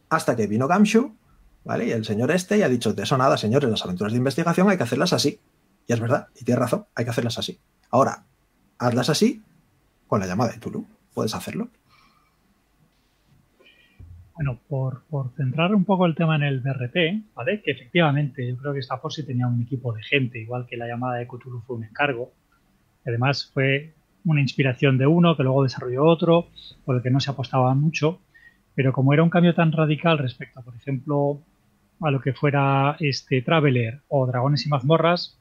[0.09, 1.15] Hasta que vino Gamshu
[1.63, 1.87] ¿Vale?
[1.87, 4.69] Y el señor este ya ha dicho, de eso nada, señores, las aventuras de investigación
[4.69, 5.39] hay que hacerlas así.
[5.87, 7.59] Y es verdad, y tiene razón, hay que hacerlas así.
[7.89, 8.25] Ahora,
[8.77, 9.41] hazlas así
[10.07, 10.85] con la llamada de Tulu.
[11.13, 11.69] Puedes hacerlo.
[14.39, 15.03] Bueno, por,
[15.35, 17.61] centrar un poco el tema en el BRP, ¿vale?
[17.61, 20.77] Que efectivamente yo creo que esta por si tenía un equipo de gente, igual que
[20.77, 22.31] la llamada de Cthulhu fue un encargo.
[23.05, 26.47] Además fue una inspiración de uno que luego desarrolló otro,
[26.85, 28.21] por el que no se apostaba mucho.
[28.79, 31.41] Pero como era un cambio tan radical respecto, por ejemplo,
[31.99, 35.37] a lo que fuera este Traveler o Dragones y Mazmorras,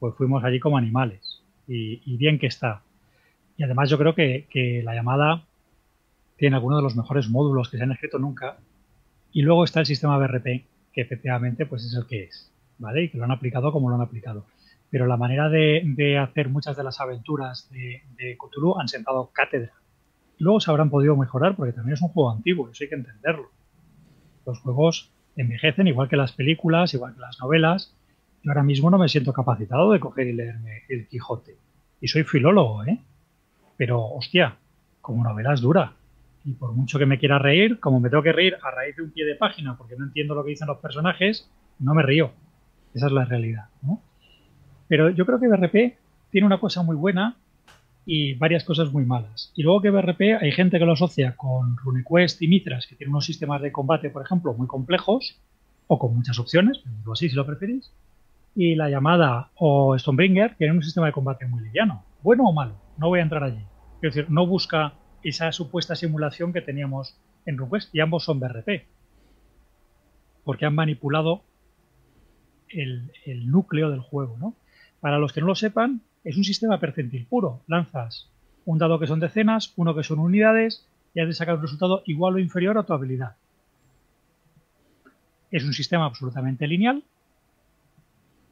[0.00, 1.40] pues fuimos allí como animales.
[1.68, 2.82] Y, bien que está.
[3.56, 5.44] Y además yo creo que, la llamada
[6.36, 8.56] tiene algunos de los mejores módulos que se han escrito nunca.
[9.30, 12.50] Y luego está el sistema BRP, que efectivamente pues es el que es.
[12.78, 13.04] ¿Vale?
[13.04, 14.46] Y que lo han aplicado como lo han aplicado.
[14.90, 19.74] Pero la manera de, hacer muchas de las aventuras de, de Cthulhu han sentado cátedra.
[20.40, 23.50] Luego se habrán podido mejorar porque también es un juego antiguo, eso hay que entenderlo
[24.46, 27.94] Los juegos envejecen igual que las películas, igual que las novelas.
[28.42, 31.56] Yo ahora mismo no me siento capacitado de coger y leerme El Quijote.
[32.00, 32.98] Y soy filólogo, ¿eh?
[33.76, 34.56] Pero, hostia,
[35.00, 35.92] como novela es dura.
[36.44, 39.02] Y por mucho que me quiera reír, como me tengo que reír a raíz de
[39.02, 42.32] un pie de página porque no entiendo lo que dicen los personajes, no me río.
[42.94, 44.00] Esa es la realidad, ¿no?
[44.88, 45.98] Pero yo creo que BRP
[46.30, 47.36] tiene una cosa muy buena
[48.06, 49.52] y varias cosas muy malas.
[49.54, 53.12] Y luego que BRP hay gente que lo asocia con RuneQuest y Mitras, que tienen
[53.12, 55.38] unos sistemas de combate, por ejemplo, muy complejos
[55.86, 57.92] o con muchas opciones, digo así si lo preferís.
[58.54, 62.04] Y la llamada o Stonebringer tienen un sistema de combate muy liviano.
[62.22, 63.64] Bueno o malo, no voy a entrar allí.
[64.02, 67.16] Es decir, no busca esa supuesta simulación que teníamos
[67.46, 68.86] en RuneQuest y ambos son BRP.
[70.44, 71.42] Porque han manipulado
[72.68, 74.54] el, el núcleo del juego, ¿no?
[75.00, 77.62] Para los que no lo sepan, es un sistema percentil puro.
[77.66, 78.28] Lanzas
[78.64, 82.02] un dado que son decenas, uno que son unidades, y has de sacar un resultado
[82.06, 83.36] igual o inferior a tu habilidad.
[85.50, 87.02] Es un sistema absolutamente lineal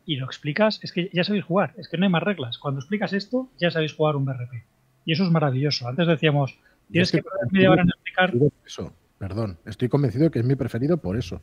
[0.05, 2.59] y lo explicas, es que ya sabéis jugar, es que no hay más reglas.
[2.59, 4.65] Cuando explicas esto, ya sabéis jugar un BRP.
[5.05, 5.87] Y eso es maravilloso.
[5.87, 6.59] Antes decíamos,
[6.91, 8.33] tienes que perder media hora en explicar.
[8.65, 11.41] Eso, perdón, estoy convencido de que es mi preferido por eso.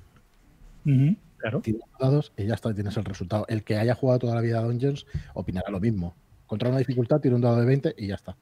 [1.45, 1.61] Claro.
[1.99, 3.45] dados y ya está, tienes el resultado.
[3.47, 5.05] El que haya jugado toda la vida a Dungeons
[5.35, 6.15] opinará lo mismo.
[6.47, 8.35] Contra una dificultad, tiene un dado de 20 y ya está.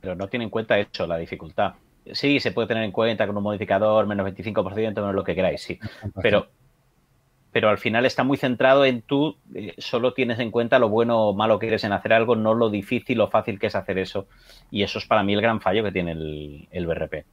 [0.00, 1.74] Pero no tiene en cuenta hecho la dificultad.
[2.12, 5.60] Sí, se puede tener en cuenta con un modificador, menos 25%, menos lo que queráis,
[5.60, 5.78] sí.
[6.22, 6.48] Pero,
[7.52, 11.28] pero al final está muy centrado en tú, eh, solo tienes en cuenta lo bueno
[11.28, 13.98] o malo que eres en hacer algo, no lo difícil o fácil que es hacer
[13.98, 14.28] eso.
[14.70, 17.26] Y eso es para mí el gran fallo que tiene el, el BRP.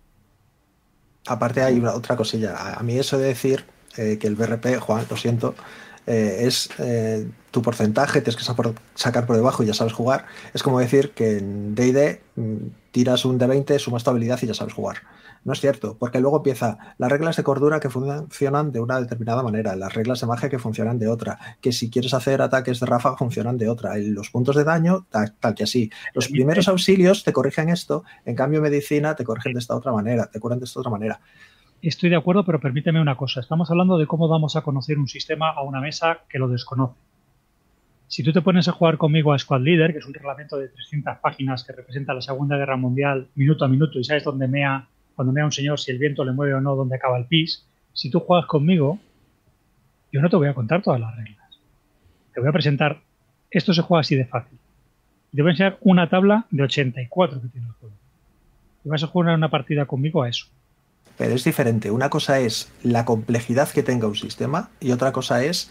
[1.27, 2.73] Aparte hay una, otra cosilla.
[2.73, 3.65] A mí eso de decir
[3.97, 5.55] eh, que el BRP, Juan, lo siento,
[6.07, 8.43] eh, es eh, tu porcentaje, tienes que
[8.95, 10.25] sacar por debajo y ya sabes jugar.
[10.53, 12.57] Es como decir que en DD mm,
[12.91, 14.97] tiras un D20, sumas tu habilidad y ya sabes jugar.
[15.43, 19.41] No es cierto, porque luego empieza las reglas de cordura que funcionan de una determinada
[19.41, 22.85] manera, las reglas de magia que funcionan de otra, que si quieres hacer ataques de
[22.85, 25.89] ráfaga funcionan de otra, y los puntos de daño tal, tal, que así.
[26.13, 30.27] Los primeros auxilios te corrigen esto, en cambio medicina te corrigen de esta otra manera,
[30.27, 31.19] te curan de esta otra manera.
[31.81, 33.39] Estoy de acuerdo, pero permíteme una cosa.
[33.39, 36.93] Estamos hablando de cómo vamos a conocer un sistema a una mesa que lo desconoce.
[38.07, 40.67] Si tú te pones a jugar conmigo a Squad Leader, que es un reglamento de
[40.67, 44.87] 300 páginas que representa la Segunda Guerra Mundial minuto a minuto y sabes dónde mea,
[45.15, 47.65] cuando mea un señor, si el viento le mueve o no, dónde acaba el pis,
[47.93, 48.99] si tú juegas conmigo,
[50.11, 51.59] yo no te voy a contar todas las reglas.
[52.33, 52.99] Te voy a presentar,
[53.49, 54.59] esto se juega así de fácil.
[55.33, 57.95] Te voy a enseñar una tabla de 84 que tiene el juego.
[58.85, 60.45] Y vas a jugar una partida conmigo a eso.
[61.21, 61.91] Pero es diferente.
[61.91, 65.69] Una cosa es la complejidad que tenga un sistema y otra cosa es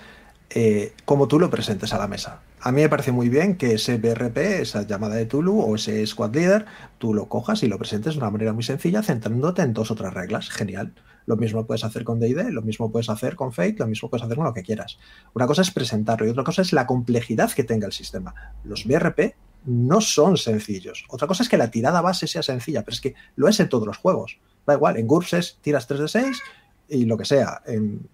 [0.51, 2.43] eh, cómo tú lo presentes a la mesa.
[2.61, 6.07] A mí me parece muy bien que ese BRP, esa llamada de Tulu o ese
[6.07, 6.67] Squad Leader,
[6.99, 10.15] tú lo cojas y lo presentes de una manera muy sencilla, centrándote en dos otras
[10.15, 10.51] reglas.
[10.51, 10.95] Genial.
[11.27, 14.23] Lo mismo puedes hacer con DD, lo mismo puedes hacer con Fate, lo mismo puedes
[14.23, 14.99] hacer con lo que quieras.
[15.35, 18.37] Una cosa es presentarlo y otra cosa es la complejidad que tenga el sistema.
[18.63, 21.07] Los BRP no son sencillos.
[21.09, 23.69] Otra cosa es que la tirada base sea sencilla, pero es que lo es en
[23.69, 24.39] todos los juegos.
[24.67, 26.43] Da igual, en GURPS tiras 3 de 6
[26.89, 27.63] y lo que sea.
[27.67, 28.09] En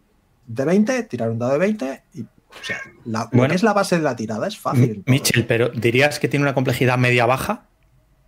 [0.47, 3.73] de 20, tirar un dado de 20 y o sea, la, lo que es la
[3.73, 5.03] base de la tirada es fácil.
[5.07, 7.67] Michel, pero ¿dirías que tiene una complejidad media-baja?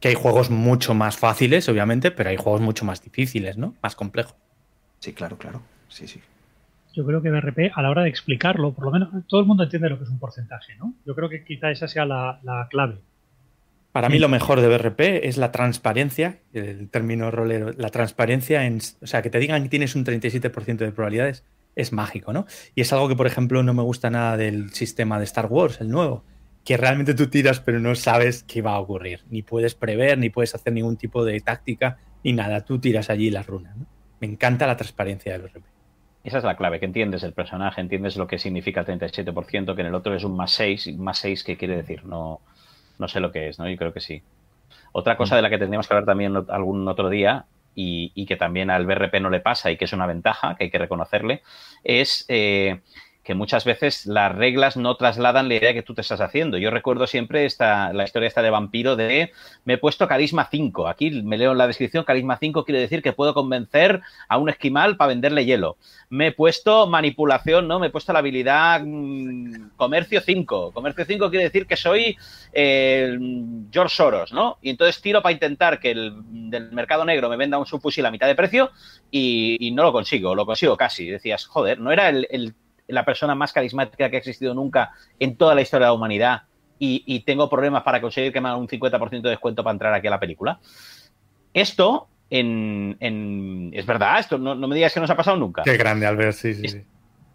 [0.00, 3.74] Que hay juegos mucho más fáciles, obviamente, pero hay juegos mucho más difíciles, ¿no?
[3.82, 4.34] Más complejos.
[5.00, 5.62] Sí, claro, claro.
[5.88, 6.20] Sí, sí.
[6.94, 9.62] Yo creo que BRP, a la hora de explicarlo, por lo menos todo el mundo
[9.62, 10.94] entiende lo que es un porcentaje, ¿no?
[11.06, 12.98] Yo creo que quizá esa sea la, la clave.
[13.92, 18.80] Para mí lo mejor de BRP es la transparencia, el término rolero, la transparencia en,
[19.00, 21.44] o sea, que te digan que tienes un 37% de probabilidades
[21.74, 22.46] es mágico, ¿no?
[22.74, 25.80] Y es algo que, por ejemplo, no me gusta nada del sistema de Star Wars,
[25.80, 26.24] el nuevo,
[26.64, 30.28] que realmente tú tiras pero no sabes qué va a ocurrir, ni puedes prever, ni
[30.28, 33.86] puedes hacer ningún tipo de táctica, ni nada, tú tiras allí las runas, ¿no?
[34.20, 35.64] Me encanta la transparencia del BRP.
[36.24, 39.80] Esa es la clave, que entiendes el personaje, entiendes lo que significa el 37%, que
[39.80, 42.04] en el otro es un más 6, más 6, ¿qué quiere decir?
[42.04, 42.42] No,
[42.98, 43.68] no sé lo que es, ¿no?
[43.68, 44.22] Yo creo que sí.
[44.92, 48.70] Otra cosa de la que tendríamos que hablar también algún otro día y, que también
[48.70, 51.42] al BRP no le pasa y que es una ventaja que hay que reconocerle,
[51.84, 52.80] es eh,
[53.28, 56.56] que muchas veces las reglas no trasladan la idea que tú te estás haciendo.
[56.56, 59.32] Yo recuerdo siempre esta, la historia esta de vampiro de
[59.66, 60.88] me he puesto carisma 5.
[60.88, 64.00] Aquí me leo en la descripción, carisma 5 quiere decir que puedo convencer
[64.30, 65.76] a un esquimal para venderle hielo.
[66.08, 67.78] Me he puesto manipulación, ¿no?
[67.78, 70.72] Me he puesto la habilidad mmm, comercio 5.
[70.72, 72.16] Comercio 5 quiere decir que soy
[72.54, 73.14] eh,
[73.70, 74.56] George Soros, ¿no?
[74.62, 78.10] Y entonces tiro para intentar que el del mercado negro me venda un subfusil a
[78.10, 78.70] mitad de precio
[79.10, 81.10] y, no lo consigo, lo consigo casi.
[81.10, 82.54] Decías, joder, no era el
[82.88, 86.42] la persona más carismática que ha existido nunca en toda la historia de la humanidad
[86.80, 90.06] y, tengo problemas para conseguir que me hagan un 50% de descuento para entrar aquí
[90.06, 90.60] a la película.
[91.52, 95.62] Esto en, Es verdad, esto no, me digas que nos ha pasado nunca.
[95.62, 96.68] Qué grande, Albert, sí, sí.
[96.68, 96.82] sí.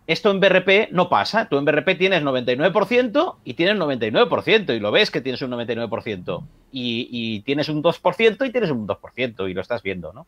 [0.06, 1.48] Esto en BRP no pasa.
[1.48, 6.44] Tú en BRP tienes 99% y tienes 99% y lo ves que tienes un 99%.
[6.72, 10.28] Y, y tienes un 2% y tienes un 2% y lo estás viendo, ¿no?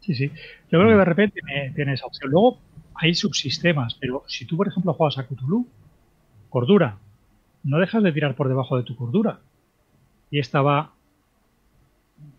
[0.00, 0.30] Sí, sí.
[0.70, 2.30] Yo creo que BRP tiene, tiene esa opción.
[2.30, 2.58] Luego
[2.98, 5.66] hay subsistemas, pero si tú, por ejemplo, juegas a Cthulhu,
[6.50, 6.98] cordura,
[7.62, 9.40] no dejas de tirar por debajo de tu cordura.
[10.30, 10.92] Y esta va,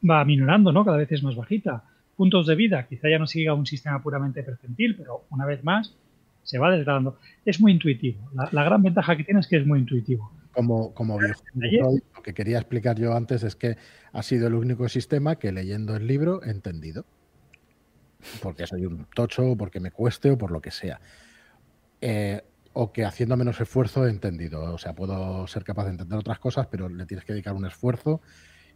[0.07, 0.85] va minorando, ¿no?
[0.85, 1.83] Cada vez es más bajita
[2.19, 2.85] puntos de vida.
[2.85, 5.95] Quizá ya no siga un sistema puramente percentil, pero una vez más
[6.43, 7.17] se va desgradando.
[7.45, 8.29] Es muy intuitivo.
[8.51, 10.29] La, gran ventaja que tiene es que es muy intuitivo.
[10.51, 11.41] Como, como viejo,
[12.13, 13.77] lo que quería explicar yo antes es que
[14.11, 17.05] ha sido el único sistema que leyendo el libro he entendido.
[18.41, 20.99] Porque soy un tocho, porque me cueste o por lo que sea.
[22.01, 22.41] Eh,
[22.73, 24.73] o que haciendo menos esfuerzo he entendido.
[24.73, 27.65] O sea, puedo ser capaz de entender otras cosas, pero le tienes que dedicar un
[27.65, 28.21] esfuerzo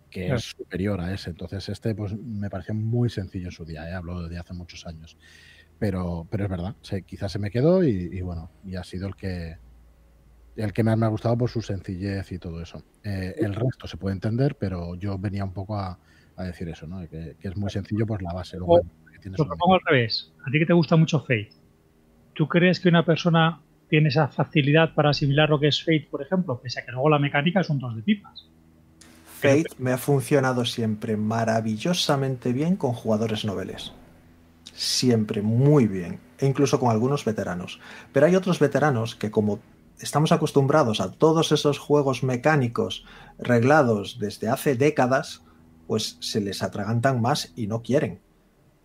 [0.09, 1.31] que es superior a ese.
[1.31, 3.93] Entonces, este pues me pareció muy sencillo en su día, ¿eh?
[3.93, 5.17] hablo de hace muchos años.
[5.79, 6.75] Pero, pero es verdad,
[7.05, 9.57] quizás se me quedó y, bueno, y ha sido el que
[10.55, 12.83] el que más me ha gustado por su sencillez y todo eso.
[13.03, 15.99] Eh, el resto se puede entender, pero yo venía un poco a,
[16.37, 17.07] decir eso, ¿no?
[17.09, 18.57] Que, es muy sencillo, pues la base.
[19.29, 20.31] Luego, lo pongo al revés.
[20.45, 21.51] A ti que te gusta mucho Fate,
[22.33, 26.21] ¿tú crees que una persona tiene esa facilidad para asimilar lo que es Fate, por
[26.21, 26.59] ejemplo?
[26.61, 28.49] Pese a que luego la mecánica es un dos de pipas.
[29.39, 33.91] Fate me ha funcionado siempre maravillosamente bien con jugadores noveles.
[34.73, 36.19] Siempre muy bien.
[36.39, 37.79] E incluso con algunos veteranos.
[38.11, 39.59] Pero hay otros veteranos que como
[39.99, 43.05] estamos acostumbrados a todos esos juegos mecánicos
[43.37, 45.43] reglados desde hace décadas,
[45.87, 48.22] pues se les atragantan más y no quieren.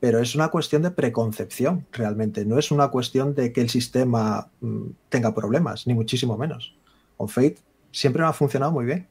[0.00, 2.44] Pero es una cuestión de preconcepción, realmente.
[2.44, 6.74] No es una cuestión de que el sistema mm, tenga problemas, ni muchísimo menos.
[7.16, 7.58] Con Fate
[7.90, 9.08] siempre me ha funcionado muy bien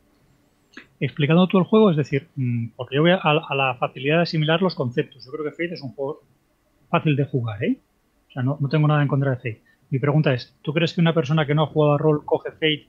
[1.00, 4.62] explicando todo el juego, es decir, mm, porque yo voy a, la facilidad de asimilar
[4.62, 5.26] los conceptos.
[5.26, 6.24] Yo creo que Fate es un juego
[6.90, 7.80] fácil de jugar, ¿eh?
[8.30, 9.64] O sea, no, tengo nada en contra de Fate.
[9.90, 12.52] Mi pregunta es, ¿tú crees que una persona que no ha jugado a rol coge
[12.52, 12.88] Fate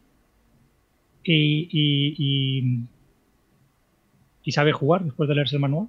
[1.25, 1.69] y,
[4.45, 5.89] y, sabe jugar después de leerse el manual?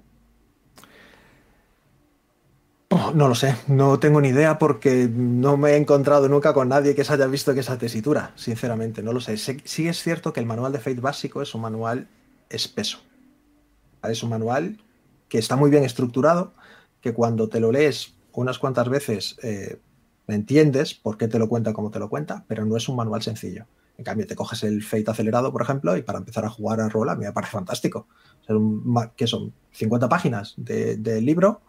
[2.92, 6.68] Oh, no lo sé, no tengo ni idea porque no me he encontrado nunca con
[6.68, 9.36] nadie que se haya visto que esa tesitura, sinceramente, no lo sé.
[9.36, 12.08] Sí es cierto que el manual de Fate básico es un manual
[12.48, 12.98] espeso.
[14.02, 14.82] Es un manual
[15.28, 16.52] que está muy bien estructurado,
[17.00, 19.78] que cuando te lo lees unas cuantas veces eh,
[20.26, 23.22] entiendes por qué te lo cuenta como te lo cuenta, pero no es un manual
[23.22, 23.66] sencillo.
[23.98, 26.88] En cambio, te coges el Fate acelerado, por ejemplo, y para empezar a jugar a
[26.88, 28.08] rol a mí me parece fantástico.
[29.14, 31.60] que son 50 páginas de libro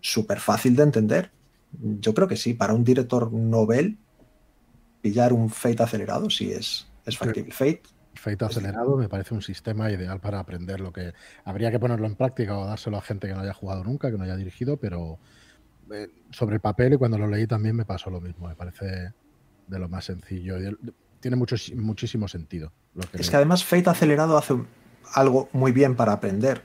[0.00, 1.30] súper fácil de entender.
[2.00, 3.98] Yo creo que sí, para un director novel,
[5.00, 7.52] pillar un Fate acelerado sí es, es factible.
[7.52, 7.82] Fate.
[8.14, 11.12] Fate acelerado me parece un sistema ideal para aprender lo que
[11.44, 14.18] habría que ponerlo en práctica o dárselo a gente que no haya jugado nunca, que
[14.18, 15.20] no haya dirigido, pero
[15.92, 18.48] eh, sobre el papel y cuando lo leí también me pasó lo mismo.
[18.48, 19.12] Me parece
[19.68, 20.56] de lo más sencillo.
[21.20, 22.72] Tiene mucho, muchísimo sentido.
[23.12, 24.54] es que además Fate acelerado hace
[25.14, 26.62] algo muy bien para aprender.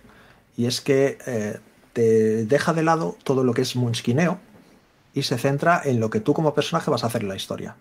[0.58, 1.60] Y es que eh,
[1.94, 4.40] te deja de lado todo lo que es munskineo
[5.14, 7.76] y se centra en lo que tú como personaje vas a hacer en la historia.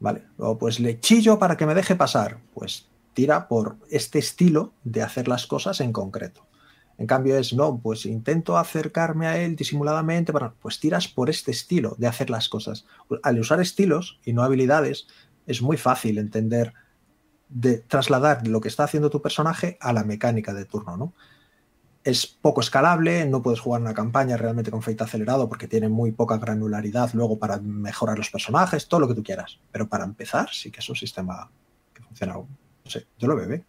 [0.00, 0.22] ¿Vale?
[0.38, 2.38] O pues le chillo para que me deje pasar.
[2.54, 6.46] Pues tira por este estilo de hacer las cosas en concreto.
[6.98, 11.52] En cambio es, no, pues intento acercarme a él disimuladamente, bueno, pues tiras por este
[11.52, 12.86] estilo de hacer las cosas.
[13.22, 15.06] Al usar estilos y no habilidades,
[15.46, 16.74] es muy fácil entender,
[17.48, 21.12] de trasladar lo que está haciendo tu personaje a la mecánica de turno, ¿no?
[22.08, 26.12] Es poco escalable, no puedes jugar una campaña realmente con Fate acelerado porque tiene muy
[26.12, 29.58] poca granularidad luego para mejorar los personajes, todo lo que tú quieras.
[29.70, 31.50] Pero para empezar, sí que es un sistema
[31.92, 32.46] que funciona, no
[32.84, 33.64] sé, yo lo veo bien.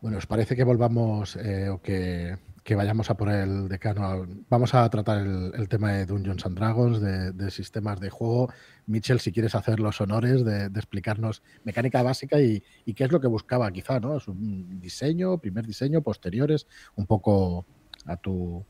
[0.00, 4.26] Bueno, ¿os parece que volvamos eh, o que que vayamos a por el decano.
[4.48, 8.50] Vamos a tratar el, tema de Dungeons and Dragons, de, sistemas de juego.
[8.86, 12.62] Mitchell, si quieres hacer los honores de, explicarnos mecánica básica y,
[12.94, 14.16] qué es lo que buscaba, quizá, ¿no?
[14.16, 16.66] Es un diseño, primer diseño, posteriores,
[16.96, 17.64] un poco
[18.06, 18.64] a tu,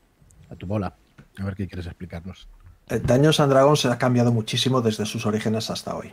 [0.49, 0.95] a tu bola.
[1.37, 2.47] A ver qué quieres explicarnos.
[2.89, 6.11] Eh, Dungeons and Dragons se ha cambiado muchísimo desde sus orígenes hasta hoy.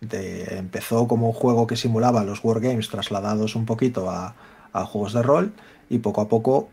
[0.00, 4.34] empezó como un juego que simulaba los wargames trasladados un poquito a,
[4.72, 5.52] juegos de rol
[5.90, 6.68] y poco a poco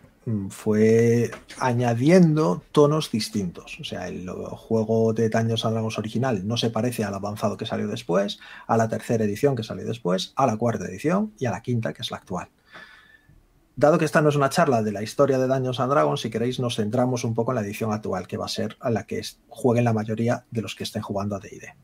[0.50, 3.78] fue añadiendo tonos distintos.
[3.80, 7.66] O sea, el juego de Daños and Dragons original no se parece al avanzado que
[7.66, 11.52] salió después, a la tercera edición que salió después, a la cuarta edición y a
[11.52, 12.50] la quinta, que es la actual.
[13.78, 16.30] Dado que esta no es una charla de la historia de Daños and Dragons, si
[16.30, 19.06] queréis nos centramos un poco en la edición actual, que va a ser a la
[19.06, 21.76] que jueguen la mayoría de los que estén jugando a D&D.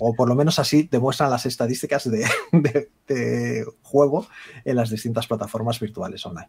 [0.00, 4.26] O por lo menos así demuestran las estadísticas de, juego
[4.64, 6.48] en las distintas plataformas virtuales online.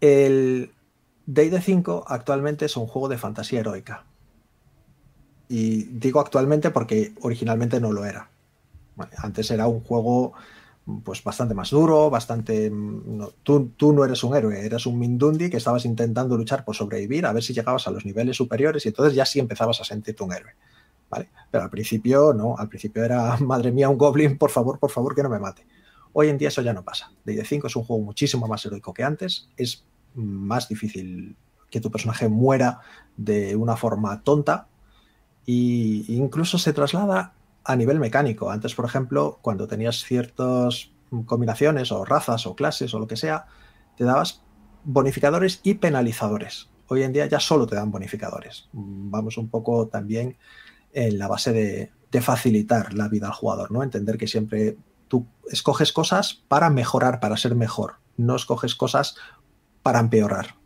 [0.00, 0.70] El
[1.26, 4.04] Day 5 actualmente es un juego de fantasía heroica.
[5.48, 8.28] Y digo actualmente porque originalmente no lo era.
[9.18, 10.32] antes era un juego
[11.04, 12.70] pues bastante más duro, bastante...
[13.42, 17.26] tú, tú, no eres un héroe, eres un Mindundi que estabas intentando luchar por sobrevivir,
[17.26, 20.22] a ver si llegabas a los niveles superiores y entonces ya sí empezabas a sentirte
[20.22, 20.52] un héroe.
[21.10, 21.28] ¿vale?
[21.50, 25.14] Pero al principio no, al principio era, madre mía, un goblin, por favor, por favor,
[25.14, 25.66] que no me mate.
[26.18, 27.12] Hoy en día eso ya no pasa.
[27.26, 29.84] D&D 5 es un juego muchísimo más heroico que antes, es
[30.14, 31.36] más difícil
[31.68, 32.80] que tu personaje muera
[33.18, 34.66] de una forma tonta
[35.46, 37.34] e incluso se traslada
[37.64, 38.50] a nivel mecánico.
[38.50, 40.90] Antes, por ejemplo, cuando tenías ciertas
[41.26, 43.44] combinaciones o razas o clases o lo que sea,
[43.98, 44.40] te dabas
[44.84, 46.70] bonificadores y penalizadores.
[46.88, 48.70] Hoy en día ya solo te dan bonificadores.
[48.72, 50.38] Vamos un poco también
[50.94, 53.82] en la base de, facilitar la vida al jugador, ¿no?
[53.82, 57.94] Entender que siempre tú escoges cosas para mejorar, para ser mejor.
[58.16, 59.16] No escoges cosas
[59.82, 60.56] para empeorar.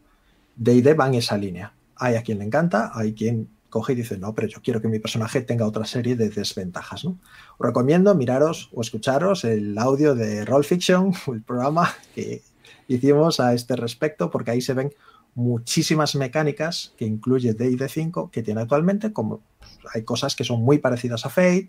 [0.57, 1.75] D&D va en esa línea.
[1.97, 4.89] Hay a quien le encanta, hay quien coge y dice, no, pero yo quiero que
[4.89, 7.05] mi personaje tenga otra serie de desventajas.
[7.05, 7.19] ¿no?
[7.57, 12.43] Os recomiendo miraros o escucharos el audio de Roll Fiction, el programa que
[12.89, 14.93] hicimos a este respecto, porque ahí se ven
[15.35, 19.41] muchísimas mecánicas que incluye D&D 5 que tiene actualmente, como
[19.95, 21.69] hay cosas que son muy parecidas a Fate,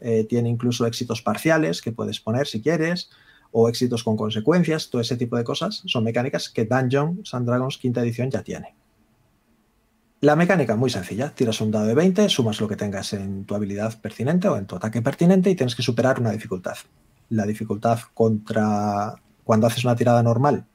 [0.00, 3.10] eh, tiene incluso éxitos parciales que puedes poner si quieres,
[3.52, 7.78] o éxitos con consecuencias, todo ese tipo de cosas son mecánicas que Dungeons and Dragons
[7.78, 8.74] quinta edición ya tiene.
[10.20, 13.54] La mecánica muy sencilla, tiras un dado de 20, sumas lo que tengas en tu
[13.54, 16.76] habilidad pertinente o en tu ataque pertinente y tienes que superar una dificultad.
[17.30, 19.14] La dificultad contra
[19.44, 20.66] cuando haces una tirada normal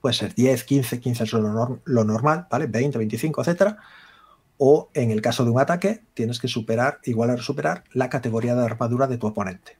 [0.00, 2.66] puede ser 10, 15, 15 es lo, lo normal, ¿vale?
[2.66, 3.78] 20, 25, etcétera
[4.62, 8.54] o en el caso de un ataque tienes que superar, igual a superar la categoría
[8.54, 9.78] de armadura de tu oponente.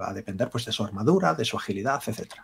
[0.00, 2.36] Va a depender pues, de su armadura, de su agilidad, etc.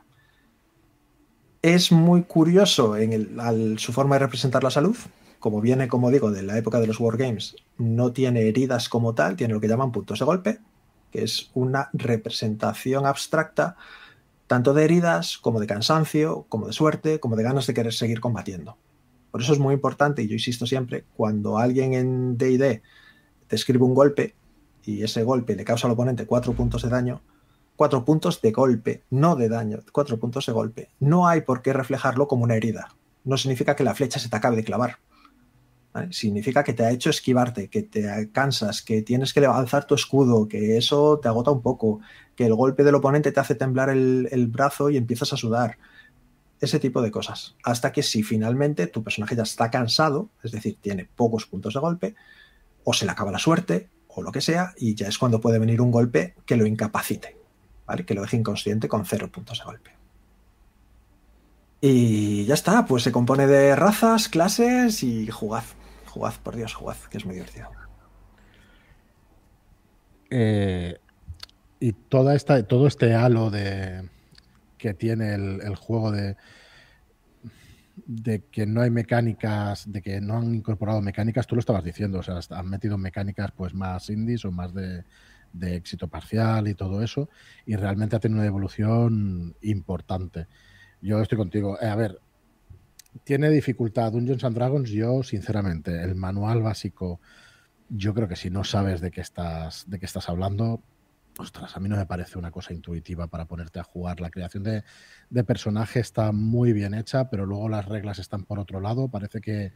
[1.63, 4.95] Es muy curioso en su forma de representar la salud.
[5.39, 9.35] Como viene, como digo, de la época de los Wargames, no tiene heridas como tal,
[9.35, 10.59] tiene lo que llaman puntos de golpe,
[11.11, 13.77] que es una representación abstracta
[14.47, 18.21] tanto de heridas como de cansancio, como de suerte, como de ganas de querer seguir
[18.21, 18.77] combatiendo.
[19.35, 22.83] Por eso es muy importante, y yo insisto siempre, cuando alguien en DD
[23.49, 24.37] te escribe un golpe
[24.85, 27.21] y ese golpe le causa al oponente cuatro puntos de daño,
[27.75, 30.91] cuatro puntos de golpe, no de daño, cuatro puntos de golpe.
[31.01, 32.95] No hay por qué reflejarlo como una herida.
[33.25, 34.99] No significa que la flecha se te acabe de clavar.
[36.11, 40.47] Significa que te ha hecho esquivarte, que te cansas, que tienes que alzar tu escudo,
[40.47, 41.99] que eso te agota un poco,
[42.37, 45.77] que el golpe del oponente te hace temblar el brazo y empiezas a sudar
[46.65, 47.57] ese tipo de cosas.
[47.63, 51.81] Hasta que si finalmente tu personaje ya está cansado, es decir, tiene pocos puntos de
[51.81, 52.15] golpe,
[52.85, 55.59] o se le acaba la suerte, o lo que sea, y ya es cuando puede
[55.59, 57.37] venir un golpe que lo incapacite,
[57.87, 58.05] ¿vale?
[58.05, 59.91] Que lo deje inconsciente con cero puntos de golpe.
[61.81, 65.65] Y ya está, pues se compone de razas, clases y jugad.
[66.07, 67.69] Jugad, por Dios, jugad, que es muy divertido.
[70.31, 70.99] Eh,
[71.81, 74.09] y toda esta, todo este halo de,
[74.85, 76.37] que tiene el, juego de,
[78.05, 82.19] de que no hay mecánicas, de que no han incorporado mecánicas, tú lo estabas diciendo,
[82.19, 85.05] o sea, han metido mecánicas pues más indies o más de,
[85.63, 87.31] éxito parcial y todo eso,
[87.65, 90.49] y realmente ha tenido una evolución importante.
[91.01, 91.79] Yo estoy contigo.
[91.81, 92.21] Eh, a ver,
[93.25, 97.23] tiene dificultad Dungeons and Dragons, yo sinceramente, el manual básico,
[97.89, 100.83] yo creo que si no sabes de qué estás, de qué estás hablando,
[101.39, 104.21] ostras, a mí no me parece una cosa intuitiva para ponerte a jugar.
[104.21, 108.81] La creación de, personaje está muy bien hecha, pero luego las reglas están por otro
[108.81, 109.09] lado.
[109.09, 109.73] Parece que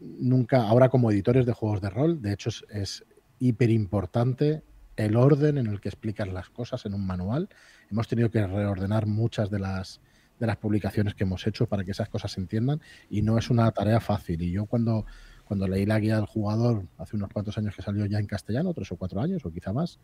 [0.00, 3.04] nunca, ahora como editores de juegos de rol, de hecho es,
[3.40, 4.62] hiper importante
[4.96, 7.48] el orden en el que explicas las cosas en un manual.
[7.90, 10.00] Hemos tenido que reordenar muchas de las,
[10.38, 13.50] de las publicaciones que hemos hecho para que esas cosas se entiendan y no es
[13.50, 14.40] una tarea fácil.
[14.42, 15.04] Y yo cuando,
[15.44, 18.72] cuando leí la guía del jugador hace unos cuantos años que salió ya en castellano,
[18.72, 19.98] tres o cuatro años o quizá más,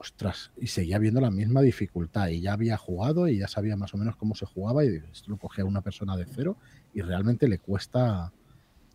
[0.00, 3.92] ostras, y seguía viendo la misma dificultad y ya había jugado y ya sabía más
[3.92, 6.56] o menos cómo se jugaba y esto lo cogía una persona de cero
[6.94, 8.32] y realmente le cuesta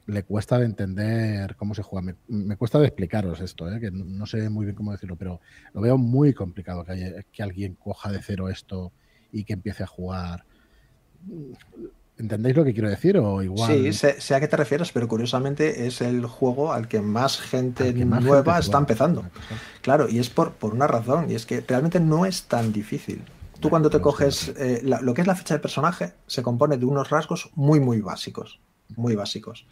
[0.07, 2.15] le cuesta de entender cómo se juega.
[2.27, 3.79] Me, cuesta de explicaros esto, ¿eh?
[3.79, 5.41] que no, sé muy bien cómo decirlo, pero
[5.73, 8.91] lo veo muy complicado que, que alguien coja de cero esto
[9.31, 10.45] y que empiece a jugar
[12.17, 13.17] ¿Entendéis lo que quiero decir?
[13.17, 13.71] O igual.
[13.71, 17.93] Sí, sé, a qué te refieres, pero curiosamente es el juego al que más gente
[17.93, 19.25] nueva está empezando.
[19.81, 23.21] Claro, y es por, por una razón, y es que realmente no es tan difícil.
[23.59, 26.85] Tú cuando te coges eh, lo que es la ficha de personaje se compone de
[26.85, 28.59] unos rasgos muy, muy básicos.
[28.95, 29.65] Muy básicos.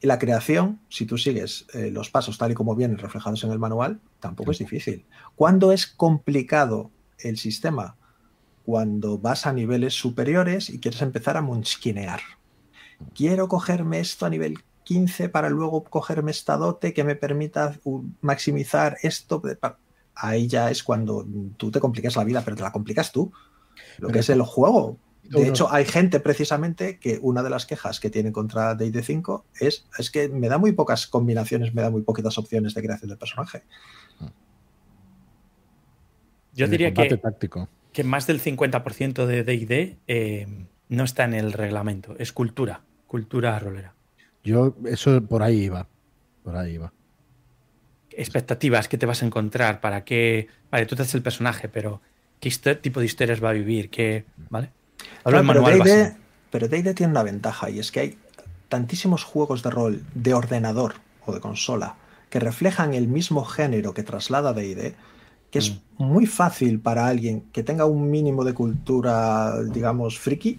[0.00, 3.58] la creación, si tú sigues eh, los pasos tal y como vienen reflejados en el
[3.58, 5.04] manual, tampoco es difícil.
[5.34, 7.96] ¿Cuándo es complicado el sistema?
[8.64, 12.20] Cuando vas a niveles superiores y quieres empezar a munchkinear.
[13.14, 17.78] Quiero cogerme esto a nivel 15 para luego cogerme esta dote que me permita
[18.20, 19.42] maximizar esto.
[20.14, 21.26] Ahí ya es cuando
[21.56, 23.32] tú te complicas la vida, pero te la complicas tú.
[23.98, 24.98] Lo que es el juego.
[25.24, 29.86] De hecho, hay gente precisamente que una de las quejas que tienen contra DD5 es,
[29.98, 33.16] es que me da muy pocas combinaciones, me da muy poquitas opciones de creación de
[33.16, 33.62] personaje.
[36.52, 37.18] Yo diría que,
[37.94, 40.46] que más del 50% de DD eh,
[40.88, 43.94] no está en el reglamento, es cultura, cultura rolera.
[44.42, 45.86] Yo, eso por ahí iba.
[46.42, 46.92] Por ahí iba.
[48.10, 50.48] Expectativas que te vas a encontrar, para qué.
[50.70, 52.02] Vale, tú te haces el personaje, pero
[52.40, 53.88] ¿qué tipo de historias va a vivir?
[53.90, 54.70] ¿Qué, ¿Vale?
[56.50, 58.18] pero D&D tiene una ventaja y es que hay
[58.68, 61.96] tantísimos juegos de rol de ordenador o de consola
[62.28, 64.94] que reflejan el mismo género que traslada D&D
[65.54, 66.02] que es mm.
[66.02, 70.58] muy fácil para alguien que tenga un mínimo de cultura, digamos, friki,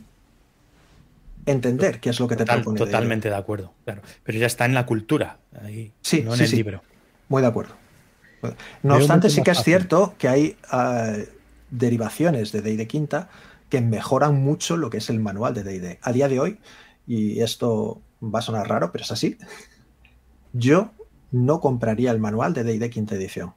[1.45, 2.77] entender qué es lo que te propone.
[2.77, 4.01] Totalmente de, acuerdo, claro.
[4.23, 6.81] Pero ya está en la cultura, ahí, sí, no en el libro.
[7.27, 7.73] Muy de acuerdo.
[8.83, 11.11] No obstante, sí que es cierto que hay ah,
[11.71, 13.27] derivaciones de D&D quinta
[13.67, 15.99] que mejoran mucho lo que es el manual de D&D.
[16.01, 16.59] A día de hoy,
[17.05, 19.37] y esto va a sonar raro, pero es así,
[20.53, 20.91] yo
[21.33, 23.55] no compraría el manual de D&D quinta edición.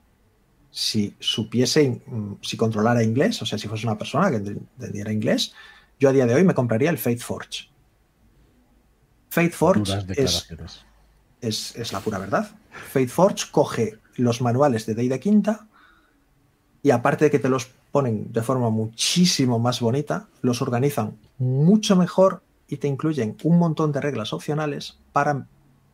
[0.70, 5.54] Si supiese, mm, si controlara inglés, o sea, si fuese una persona que entendiera inglés,
[5.98, 7.68] yo a día de hoy me compraría el Fate Forge.
[9.30, 9.92] Fate Forge
[11.40, 12.50] es, es, la pura verdad.
[12.70, 15.66] Fate Forge coge los manuales de D&D quinta
[16.82, 21.96] y aparte de que te los ponen de forma muchísimo más bonita, los organizan mucho
[21.96, 25.46] mejor y te incluyen un montón de reglas opcionales para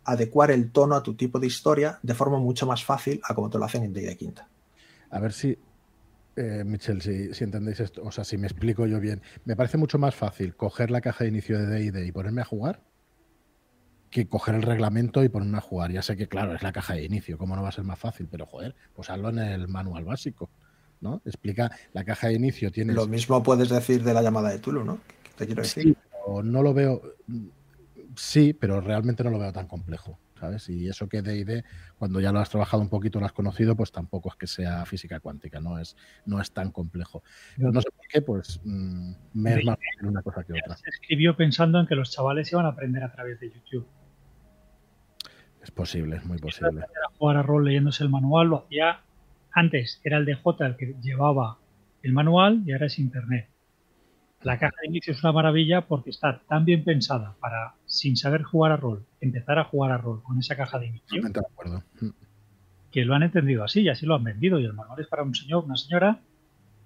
[0.05, 3.49] adecuar el tono a tu tipo de historia de forma mucho más fácil a como
[3.49, 4.49] te lo hacen en D&D quinta.
[5.15, 5.57] A ver si,
[6.35, 9.79] eh, Michelle, si, si, entendéis esto, o sea, si me explico yo bien, me parece
[9.79, 12.83] mucho más fácil coger la caja de inicio de D&D y ponerme a jugar
[14.11, 15.93] que coger el reglamento y ponerme a jugar.
[15.93, 17.99] Ya sé que, claro, es la caja de inicio, ¿cómo no va a ser más
[17.99, 18.27] fácil?
[18.29, 20.51] Pero, joder, pues hazlo en el manual básico,
[21.01, 21.23] ¿no?
[21.25, 22.93] Explica, la caja de inicio tiene...
[22.93, 24.99] Lo mismo puedes decir de la llamada de Tulu, ¿no?
[25.37, 25.97] Te quiero decir.
[26.43, 27.03] no lo veo...
[28.17, 30.69] Sí, pero realmente no lo veo tan complejo, ¿sabes?
[30.69, 31.65] Y eso que D&D,
[31.99, 34.85] cuando ya lo has trabajado un poquito, lo has conocido, pues tampoco es que sea
[34.87, 35.97] física cuántica, no es,
[36.27, 37.23] no es tan complejo.
[37.57, 40.77] No sé por qué, pues mm, me es más una cosa que otra.
[40.77, 43.87] Se escribió pensando en que los chavales iban a aprender a través de YouTube.
[45.63, 46.85] Es posible, es muy posible.
[47.19, 49.01] Jugar a rol leyéndose el manual, lo hacía
[49.53, 51.59] antes, era el DJ el que llevaba
[52.03, 53.49] el manual y ahora es Internet.
[54.45, 58.43] La caja de inicio es una maravilla porque está tan bien pensada para, sin saber
[58.43, 61.23] jugar a rol, empezar a jugar a rol con esa caja de inicio.
[61.23, 61.83] De acuerdo.
[62.93, 64.61] Que lo han entendido así y así lo han vendido.
[64.61, 66.21] Y el manual es para un señor, una señora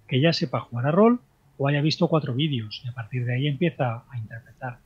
[0.06, 1.20] que ya sepa jugar a rol
[1.56, 4.78] o haya visto cuatro vídeos y a partir de ahí empieza a interpretar.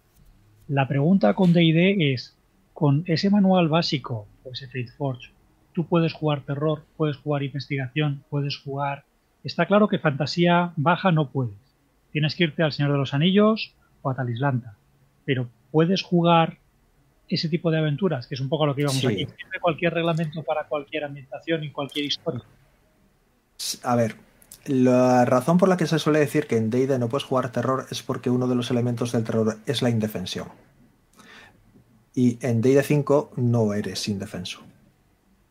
[0.66, 2.39] La pregunta con DD es,
[2.73, 5.31] con ese manual básico o ese Fate Forge,
[5.74, 9.05] tú puedes jugar terror, puedes jugar investigación, puedes jugar...
[9.44, 11.61] Está claro que fantasía baja no puedes.
[12.12, 14.76] Tienes que irte al Señor de los Anillos o a Talislanta.
[15.24, 16.59] Pero puedes jugar
[17.28, 19.24] ese tipo de aventuras, que es un poco lo que íbamos aquí.
[19.26, 22.43] Tiene cualquier reglamento para cualquier ambientación y cualquier historia.
[23.82, 24.16] A ver,
[24.66, 27.86] la razón por la que se suele decir que en D&D no puedes jugar terror
[27.90, 30.48] es porque uno de los elementos del terror es la indefensión.
[32.14, 34.60] Y en D&D 5 no eres indefenso,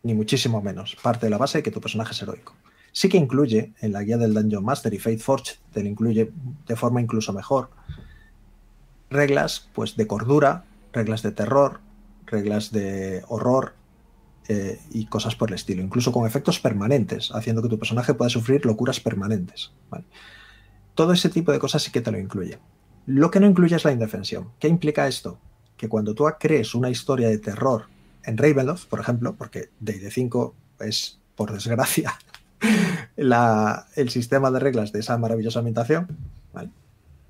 [0.04, 0.96] ni muchísimo menos.
[1.02, 2.56] Parte de la base de que tu personaje es heroico.
[2.92, 6.32] Sí que incluye, en la guía del Dungeon Master y Fate Forge, te lo incluye
[6.68, 7.70] de forma incluso mejor,
[9.10, 11.80] reglas pues de cordura, reglas de terror,
[12.26, 13.74] reglas de horror
[14.48, 18.30] eh, y cosas por el estilo, incluso con efectos permanentes, haciendo que tu personaje pueda
[18.30, 19.72] sufrir locuras permanentes.
[20.96, 22.60] Todo ese tipo de cosas sí que te lo incluye.
[23.06, 24.50] Lo que no incluye es la indefensión.
[24.60, 25.40] ¿Qué implica esto?
[25.82, 27.88] que cuando tú crees una historia de terror
[28.24, 32.20] en Ravenloft, por ejemplo, porque D&D 5 es, por desgracia,
[33.16, 36.18] el sistema de reglas de esa maravillosa ambientación,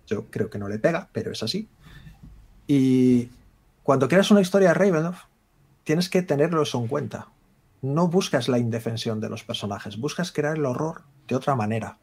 [0.08, 1.70] yo creo que no le pega, pero es así.
[2.68, 3.30] Y
[3.84, 5.24] cuando creas una historia de Ravenloft,
[5.84, 7.28] tienes que tenerlo eso en cuenta.
[7.82, 11.98] No buscas la indefensión de los personajes, buscas crear el horror de otra manera.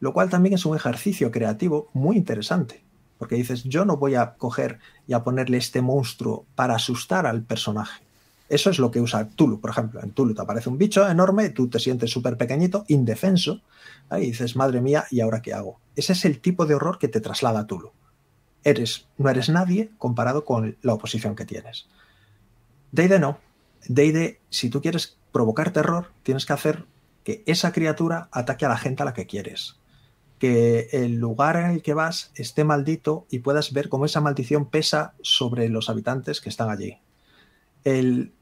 [0.00, 2.84] Lo cual también es un ejercicio creativo muy interesante.
[3.18, 7.42] Porque dices, yo no voy a coger y a ponerle este monstruo para asustar al
[7.42, 8.07] personaje.
[8.48, 10.02] Eso es lo que usa Tulu, por ejemplo.
[10.02, 13.62] En Tulu te aparece un bicho enorme, tú te sientes súper pequeñito, indefenso,
[14.12, 15.80] y dices, madre mía, ¿y ahora qué hago?
[15.96, 17.92] Ese es el tipo de horror que te traslada Tulu.
[18.64, 21.86] Eres, no eres nadie comparado con la oposición que tienes.
[22.92, 23.38] D&D no.
[23.86, 26.84] D&D, si tú quieres provocar terror, tienes que hacer
[27.24, 29.76] que esa criatura ataque a la gente a la que quieres.
[30.38, 34.66] Que el lugar en el que vas esté maldito y puedas ver cómo esa maldición
[34.70, 36.98] pesa sobre los habitantes que están allí.
[37.84, 38.32] El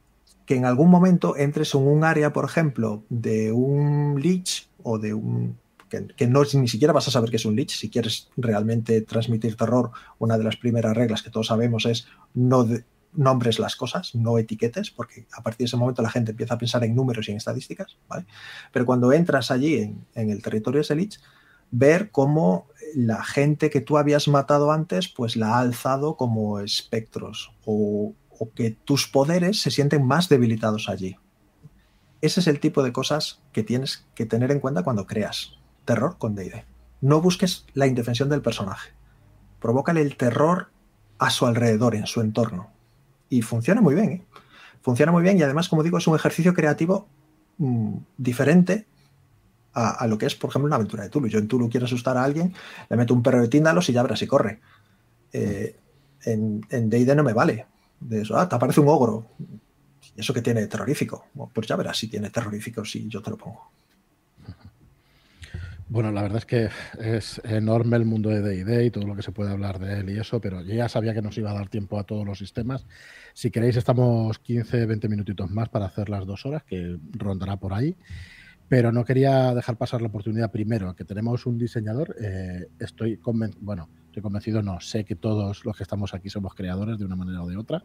[0.46, 5.12] que en algún momento entres en un área, por ejemplo, de un lich o de
[5.12, 5.58] un
[5.88, 7.70] que, ni siquiera vas a saber que es un lich.
[7.70, 12.66] Si quieres realmente transmitir terror, una de las primeras reglas que todos sabemos es no
[13.12, 16.58] nombres las cosas, no etiquetes, porque a partir de ese momento la gente empieza a
[16.58, 17.96] pensar en números y en estadísticas.
[18.72, 21.20] Pero cuando entras allí en, el territorio de ese lich,
[21.70, 27.52] ver cómo la gente que tú habías matado antes, pues la ha alzado como espectros
[27.64, 31.16] o, o que tus poderes se sienten más debilitados allí.
[32.20, 36.16] Ese es el tipo de cosas que tienes que tener en cuenta cuando creas terror
[36.18, 36.64] con D&D.
[37.00, 38.92] No busques la indefensión del personaje.
[39.60, 40.70] Provócale el terror
[41.18, 42.70] a su alrededor, en su entorno.
[43.28, 44.24] Y funciona muy bien, ¿eh?
[44.82, 47.08] Funciona muy bien y además, como digo, es un ejercicio creativo
[47.58, 48.86] mm, diferente
[49.72, 51.28] a, lo que es, por ejemplo, una aventura de Tulu.
[51.28, 52.54] Yo en Tulu quiero asustar a alguien,
[52.88, 54.60] le meto un perro de tíndalos y ya verás si corre.
[55.34, 55.76] Eh,
[56.24, 57.66] en D&D no me vale.
[58.00, 59.26] De eso, ah, te aparece un ogro.
[60.14, 61.26] ¿Y eso que tiene terrorífico?
[61.52, 63.70] Pues ya verás si tiene terrorífico si yo te lo pongo.
[65.88, 66.68] Bueno, la verdad es que
[66.98, 70.10] es enorme el mundo de D&D y todo lo que se puede hablar de él
[70.10, 72.38] y eso, pero yo ya sabía que nos iba a dar tiempo a todos los
[72.38, 72.84] sistemas.
[73.34, 77.72] Si queréis, estamos 15, 20 minutitos más para hacer las dos horas, que rondará por
[77.72, 77.96] ahí.
[78.68, 82.16] Pero no quería dejar pasar la oportunidad primero, que tenemos un diseñador.
[82.20, 86.54] Eh, estoy convencido, bueno, estoy convencido, no, sé que todos los que estamos aquí somos
[86.54, 87.84] creadores de una manera o de otra.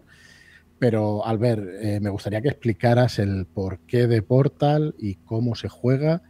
[0.80, 6.22] Pero Albert, eh, me gustaría que explicaras el porqué de Portal y cómo se juega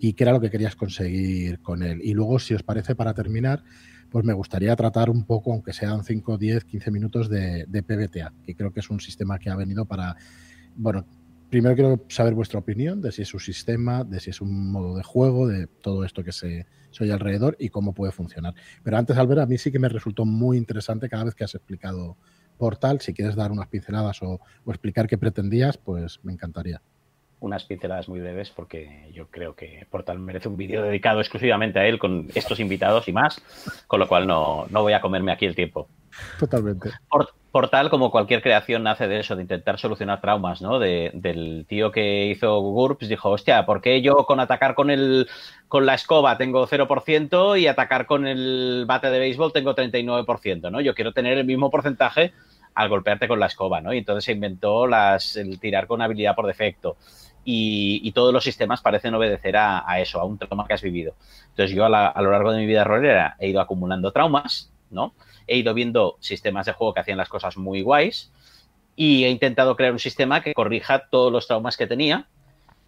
[0.00, 2.00] y qué era lo que querías conseguir con él.
[2.02, 3.62] Y luego, si os parece, para terminar,
[4.10, 8.32] pues me gustaría tratar un poco, aunque sean 5, 10, 15 minutos de, de PBTA,
[8.44, 10.16] que creo que es un sistema que ha venido para,
[10.74, 11.06] bueno,
[11.50, 14.96] primero quiero saber vuestra opinión de si es un sistema, de si es un modo
[14.96, 16.66] de juego, de todo esto que se,
[17.00, 18.54] oye alrededor y cómo puede funcionar.
[18.82, 21.54] Pero antes, Albert, a mí sí que me resultó muy interesante cada vez que has
[21.54, 22.16] explicado
[22.56, 23.00] Portal.
[23.00, 26.82] Si quieres dar unas pinceladas o explicar qué pretendías, pues me encantaría
[27.40, 31.86] unas pinceladas muy breves porque yo creo que Portal merece un vídeo dedicado exclusivamente a
[31.86, 33.40] él con estos invitados y más,
[33.86, 35.88] con lo cual no, voy a comerme aquí el tiempo.
[36.38, 36.90] Totalmente.
[37.52, 40.78] Portal, como cualquier creación, nace de eso, de intentar solucionar traumas, ¿no?
[40.78, 45.26] del tío que hizo GURPS, dijo, hostia, ¿por qué yo con atacar con el
[45.68, 50.80] con la escoba tengo 0% y atacar con el bate de béisbol tengo 39%, ¿no?
[50.80, 52.32] Yo quiero tener el mismo porcentaje
[52.74, 53.92] al golpearte con la escoba, ¿no?
[53.94, 56.98] Y entonces se inventó las, el tirar con habilidad por defecto
[57.48, 61.14] y, todos los sistemas parecen obedecer a, eso, a un trauma que has vivido.
[61.50, 65.14] Entonces yo a, lo largo de mi vida rolera he ido acumulando traumas, ¿no?
[65.46, 68.32] He ido viendo sistemas de juego que hacían las cosas muy guays
[68.96, 72.26] y he intentado crear un sistema que corrija todos los traumas que tenía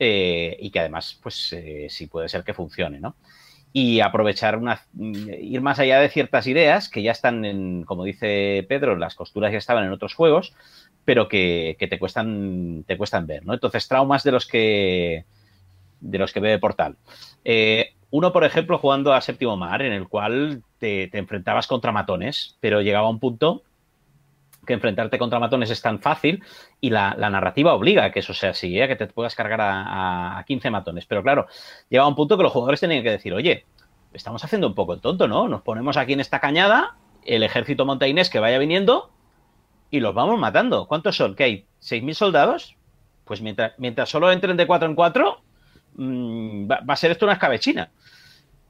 [0.01, 3.15] eh, y que además, pues eh, sí puede ser que funcione, ¿no?
[3.73, 8.67] Y aprovechar una, ir más allá de ciertas ideas que ya están en, como dice
[8.69, 10.55] Pedro, las costuras ya estaban en otros juegos,
[11.09, 13.55] pero que, te cuestan te cuestan ver, ¿no?
[13.55, 15.25] Entonces, traumas de los que
[16.01, 16.99] de los que ve Portal.
[17.47, 22.59] Eh, uno, por ejemplo, jugando a Séptimo Mar, en el cual te, enfrentabas contra matones,
[22.61, 23.63] pero llegaba un punto
[24.67, 26.45] que enfrentarte contra matones es tan fácil
[26.79, 28.87] y la, narrativa obliga a que eso sea así, ¿eh?
[28.87, 31.07] que te puedas cargar a, a, 15 matones.
[31.07, 31.47] Pero claro,
[31.89, 33.65] llegaba un punto que los jugadores tenían que decir, oye,
[34.13, 35.49] estamos haciendo un poco tonto, ¿no?
[35.49, 39.11] Nos ponemos aquí en esta cañada, el ejército montainés que vaya viniendo
[39.90, 40.86] y los vamos matando.
[40.86, 41.35] ¿Cuántos son?
[41.35, 41.66] ¿Qué hay?
[41.81, 42.77] ¿6.000 soldados?
[43.24, 45.43] Pues mientras, mientras solo entren de cuatro en cuatro,
[45.97, 47.90] mm, va, a ser esto una escabechina.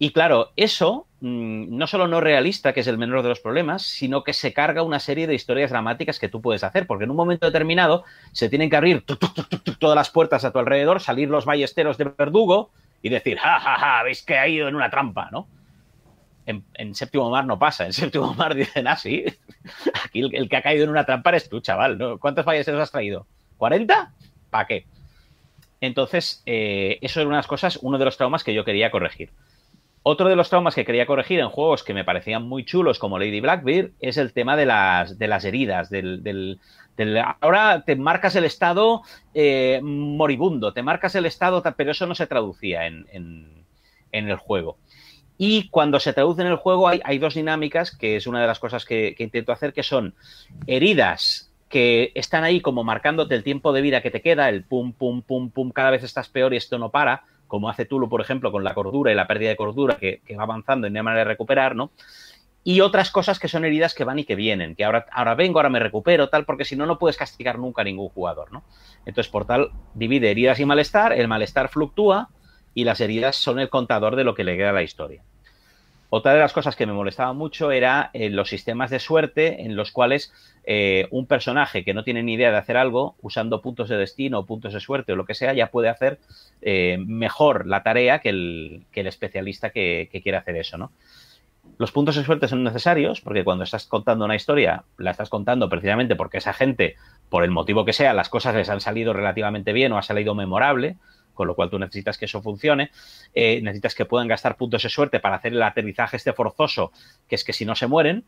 [0.00, 3.82] Y claro, eso mm, no solo no realista, que es el menor de los problemas,
[3.82, 7.10] sino que se carga una serie de historias dramáticas que tú puedes hacer, porque en
[7.10, 9.04] un momento determinado se tienen que abrir
[9.78, 12.70] todas las puertas a tu alrededor, salir los ballesteros de verdugo
[13.02, 15.48] y decir, ja, ja, ja, veis que ha ido en una trampa, ¿no?
[16.48, 17.84] En, séptimo mar no pasa.
[17.84, 19.24] En séptimo mar dicen, ah, sí,
[20.04, 21.98] aquí el, que ha caído en una trampa eres tú, chaval.
[21.98, 22.18] ¿no?
[22.18, 23.26] ¿Cuántos ballesteros has traído?
[23.58, 24.10] ¿40?
[24.50, 24.86] ¿Para qué?
[25.80, 29.30] Entonces, eh, eso era unas cosas, uno de los traumas que yo quería corregir.
[30.02, 33.18] Otro de los traumas que quería corregir en juegos que me parecían muy chulos, como
[33.18, 36.58] Lady Blackbeard, es el tema de las, de las heridas, del,
[37.40, 39.02] ahora te marcas el estado
[39.34, 43.06] eh, moribundo, te marcas el estado, pero eso no se traducía en,
[44.12, 44.78] en el juego.
[45.38, 48.58] Y cuando se traduce en el juego hay, dos dinámicas, que es una de las
[48.58, 50.14] cosas que, intento hacer, que son
[50.66, 54.92] heridas que están ahí como marcándote el tiempo de vida que te queda, el pum,
[54.92, 58.20] pum, pum, pum, cada vez estás peor y esto no para, como hace Tulu, por
[58.20, 61.02] ejemplo, con la cordura y la pérdida de cordura que, va avanzando y no hay
[61.04, 61.92] manera de recuperar, ¿no?
[62.64, 65.58] y otras cosas que son heridas que van y que vienen, que ahora, ahora vengo,
[65.58, 68.64] ahora me recupero, tal, porque si no, no puedes castigar nunca a ningún jugador, ¿no?
[69.06, 72.28] Entonces, Portal divide heridas y malestar, el malestar fluctúa
[72.74, 75.24] y las heridas son el contador de lo que le queda a la historia.
[76.10, 79.76] Otra de las cosas que me molestaba mucho era eh, los sistemas de suerte en
[79.76, 80.32] los cuales
[80.64, 84.46] eh, un personaje que no tiene ni idea de hacer algo, usando puntos de destino,
[84.46, 86.18] puntos de suerte o lo que sea, ya puede hacer
[86.62, 90.92] eh, mejor la tarea que el, especialista que, que, quiere hacer eso, ¿no?
[91.76, 95.68] Los puntos de suerte son necesarios porque cuando estás contando una historia, la estás contando
[95.68, 96.96] precisamente porque esa gente,
[97.28, 100.34] por el motivo que sea, las cosas les han salido relativamente bien o ha salido
[100.34, 100.96] memorable
[101.38, 102.90] con lo cual tú necesitas que eso funcione,
[103.32, 106.90] eh, necesitas que puedan gastar puntos de suerte para hacer el aterrizaje este forzoso,
[107.28, 108.24] que es que si no se mueren,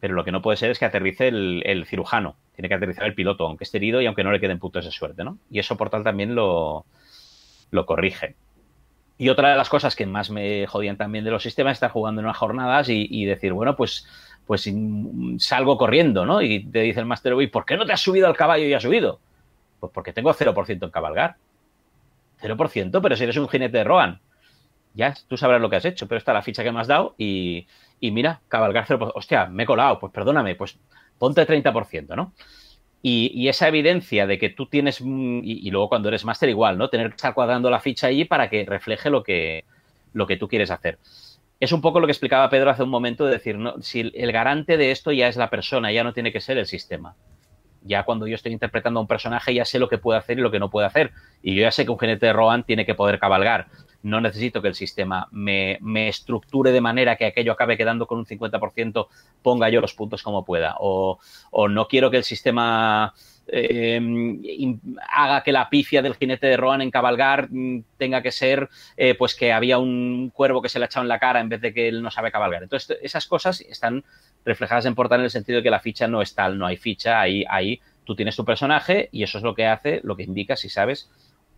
[0.00, 3.14] pero lo que no puede ser es que aterrice el, cirujano, tiene que aterrizar el
[3.14, 5.38] piloto, aunque esté herido y aunque no le queden puntos de suerte, ¿no?
[5.52, 6.84] Y eso Portal también lo,
[7.70, 8.34] lo corrige.
[9.18, 11.92] Y otra de las cosas que más me jodían también de los sistemas es estar
[11.92, 14.04] jugando en unas jornadas y, decir, bueno, pues,
[14.48, 14.68] pues
[15.38, 16.42] salgo corriendo, ¿no?
[16.42, 18.74] Y te dice el Master Boy, ¿por qué no te has subido al caballo y
[18.74, 19.20] has subido?
[19.78, 21.36] Pues porque tengo 0% en cabalgar.
[22.42, 24.20] 0%, pero si eres un jinete de Rohan,
[24.94, 27.14] ya tú sabrás lo que has hecho, pero está la ficha que me has dado
[27.16, 27.66] y,
[28.00, 30.78] mira, cabalgar 0%, hostia, me he colado, pues perdóname, pues
[31.18, 32.32] ponte 30%, ¿no?
[33.04, 36.88] Y, esa evidencia de que tú tienes, y, luego cuando eres máster igual, ¿no?
[36.88, 39.64] Tener que estar cuadrando la ficha allí para que refleje lo que,
[40.12, 40.98] lo que tú quieres hacer.
[41.58, 44.32] Es un poco lo que explicaba Pedro hace un momento, de decir, no, si el
[44.32, 47.16] garante de esto ya es la persona, ya no tiene que ser el sistema.
[47.84, 50.42] Ya cuando yo estoy interpretando a un personaje ya sé lo que puede hacer y
[50.42, 51.12] lo que no puede hacer.
[51.42, 53.66] Y yo ya sé que un jinete de Rohan tiene que poder cabalgar.
[54.02, 55.78] No necesito que el sistema me,
[56.08, 59.06] estructure de manera que aquello acabe quedando con un 50%,
[59.42, 60.76] ponga yo los puntos como pueda.
[60.80, 61.18] O,
[61.68, 63.14] no quiero que el sistema
[63.48, 64.40] em,
[65.08, 69.14] haga que la pifia del jinete de Rohan en cabalgar mm, tenga que ser eh,
[69.14, 71.60] pues que había un cuervo que se le ha echado en la cara en vez
[71.60, 72.62] de que él no sabe cabalgar.
[72.62, 74.04] Entonces, esas cosas están
[74.44, 76.76] reflejadas en Portal en el sentido de que la ficha no es tal, no hay
[76.76, 80.24] ficha, ahí, ahí tú tienes tu personaje y eso es lo que hace, lo que
[80.24, 81.10] indica si sabes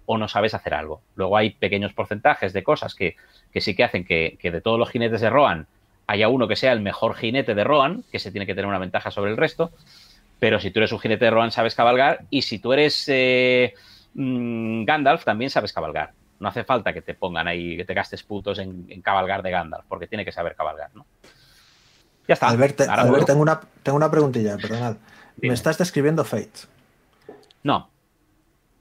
[0.06, 1.02] o no sabes hacer algo.
[1.14, 3.16] Luego hay pequeños porcentajes de cosas que,
[3.54, 5.66] sí que hacen que, de todos los jinetes de Rohan
[6.06, 8.78] haya uno que sea el mejor jinete de Rohan, que se tiene que tener una
[8.78, 9.70] ventaja sobre el resto,
[10.38, 13.74] pero si tú eres un jinete de Rohan sabes cabalgar y si tú eres eh,
[14.14, 16.12] mm, Gandalf también sabes cabalgar.
[16.40, 19.50] No hace falta que te pongan ahí, que te gastes putos en, en cabalgar de
[19.50, 21.06] Gandalf, porque tiene que saber cabalgar, ¿no?
[22.26, 22.48] Ya está.
[22.48, 22.76] Albert,
[23.26, 24.96] tengo, una, tengo una preguntilla, perdonad.
[25.36, 26.66] ¿Me estás describiendo Fate?
[27.62, 27.90] No.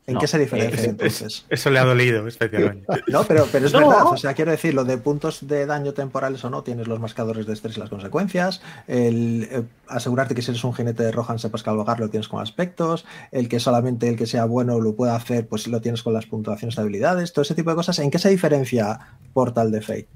[0.06, 1.46] ¿En qué se diferencia entonces?
[1.50, 2.86] Eso le ha dolido especialmente.
[3.08, 4.06] No, pero, pero es verdad.
[4.08, 7.46] O sea, quiero decir, lo de puntos de daño temporales o no, tienes los marcadores
[7.46, 8.62] de estrés y las consecuencias.
[8.88, 12.42] El eh, asegurarte que si eres un jinete de Rohan sepas cabalgar lo tienes con
[12.42, 13.06] aspectos.
[13.32, 16.26] El que solamente el que sea bueno lo pueda hacer, pues lo tienes con las
[16.26, 17.32] puntuaciones de habilidades.
[17.32, 18.00] Todo ese tipo de cosas.
[18.00, 19.00] ¿En qué se diferencia
[19.34, 20.08] Portal de Fate?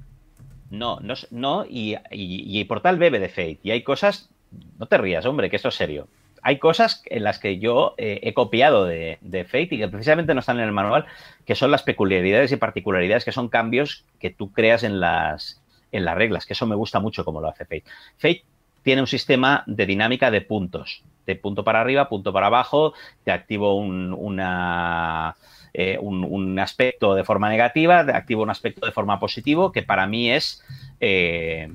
[0.70, 3.60] No, no, no y, y, Portal bebe de Fate.
[3.64, 4.30] Y hay cosas,
[4.78, 6.08] no te rías, hombre, que esto es serio.
[6.48, 9.18] Hay cosas en las que yo eh, he copiado de,
[9.52, 11.06] Fate y que precisamente no están en el manual,
[11.46, 15.62] que son las peculiaridades y particularidades, que son cambios que tú creas en las,
[15.92, 17.84] en las reglas, que eso me gusta mucho como lo hace Fate.
[18.16, 18.46] Fate
[18.82, 22.94] tiene un sistema de dinámica de puntos, de punto para arriba, punto para abajo,
[23.26, 25.36] te activo una
[25.74, 30.32] eh, un, aspecto de forma negativa, activo un aspecto de forma positivo, que para mí
[30.32, 30.64] es
[31.02, 31.70] eh,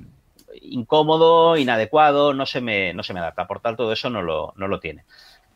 [0.63, 3.47] incómodo, inadecuado, no se, me, no se me adapta.
[3.47, 5.05] Portal todo eso no lo, no lo tiene.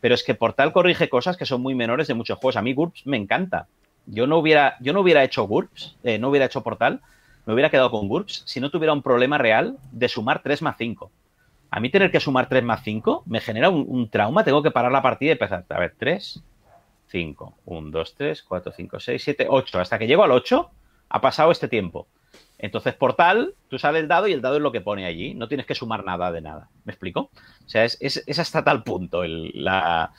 [0.00, 2.56] Pero es que Portal corrige cosas que son muy menores de muchos juegos.
[2.56, 3.66] A mí GURPS me encanta.
[4.06, 7.00] Yo no hubiera, yo no hubiera hecho GURPS, eh, no hubiera hecho Portal,
[7.44, 10.76] me hubiera quedado con GURPS si no tuviera un problema real de sumar 3 más
[10.78, 11.10] 5.
[11.70, 14.70] A mí tener que sumar 3 más 5 me genera un, un trauma, tengo que
[14.70, 16.42] parar la partida y empezar, a ver, 3,
[17.08, 19.80] 5, 1, 2, 3, 4, 5, 6, 7, 8.
[19.80, 20.70] Hasta que llego al 8,
[21.08, 22.06] ha pasado este tiempo.
[22.58, 25.34] Entonces, por tal, tú sale el dado y el dado es lo que pone allí.
[25.34, 26.68] No tienes que sumar nada de nada.
[26.84, 27.30] ¿Me explico?
[27.64, 30.12] O sea, es, hasta tal punto el, la,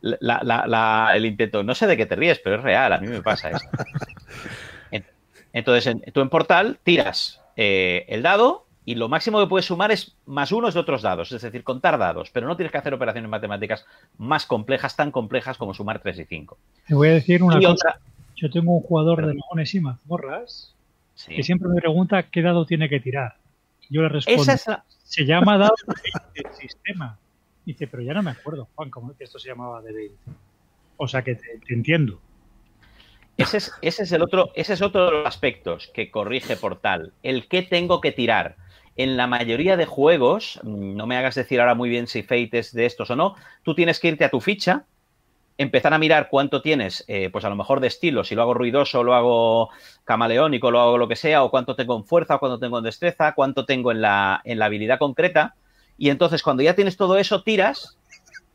[0.00, 1.64] el intento.
[1.64, 2.92] No sé de qué te ríes, pero es real.
[2.92, 3.66] A mí me pasa eso.
[5.52, 10.16] Entonces, tú en Portal tiras eh, el dado y lo máximo que puedes sumar es
[10.26, 13.30] más unos de otros dados, es decir, contar dados, pero no tienes que hacer operaciones
[13.30, 13.86] matemáticas
[14.18, 16.58] más complejas, tan complejas como sumar 3 y 5.
[16.88, 18.00] Te voy a decir una cosa.
[18.34, 20.74] Yo tengo un jugador de leones y mazmorras
[21.26, 23.36] que siempre me pregunta qué dado tiene que tirar.
[23.90, 24.44] Yo le respondo,
[25.04, 25.74] se llama dado
[26.34, 27.18] del sistema.
[27.64, 30.16] dice, pero ya no me acuerdo, Juan, cómo que esto se llamaba de 20.
[30.96, 32.20] O sea que te, entiendo.
[33.36, 37.12] Ese es, ese es, el otro, ese es otro de los aspectos que corrige Portal.
[37.22, 38.56] El qué tengo que tirar
[38.96, 42.58] en la mayoría de juegos, mm, no me hagas decir ahora muy bien si Fate
[42.58, 44.84] es de estos o no, tú tienes que irte a tu ficha,
[45.62, 48.54] empezar a mirar cuánto tienes, eh, pues a lo mejor de estilo, si lo hago
[48.54, 49.70] ruidoso, lo hago
[50.04, 52.84] camaleónico, lo hago lo que sea, o cuánto tengo en fuerza, o cuánto tengo en
[52.84, 55.54] destreza, cuánto tengo en la, en la habilidad concreta.
[55.96, 57.98] Y entonces cuando ya tienes todo eso, tiras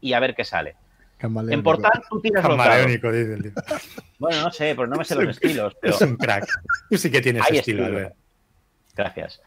[0.01, 0.75] y a ver qué sale.
[1.19, 3.53] En Portal tú tiras Camaleónico, dice el
[4.19, 5.75] Bueno, no sé, pero no me sé los estilos.
[5.81, 5.95] Pero...
[5.95, 6.47] Es un crack.
[6.89, 8.11] Tú sí que tienes estilo.
[8.95, 9.41] Gracias.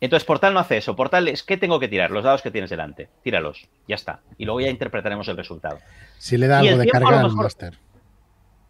[0.00, 0.94] Entonces, Portal no hace eso.
[0.94, 3.08] Portal es que tengo que tirar los dados que tienes delante.
[3.22, 3.66] Tíralos.
[3.88, 4.20] Ya está.
[4.36, 5.78] Y luego ya interpretaremos el resultado.
[6.18, 7.78] Si le da algo de carga al máster.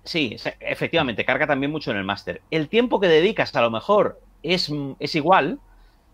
[0.05, 2.41] Sí, efectivamente, carga también mucho en el máster.
[2.51, 5.59] El tiempo que dedicas a lo mejor es, es igual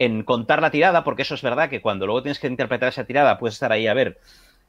[0.01, 3.05] en contar la tirada, porque eso es verdad que cuando luego tienes que interpretar esa
[3.05, 4.19] tirada, puedes estar ahí a ver,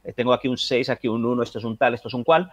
[0.03, 2.23] eh, tengo aquí un 6, aquí un 1, esto es un tal, esto es un
[2.23, 2.51] cual.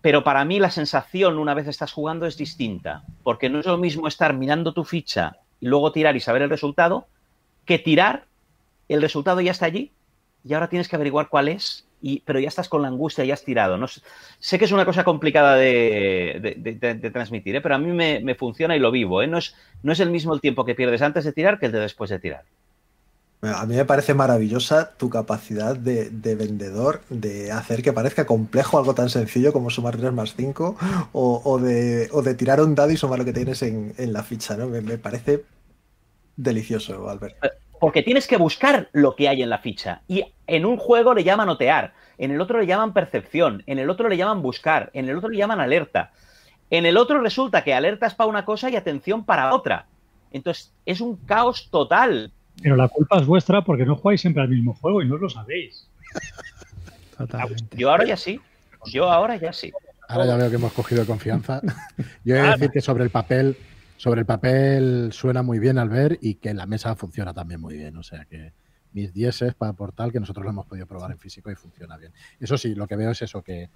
[0.00, 3.78] Pero para mí la sensación una vez estás jugando es distinta, porque no es lo
[3.78, 7.06] mismo estar mirando tu ficha y luego tirar y saber el resultado,
[7.64, 8.26] que tirar,
[8.88, 9.92] el resultado ya está allí
[10.44, 13.34] y ahora tienes que averiguar cuál es, y, pero ya estás con la angustia, ya
[13.34, 13.78] has tirado.
[13.78, 17.60] No, sé que es una cosa complicada de, transmitir, ¿eh?
[17.60, 19.22] pero a mí me, funciona y lo vivo.
[19.22, 19.28] ¿eh?
[19.28, 21.72] No, es, no es el mismo el tiempo que pierdes antes de tirar que el
[21.72, 22.44] de después de tirar.
[23.42, 28.94] A mí me parece maravillosa tu capacidad de, vendedor de hacer que parezca complejo algo
[28.94, 30.76] tan sencillo como sumar 3 más 5
[31.12, 34.56] o, de, tirar un dado y sumar lo que tienes en, la ficha.
[34.56, 34.68] ¿no?
[34.68, 35.44] Me, parece
[36.36, 37.36] delicioso, Albert.
[37.44, 37.50] Eh,
[37.80, 40.02] porque tienes que buscar lo que hay en la ficha.
[40.06, 43.90] Y en un juego le llaman otear, en el otro le llaman percepción, en el
[43.90, 46.12] otro le llaman buscar, en el otro le llaman alerta.
[46.70, 49.86] En el otro resulta que alerta es para una cosa y atención para otra.
[50.30, 52.32] Entonces, es un caos total.
[52.62, 55.28] Pero la culpa es vuestra porque no jugáis siempre al mismo juego y no lo
[55.28, 55.88] sabéis.
[57.18, 57.76] Totalmente.
[57.76, 58.40] Yo ahora ya sí.
[58.86, 59.72] Yo ahora ya sí.
[60.08, 61.60] Ahora ya veo que hemos cogido confianza.
[62.24, 63.56] Yo voy a decir que sobre el papel
[64.02, 67.76] sobre el papel suena muy bien al ver y que la mesa funciona también muy
[67.76, 67.96] bien.
[67.96, 68.52] O sea que
[68.92, 71.96] mis 10 es para Portal que nosotros lo hemos podido probar en físico y funciona
[71.96, 72.12] bien.
[72.40, 73.70] Eso sí, lo que veo es eso, que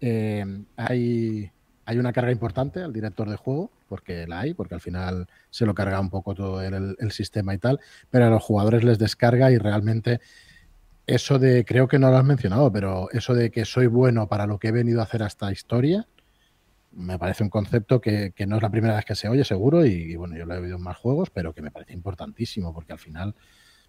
[0.00, 1.50] eh, hay,
[1.84, 5.66] hay una carga importante al director de juego, porque la hay, porque al final se
[5.66, 8.98] lo carga un poco todo el, el sistema y tal, pero a los jugadores les
[8.98, 10.22] descarga y realmente
[11.06, 14.46] eso de, creo que no lo has mencionado, pero eso de que soy bueno para
[14.46, 16.06] lo que he venido a hacer esta historia,
[16.94, 20.16] me parece un concepto que, no es la primera vez que se oye, seguro, y,
[20.16, 22.98] bueno, yo lo he oído en más juegos, pero que me parece importantísimo, porque al
[22.98, 23.34] final,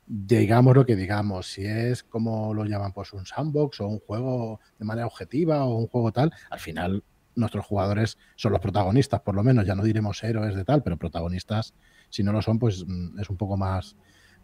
[0.06, 4.60] digamos lo que digamos, si es como lo llaman, pues un sandbox o un juego
[4.80, 7.04] de manera objetiva o un juego tal, al final
[7.36, 10.98] nuestros jugadores son los protagonistas, por lo menos, ya no diremos héroes de tal, pero
[10.98, 11.74] protagonistas,
[12.10, 13.96] si no lo son, pues mm, es un poco más,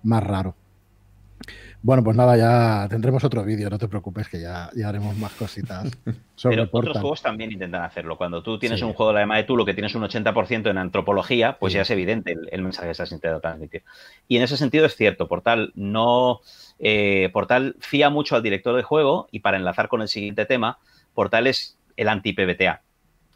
[0.03, 0.55] más raro.
[1.81, 5.31] Bueno, pues nada, ya tendremos otro vídeo, no te preocupes, que ya, ya haremos más
[5.33, 5.89] cositas
[6.35, 8.17] sobre Pero otros juegos también intentan hacerlo.
[8.17, 10.77] Cuando tú tienes un juego de la de tú, lo que tienes un 80% en
[10.77, 13.83] antropología, pues ya es evidente el, mensaje que estás intentando transmitir.
[14.27, 16.41] Y en ese sentido es cierto, Portal no.
[16.79, 20.79] Eh, Portal fía mucho al director de juego y para enlazar con el siguiente tema,
[21.13, 22.81] Portal es el anti-PBTA.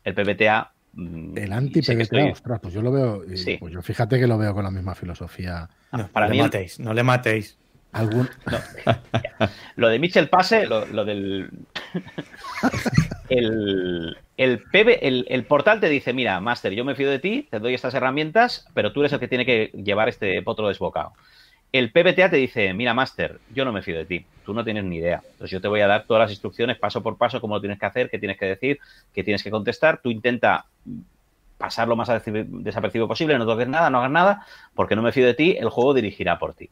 [0.04, 3.24] El PBTA mm, el anti-PBTA, ostras, pues yo lo veo,
[3.60, 5.70] pues yo fíjate que lo veo con la misma filosofía.
[5.94, 7.58] No, para no le matéis, no le matéis.
[9.76, 11.50] lo de Mitchell Pase, lo, del.
[13.30, 17.94] el, el, portal te dice: Mira, Master, yo me fío de ti, te doy estas
[17.94, 21.14] herramientas, pero tú eres el que tiene que llevar este potro desbocado.
[21.72, 24.84] El PBTA te dice: Mira, Master, yo no me fío de ti, tú no tienes
[24.84, 25.22] ni idea.
[25.24, 27.80] Entonces yo te voy a dar todas las instrucciones paso por paso, cómo lo tienes
[27.80, 28.80] que hacer, qué tienes que decir,
[29.14, 30.00] qué tienes que contestar.
[30.02, 30.66] Tú intenta
[31.60, 34.46] pasar lo más desapercibido posible, no toques nada, no hagas nada,
[34.76, 36.70] porque no me fío de ti, el juego dirigirá por ti.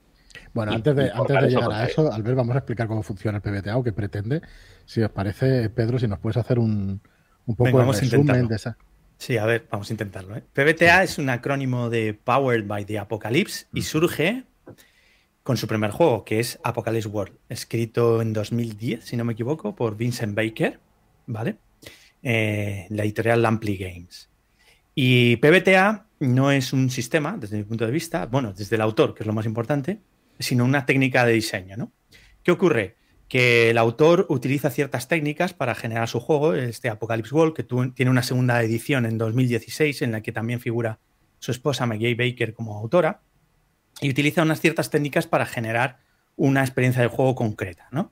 [0.54, 3.42] Bueno, antes de, antes de llegar a eso, Albert, vamos a explicar cómo funciona el
[3.42, 4.42] PBTA o qué pretende.
[4.86, 7.02] Si os parece, Pedro, si nos puedes hacer un,
[7.46, 8.78] un poco de resumen de esa.
[9.18, 10.36] Sí, a ver, vamos a intentarlo.
[10.36, 10.44] ¿eh?
[10.54, 14.46] PBTA es un acrónimo de Powered by the Apocalypse y surge
[15.44, 19.76] con su primer juego, que es Apocalypse World, escrito en 2010, si no me equivoco,
[19.76, 20.80] por Vincent Baker,
[21.28, 21.58] ¿vale?
[22.24, 24.30] Eh, la editorial Lamply Games.
[24.94, 29.14] Y PBTA no es un sistema, desde mi punto de vista, bueno, desde el autor,
[29.16, 30.00] que es lo más importante,
[30.42, 31.78] sino una técnica de diseño.
[31.78, 31.92] ¿no?
[32.44, 32.96] ¿Qué ocurre?
[33.28, 38.12] Que el autor utiliza ciertas técnicas para generar su juego, este Apocalypse World, que tiene
[38.12, 41.00] una segunda edición en 2016 en la que también figura
[41.40, 43.22] su esposa Maggie Baker como autora,
[44.02, 46.00] y utiliza unas ciertas técnicas para generar
[46.36, 47.88] una experiencia de juego concreta.
[47.92, 48.12] ¿no?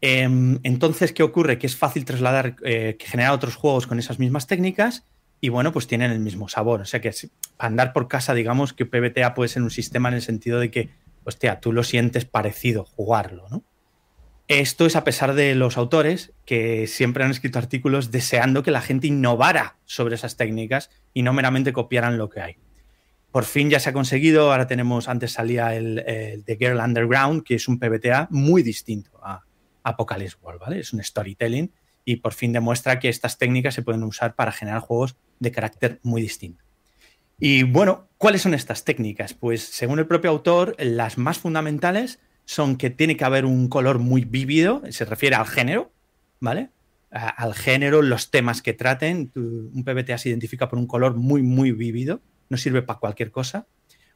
[0.00, 1.58] Em, entonces, ¿qué ocurre?
[1.58, 5.04] Que es fácil trasladar, eh, generar otros juegos con esas mismas técnicas
[5.40, 6.80] y bueno, pues tienen el mismo sabor.
[6.80, 7.12] O sea que
[7.58, 10.90] andar por casa, digamos que PBTA puede ser un sistema en el sentido de que
[11.24, 13.64] hostia, tú lo sientes parecido jugarlo, ¿no?
[14.46, 18.82] Esto es a pesar de los autores que siempre han escrito artículos deseando que la
[18.82, 22.56] gente innovara sobre esas técnicas y no meramente copiaran lo que hay.
[23.32, 27.54] Por fin ya se ha conseguido, ahora tenemos, antes salía el, The Girl Underground, que
[27.54, 29.44] es un PBTA muy distinto a
[29.82, 30.80] Apocalypse World, ¿vale?
[30.80, 31.72] Es un storytelling
[32.04, 36.00] y por fin demuestra que estas técnicas se pueden usar para generar juegos de carácter
[36.02, 36.63] muy distinto.
[37.38, 39.34] Y bueno, ¿cuáles son estas técnicas?
[39.34, 43.98] Pues según el propio autor, las más fundamentales son que tiene que haber un color
[43.98, 45.92] muy vívido, se refiere al género,
[46.40, 46.70] ¿vale?
[47.14, 49.30] al género, los temas que traten.
[49.36, 53.66] Un PBTA se identifica por un color muy, muy vívido, no sirve para cualquier cosa.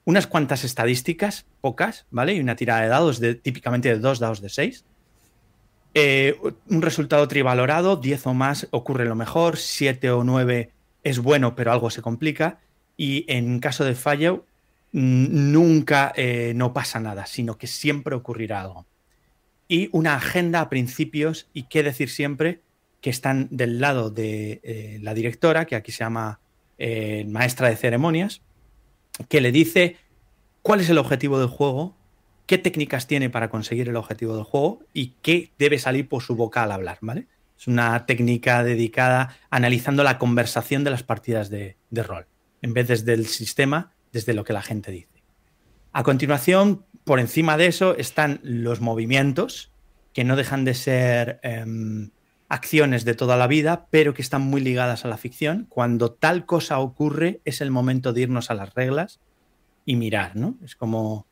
[0.05, 2.35] Unas cuantas estadísticas, pocas, ¿vale?
[2.35, 4.85] Y una tirada de dados, de, típicamente de dos dados de seis.
[5.95, 6.37] Eh,
[6.69, 10.73] un resultado trivalorado, 10 o más ocurre lo mejor, 7 o 9
[11.03, 12.61] es bueno, pero algo se complica.
[12.99, 14.45] Y en caso de fallo,
[14.93, 18.85] nunca eh, no pasa nada, sino que siempre ocurrirá algo.
[19.69, 22.61] Y una agenda a principios, y qué decir siempre,
[23.01, 26.41] que están del lado de eh, la directora, que aquí se llama
[27.27, 28.43] maestra de ceremonias,
[29.29, 29.97] que le dice
[30.63, 31.97] cuál es el objetivo del juego,
[32.49, 36.35] qué técnicas tiene para conseguir el objetivo del juego y qué debe salir por su
[36.35, 37.27] boca al hablar, ¿vale?
[37.59, 42.27] Es una técnica dedicada analizando la conversación de las partidas de, rol,
[42.63, 45.23] en vez desde el sistema, desde lo que la gente dice.
[45.93, 49.73] A continuación, por encima de eso, están los movimientos,
[50.13, 52.11] que no dejan de ser em,
[52.49, 55.67] acciones de toda la vida, pero que están muy ligadas a la ficción.
[55.69, 59.21] Cuando tal cosa ocurre, es el momento de irnos a las reglas
[59.85, 60.57] y mirar, ¿no?
[60.65, 61.27] Es como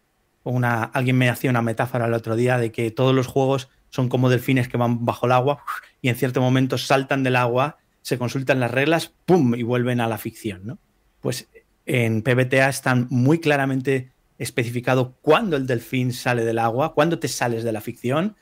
[0.44, 4.08] una, alguien me hacía una metáfora el otro día de que todos los juegos son
[4.08, 5.64] como delfines que van bajo el agua
[6.00, 9.54] y en cierto momento saltan del agua, se consultan las reglas, ¡pum!
[9.54, 10.78] y vuelven a la ficción, ¿no?
[11.26, 11.48] Pues
[11.86, 17.64] en PBTA están muy claramente especificado cuándo el delfín sale del agua, cuándo te sales
[17.64, 18.36] de la ficción,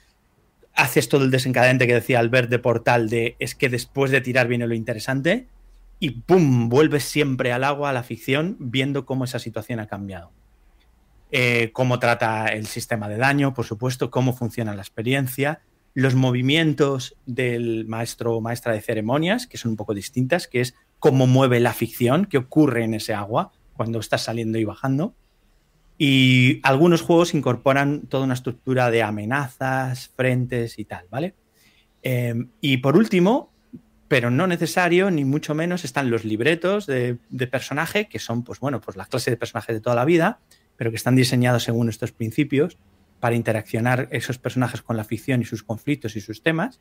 [0.75, 4.49] haces todo el desencadenante que decía Albert de Portal de es que después de tirar
[4.49, 5.49] viene lo interesante
[5.99, 6.69] y ¡pum!
[6.69, 10.31] vuelves siempre al agua, a la ficción, viendo cómo esa situación ha cambiado.
[11.31, 15.63] Eh, cómo trata el sistema de daño, por supuesto, cómo funciona la experiencia,
[15.95, 20.75] los movimientos del maestro o maestra de ceremonias, que son un poco distintas, que es
[21.05, 25.15] cómo mueve la ficción, qué ocurre en ese agua cuando estás saliendo y bajando.
[25.99, 31.35] Y algunos juegos incorporan toda una estructura de amenazas, frentes y tal, ¿vale?
[32.03, 33.53] Em, y por último,
[34.09, 38.59] pero no necesario, ni mucho menos, están los libretos de, de, personaje, que son, pues
[38.59, 40.41] bueno, pues las clases de personajes de toda la vida,
[40.79, 42.79] pero que están diseñados según estos principios
[43.21, 46.81] para interaccionar esos personajes con la ficción y sus conflictos y sus temas.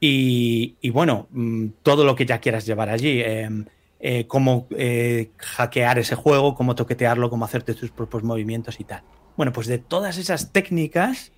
[0.00, 3.66] Y, bueno, mm, todo lo que ya quieras llevar allí, em,
[4.00, 9.02] eh, cómo eh, hackear ese juego, cómo toquetearlo, cómo hacerte tus propios movimientos y tal.
[9.36, 11.32] Bueno, pues de todas esas técnicas,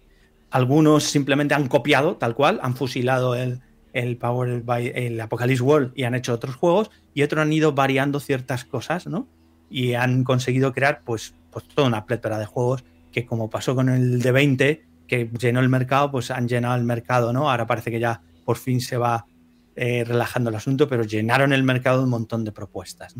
[0.50, 3.60] algunos simplemente han copiado tal cual, han fusilado el,
[3.92, 7.72] el Power by, el Apocalypse World y han hecho otros juegos, y otros han ido
[7.72, 9.26] variando ciertas cosas, ¿no?
[9.70, 13.88] Y han conseguido crear, pues, pues toda una plétora de juegos que como pasó con
[13.88, 17.50] el de 20, que llenó el mercado, pues han llenado el mercado, ¿no?
[17.50, 19.26] Ahora parece que ya por fin se va
[19.74, 23.14] eh, relajando el asunto, pero llenaron el mercado de un montón de propuestas.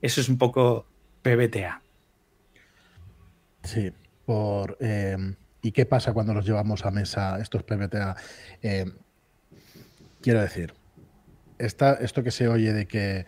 [0.00, 0.86] Eso es un poco
[1.22, 1.82] PBTA.
[3.64, 3.92] Sí,
[4.24, 4.76] por...
[4.80, 5.16] Eh,
[5.62, 8.16] ¿Y qué pasa cuando los llevamos a mesa estos PBTA?
[8.62, 8.86] Eh,
[10.22, 10.72] quiero decir,
[11.58, 13.26] esto que se oye de que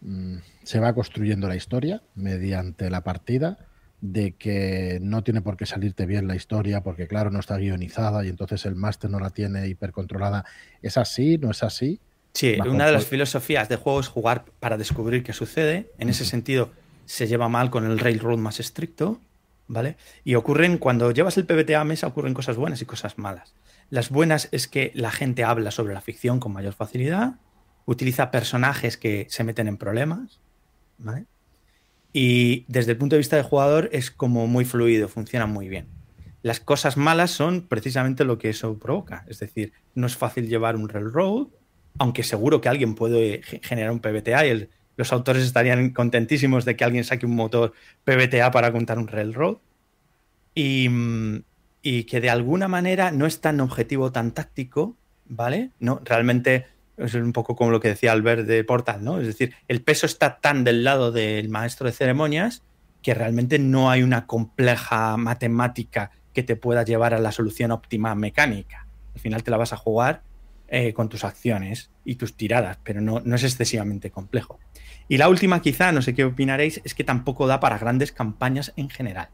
[0.00, 3.58] mm, se va construyendo la historia mediante la partida,
[4.04, 8.22] de que no tiene por qué salirte bien la historia, porque claro, no está guionizada
[8.22, 10.44] y entonces el máster no la tiene hipercontrolada.
[10.82, 11.38] ¿Es así?
[11.38, 12.00] ¿No es así?
[12.34, 15.90] Sí, una de las filosofías de juego es jugar para descubrir qué sucede.
[15.96, 16.70] En ese sentido,
[17.06, 19.20] se lleva mal con el railroad más estricto,
[19.68, 19.96] ¿vale?
[20.22, 23.54] Y ocurren, cuando llevas el PBTA a mesa, ocurren cosas buenas y cosas malas.
[23.88, 27.36] Las buenas es que la gente habla sobre la ficción con mayor facilidad,
[27.86, 30.40] utiliza personajes que se meten en problemas,
[32.16, 35.88] y desde el punto de vista del jugador es como muy fluido, funciona muy bien.
[36.42, 39.24] Las cosas malas son precisamente lo que eso provoca.
[39.28, 41.48] Es decir, no es fácil llevar un railroad,
[41.98, 46.84] aunque seguro que alguien puede generar un PBTA y los autores estarían contentísimos de que
[46.84, 47.72] alguien saque un motor
[48.04, 49.56] PBTA para contar un railroad.
[50.54, 50.88] Y,
[51.82, 54.96] y que de alguna manera no es tan objetivo, tan táctico,
[55.26, 55.70] ¿vale?
[55.80, 56.66] No, realmente
[56.96, 59.20] es un poco como lo que decía Albert de Portal, ¿no?
[59.20, 62.62] Es decir, el peso está tan del lado del maestro de ceremonias
[63.02, 68.14] que realmente no hay una compleja matemática que te pueda llevar a la solución óptima
[68.14, 68.86] mecánica.
[69.14, 70.22] Al final te la vas a jugar
[70.68, 74.58] eh, con tus acciones y tus tiradas, pero no, no, es excesivamente complejo.
[75.06, 78.72] Y la última, quizá, no sé qué opinaréis, es que tampoco da para grandes campañas
[78.76, 79.28] en general.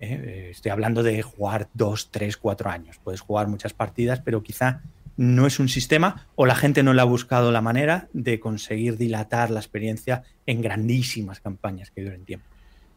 [0.00, 0.48] ¿eh?
[0.50, 2.98] Estoy hablando de jugar dos, tres, cuatro años.
[3.02, 4.82] Puedes jugar muchas partidas, pero quizá
[5.16, 8.96] no es un sistema o la gente no le ha buscado la manera de conseguir
[8.96, 12.46] dilatar la experiencia en grandísimas campañas que duren tiempo.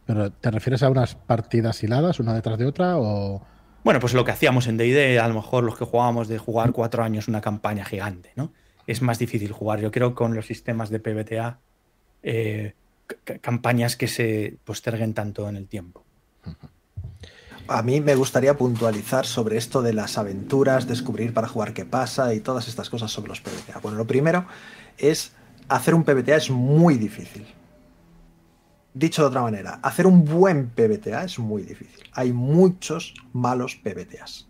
[0.06, 3.45] ¿Pero te refieres a unas partidas hiladas una detrás de otra o...?
[3.84, 6.73] bueno, pues lo que hacíamos en DD, a lo mejor los que jugábamos de jugar
[6.73, 8.52] cuatro años una campaña gigante, ¿no?
[8.85, 9.80] Es más difícil jugar.
[9.80, 11.60] Yo creo con los sistemas de PBTA,
[12.23, 12.73] eh,
[13.41, 16.03] campañas que se posterguen tanto en el tiempo.
[17.69, 22.34] A mí me gustaría puntualizar sobre esto de las aventuras, descubrir para jugar qué pasa
[22.34, 23.80] y todas estas cosas sobre los PBTA.
[23.80, 24.45] Bueno, lo primero
[24.98, 25.35] es
[25.68, 27.45] hacer un PBTA es muy difícil.
[28.94, 32.10] Dicho de otra manera, hacer un buen PBTA es muy difícil.
[32.14, 34.48] Hay muchos malos PBTAs.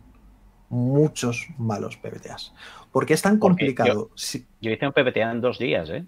[0.69, 2.53] Muchos malos PBTAs.
[2.91, 4.11] Porque es tan complicado.
[4.61, 6.05] Yo, hice un PBTA en dos días, ¿eh?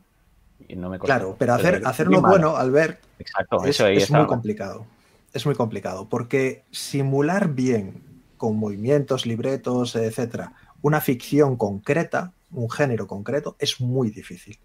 [0.67, 4.85] Y no me claro, pero hacer, hacerlo bueno, Albert, Exacto, es, es muy complicado
[5.33, 8.03] es muy complicado, porque simular bien
[8.37, 14.59] con movimientos, libretos, etcétera, una ficción concreta, un género concreto, es muy difícil.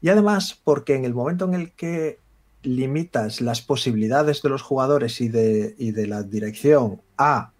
[0.00, 2.18] Y además, porque en el momento en el que
[2.62, 7.52] limitas las posibilidades de los jugadores y de, y de la dirección a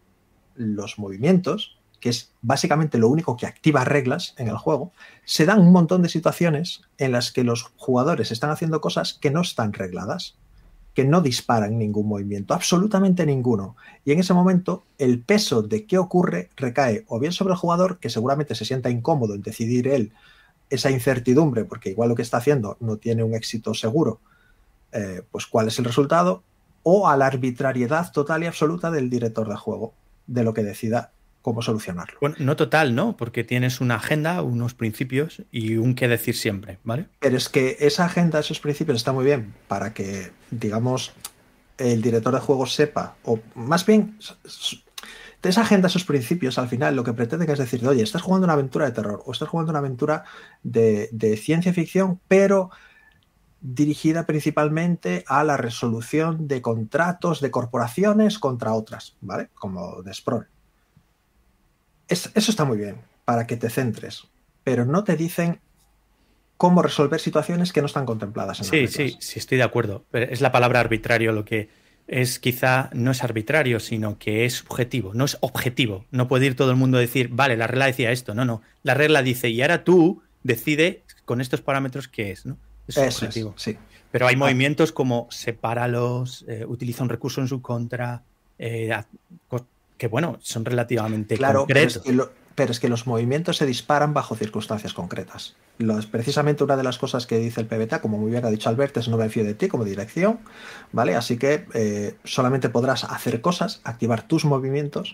[0.55, 4.93] los movimientos, que es básicamente lo único que activa reglas en el juego,
[5.25, 9.31] se dan un montón de situaciones en las que los jugadores están haciendo cosas que
[9.31, 10.37] no están regladas
[10.97, 13.77] que no disparan ningún movimiento, absolutamente ninguno.
[14.07, 17.99] Y en ese momento el peso de qué ocurre recae o bien sobre el jugador,
[17.99, 20.15] que seguramente se sienta incómodo en decidir él
[20.71, 24.21] esa incertidumbre, porque igual lo que está haciendo no tiene un éxito seguro,
[24.93, 26.43] eh, pues cuál es el resultado,
[26.83, 29.93] o a la arbitrariedad total y absoluta del director de juego,
[30.27, 31.13] de lo que decida
[31.47, 32.19] cómo solucionarlo.
[32.21, 33.17] Bueno, no total, ¿no?
[33.17, 37.07] Porque tienes una agenda, unos principios y un qué decir siempre, ¿vale?
[37.21, 41.13] Pero es que esa agenda, esos principios está muy bien para que, digamos,
[41.79, 44.19] el director de juego sepa, o más bien,
[45.41, 48.47] de esa agenda, esos principios, al final lo que pretenden es decir, oye, estás jugando
[48.47, 50.25] una aventura de terror o estás jugando una aventura
[50.65, 52.73] de, de ciencia ficción, pero
[53.61, 59.51] dirigida principalmente a la resolución de contratos de corporaciones contra otras, ¿vale?
[59.55, 60.49] Como de Sprawl
[62.09, 64.25] eso está muy bien, para que te centres,
[64.65, 65.61] pero no te dicen
[66.57, 68.61] cómo resolver situaciones que no están contempladas.
[68.61, 70.05] En sí, sí, sí, estoy de acuerdo.
[70.11, 71.69] Pero es la palabra arbitrario lo que
[72.07, 76.05] es quizá no es arbitrario, sino que es subjetivo, no es objetivo.
[76.11, 78.35] No puede ir todo el mundo a decir, vale, la regla decía esto.
[78.35, 78.63] No, no.
[78.83, 82.57] La regla dice, y ahora tú decide con estos parámetros qué es, ¿no?
[82.87, 83.55] Es objetivo.
[83.57, 83.77] sí.
[84.13, 84.39] Pero hay ah.
[84.39, 88.23] movimientos como sepáralos, eh, utiliza un recurso en su contra,
[88.59, 88.91] eh,
[89.99, 92.03] que bueno, son relativamente claro, concretos.
[92.55, 95.57] Pero es, que los movimientos se disparan bajo circunstancias concretas.
[96.11, 98.97] precisamente una de las cosas que dice el PBTA, como muy bien ha dicho Albert,
[98.97, 100.39] es no me fío de ti como dirección,
[100.91, 101.17] ¿vale?
[101.17, 105.13] Así que eh, solamente podrás hacer cosas, activar tus movimientos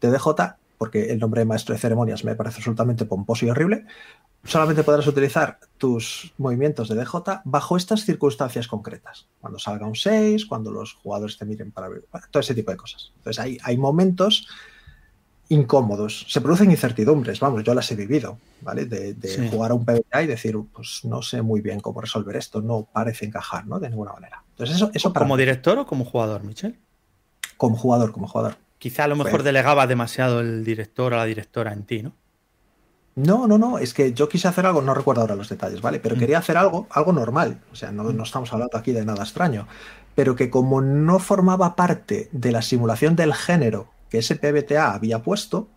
[0.00, 3.84] de DJ, porque el nombre de maestro de ceremonias me parece absolutamente pomposo y horrible,
[4.46, 9.26] solamente podrás utilizar tus movimientos de DJ bajo estas circunstancias concretas.
[9.40, 12.76] Cuando salga un 6, cuando los jugadores te miren para ver, todo ese tipo de
[12.76, 13.12] cosas.
[13.16, 14.48] Entonces hay, hay momentos
[15.48, 18.84] incómodos, se producen incertidumbres, vamos, yo las he vivido, ¿vale?
[18.84, 19.14] De,
[19.50, 22.88] jugar a un PBA y decir, pues no sé muy bien cómo resolver esto, no
[22.92, 23.78] parece encajar, ¿no?
[23.78, 24.42] De ninguna manera.
[24.50, 26.78] Entonces eso, eso ¿Como director o como jugador, Michel?
[27.56, 28.56] Como jugador, como jugador.
[28.78, 32.12] Quizá a lo mejor delegaba demasiado el director o la directora en ti, ¿no?
[33.16, 36.00] No, no, no, es que yo quise hacer algo, no recuerdo ahora los detalles, ¿vale?
[36.00, 36.18] Pero mm.
[36.18, 39.66] quería hacer algo, algo normal, o sea, no, no, estamos hablando aquí de nada extraño,
[40.14, 45.22] pero que como no formaba parte de la simulación del género que ese PBTA había
[45.22, 45.68] puesto,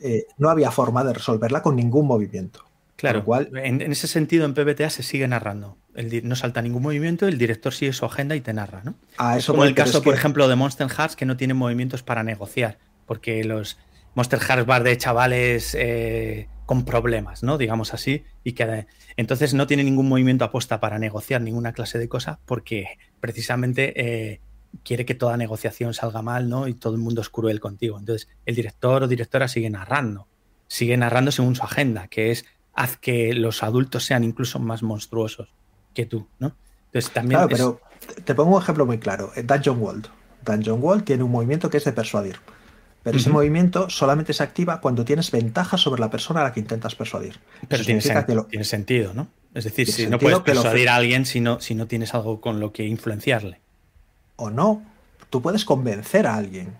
[0.00, 2.64] eh, no había forma de resolverla con ningún movimiento.
[2.96, 5.76] Claro, cual, en, ese sentido en PBTA se sigue narrando.
[5.94, 8.94] El, no salta ningún movimiento, el director sigue su agenda y te narra, ¿no?
[9.36, 12.78] Eso como el caso, por ejemplo, de Monster Hearts, que no tiene movimientos para negociar,
[13.06, 13.78] porque los
[14.14, 17.58] Monster Hearts Bar de chavales eh, con problemas, ¿no?
[17.58, 18.86] Digamos así, y que
[19.18, 24.40] entonces no tiene ningún movimiento aposta para negociar ninguna clase de cosa porque precisamente eh,
[24.82, 26.68] quiere que toda negociación salga mal, ¿no?
[26.68, 27.98] Y todo el mundo es cruel contigo.
[27.98, 30.28] Entonces el director o directora sigue narrando,
[30.66, 35.52] sigue narrando según su agenda, que es haz que los adultos sean incluso más monstruosos
[35.92, 36.56] que tú, ¿no?
[36.86, 37.46] Entonces también.
[37.48, 37.80] Claro, pero
[38.24, 39.30] te pongo un ejemplo muy claro.
[39.44, 40.08] Dungeon World.
[40.42, 42.38] Dungeon World tiene un movimiento que es de persuadir.
[43.02, 46.60] Pero ese movimiento solamente se activa cuando tienes ventaja sobre la persona a la que
[46.60, 47.40] intentas persuadir.
[47.68, 48.00] Pero tiene,
[48.48, 49.26] tiene, sentido, ¿no?
[49.54, 52.60] Es decir, si no puedes persuadir a alguien si no, si no tienes algo con
[52.60, 53.60] lo que influenciarle.
[54.36, 54.82] O no.
[55.30, 56.74] Tú puedes convencer a alguien.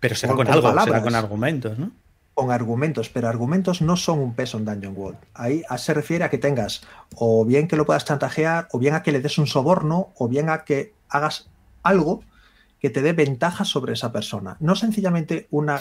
[0.00, 1.92] Pero será con, algo, será con argumentos, ¿no?
[2.34, 5.18] Con argumentos, pero argumentos no son un peso en Dungeon World.
[5.34, 6.82] Ahí se refiere a que tengas
[7.14, 10.28] o bien que lo puedas chantajear, o bien a que le des un soborno, o
[10.28, 11.50] bien a que hagas
[11.82, 12.22] algo
[12.82, 14.56] que te dé ventaja sobre esa persona.
[14.58, 15.80] No sencillamente una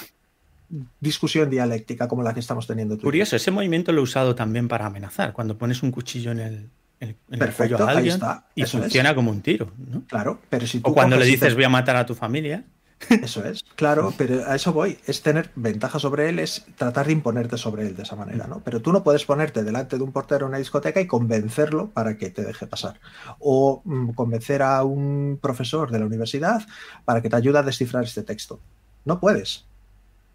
[0.99, 2.95] discusión dialéctica como la que estamos teniendo.
[2.95, 5.34] Tú Curioso, ese movimiento lo he usado también para amenazar.
[5.34, 6.69] Cuando pones un cuchillo en el,
[6.99, 7.18] en,
[7.57, 8.19] cuello a alguien
[8.53, 9.72] y funciona como un tiro.
[9.80, 10.03] ¿no?
[10.07, 12.64] Claro, pero si tú O cuando le dices voy a matar a tu familia.
[13.10, 14.98] Eso es, claro, pero a eso voy.
[15.06, 18.61] Es tener ventaja sobre él, es tratar de imponerte sobre él de esa manera, ¿no?
[18.64, 22.18] Pero tú no puedes ponerte delante de un portero en una discoteca y convencerlo para
[22.18, 22.99] que te deje pasar.
[23.40, 26.65] O mm, convencer a un profesor de la universidad
[27.06, 28.60] para que te ayude a descifrar este texto.
[29.06, 29.65] No puedes.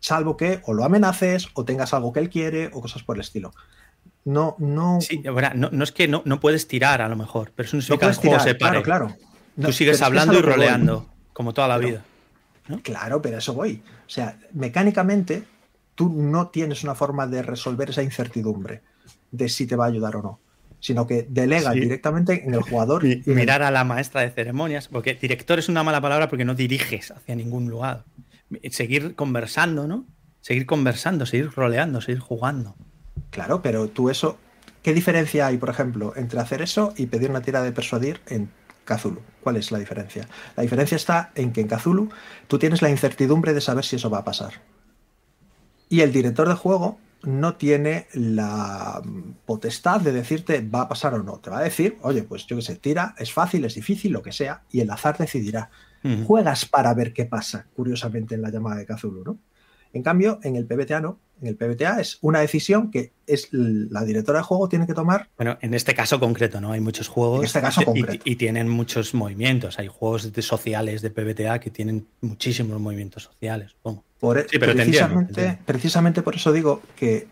[0.00, 3.20] Salvo que o lo amenaces o tengas algo que él quiere o cosas por el
[3.20, 3.52] estilo.
[4.24, 5.00] No, no.
[5.00, 7.82] Sí, no, no es que no, no, puedes tirar a lo mejor, pero eso no
[7.82, 8.82] significa que el se pare.
[8.82, 9.68] Claro, claro.
[9.68, 12.04] Tú sigues hablando y roleando, como toda la vida.
[12.82, 13.82] Claro, pero eso voy.
[14.06, 15.44] O sea, mecánicamente
[15.94, 18.82] tú no tienes una forma de resolver esa incertidumbre
[19.30, 20.40] de si te va a ayudar o no,
[20.80, 23.04] sino que delega directamente en el jugador.
[23.04, 26.54] Y, mirar a la maestra de ceremonias, porque director es una mala palabra porque no
[26.54, 28.04] diriges hacia ningún lugar.
[28.70, 30.06] Seguir conversando, ¿no?
[30.40, 32.76] Seguir conversando, seguir roleando, seguir jugando.
[33.30, 34.38] Claro, pero tú eso,
[34.82, 38.48] ¿qué diferencia hay, por ejemplo, entre hacer eso y pedir una tira de persuadir en
[38.86, 39.20] Cthulhu.
[39.42, 40.26] ¿Cuál es la diferencia?
[40.56, 42.08] La diferencia está en que en Cthulhu
[42.46, 44.62] tú tienes la incertidumbre de saber si eso va a pasar.
[45.90, 49.02] Y el director de juego no tiene la
[49.44, 51.38] potestad de decirte va a pasar o no.
[51.38, 54.22] Te va a decir, oye, pues yo qué sé, tira, es fácil, es difícil, lo
[54.22, 55.70] que sea, y el azar decidirá.
[56.24, 59.38] Juegas para ver qué pasa, curiosamente, en la llamada de Cthulhu, ¿no?
[59.92, 61.18] En cambio, en el PBTA no.
[61.40, 65.28] En el PBTA es una decisión que es la directora de juego tiene que tomar.
[65.36, 66.72] Bueno, en este caso concreto, ¿no?
[66.72, 67.40] Hay muchos juegos.
[67.40, 68.22] En este caso concreto.
[68.24, 69.78] Y, tienen muchos movimientos.
[69.78, 74.04] Hay juegos de sociales de PBTA que tienen muchísimos movimientos sociales, supongo.
[74.18, 77.28] Por, e- sí, pero precisamente, precisamente por eso digo que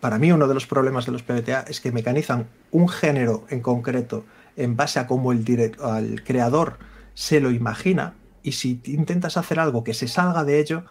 [0.00, 3.60] para mí uno de los problemas de los PBTA es que mecanizan un género en
[3.60, 4.24] concreto
[4.56, 6.78] en base a cómo el, el creador
[7.14, 10.84] se lo imagina y si intentas hacer algo que se salga de ello,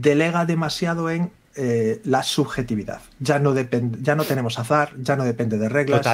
[0.00, 3.00] delega demasiado en eh, la subjetividad.
[3.18, 6.06] Ya no, depende, ya no tenemos azar, ya no depende de reglas.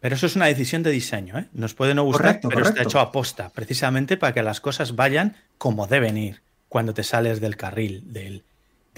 [0.00, 1.48] Pero eso es una decisión de diseño, ¿eh?
[1.52, 5.36] Nos puede no gustar, pero está hecho a posta, precisamente para que las cosas vayan
[5.58, 6.40] como deben ir
[6.70, 8.42] cuando te sales del carril del,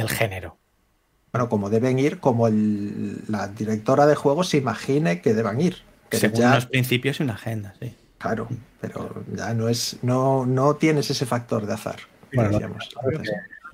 [0.09, 0.59] género.
[1.33, 5.79] Bueno, como deben ir, como la directora de juegos se imagine que deban ir.
[6.13, 7.95] Según unos principios y una agenda, sí.
[8.19, 8.49] Claro,
[8.81, 11.97] pero ya no es, no, no tienes ese factor de azar.
[12.33, 12.69] Bueno, que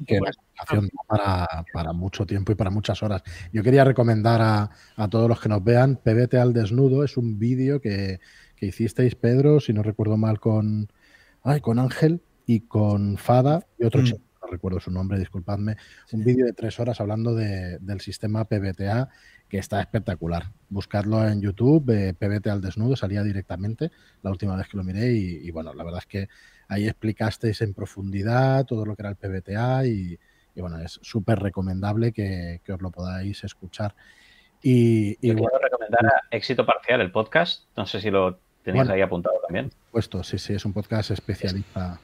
[0.06, 3.22] la explicación para, para, mucho tiempo y para muchas horas.
[3.52, 7.04] Yo quería recomendar a, a todos los que nos vean PBT al desnudo.
[7.04, 8.20] Es un vídeo que,
[8.56, 10.88] que, hicisteis, Pedro, si no recuerdo mal, con,
[11.42, 14.04] ay, con Ángel y con Fada y otro mm.
[14.04, 15.76] chico, no recuerdo su nombre, disculpadme.
[16.12, 19.08] Un vídeo de tres horas hablando de, del sistema PBTA
[19.48, 20.52] que está espectacular.
[20.68, 23.90] Buscadlo en YouTube, eh, PBT al desnudo, salía directamente
[24.22, 26.28] la última vez que lo miré y, y bueno, la verdad es que
[26.68, 30.18] Ahí explicasteis en profundidad todo lo que era el PBTA y,
[30.56, 33.94] bueno, es súper recomendable que, os lo podáis escuchar.
[34.62, 37.64] Y, y quiero recomendar a Éxito Parcial, el podcast.
[37.76, 39.70] No sé si lo tenéis ahí apuntado también.
[39.90, 42.00] Puesto, sí, sí, es un podcast especialista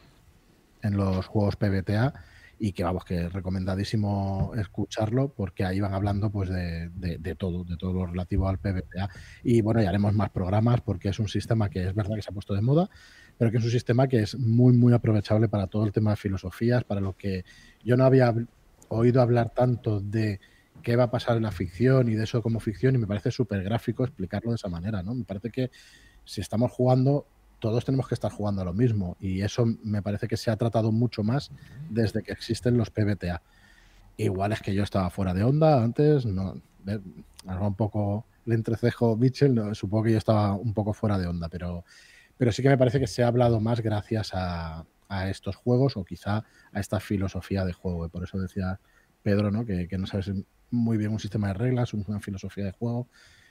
[0.83, 2.13] en los juegos PBTA
[2.59, 7.65] y que vamos, que es recomendadísimo escucharlo porque ahí van hablando pues de, de, todo,
[7.65, 9.09] de todo lo relativo al PBTA.
[9.43, 12.31] Y bueno, ya haremos más programas porque es un sistema que es verdad que se
[12.31, 12.89] ha puesto de moda,
[13.39, 16.17] pero que es un sistema que es muy, muy aprovechable para todo el tema de
[16.17, 17.45] filosofías, para lo que
[17.85, 18.35] yo no había
[18.89, 20.41] oído hablar tanto de
[20.83, 23.31] qué va a pasar en la ficción y de eso como ficción y me parece
[23.31, 25.15] súper gráfico explicarlo de esa manera, ¿no?
[25.15, 25.71] Me parece que
[26.25, 27.27] si estamos jugando,
[27.59, 30.57] todos tenemos que estar jugando a lo mismo y eso me parece que se ha
[30.57, 31.51] tratado mucho más
[31.89, 33.43] desde que existen los PBTA.
[34.17, 36.61] Igual es que yo estaba fuera de onda antes, no,
[37.47, 41.49] algo un poco le entrecejo Mitchell, supongo que yo estaba un poco fuera de onda,
[41.49, 41.85] pero
[42.37, 44.87] pero sí que me parece que se ha hablado más gracias a,
[45.29, 46.43] estos juegos o quizá
[46.73, 48.05] a esta filosofía de juego.
[48.05, 48.81] Y por eso decía
[49.23, 49.65] Pedro, ¿no?
[49.65, 50.33] Que, no sabes
[50.73, 53.07] muy bien un sistema de reglas, una filosofía de juego.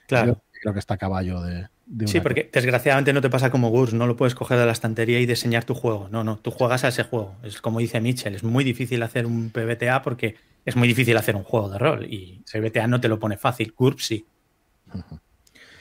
[0.06, 0.42] Claro.
[0.60, 1.68] Creo, que está a caballo de,
[2.06, 5.20] Sí, porque desgraciadamente no te pasa como Gurs, no lo puedes coger de la estantería
[5.20, 6.08] y diseñar tu juego.
[6.10, 7.36] No, no, tú juegas a ese juego.
[7.42, 11.36] Es como dice Mitchell, es muy difícil hacer un PBTA porque es muy difícil hacer
[11.36, 14.26] un juego de rol y PBTA no te lo pone fácil, GURPS sí.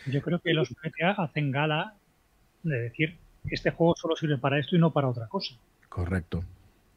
[0.08, 1.96] Yo creo que los PBTA hacen gala
[2.64, 3.18] de decir,
[3.50, 5.56] este juego solo sirve para esto y no para otra cosa.
[5.90, 6.44] Correcto.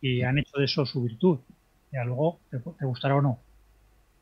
[0.01, 1.39] Y han hecho de eso su virtud.
[1.93, 3.39] Y luego te, gustará o no.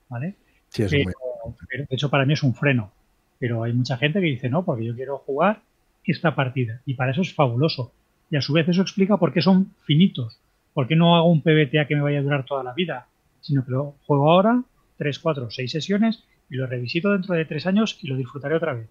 [0.09, 0.35] ¿Vale?
[0.69, 2.93] Sí, pero, de hecho, para mí es un freno.
[3.39, 5.63] Pero hay mucha gente que dice, no, porque yo quiero jugar
[6.05, 6.81] esta partida.
[6.87, 7.93] Y para eso es fabuloso.
[8.31, 10.39] Y a su vez eso explica por qué son finitos.
[10.73, 13.07] ¿Por qué no hago un PBTA que me vaya a durar toda la vida?
[13.41, 14.63] Sino que lo juego ahora,
[14.97, 18.75] tres, cuatro, seis sesiones, y lo revisito dentro de tres años y lo disfrutaré otra
[18.75, 18.89] vez.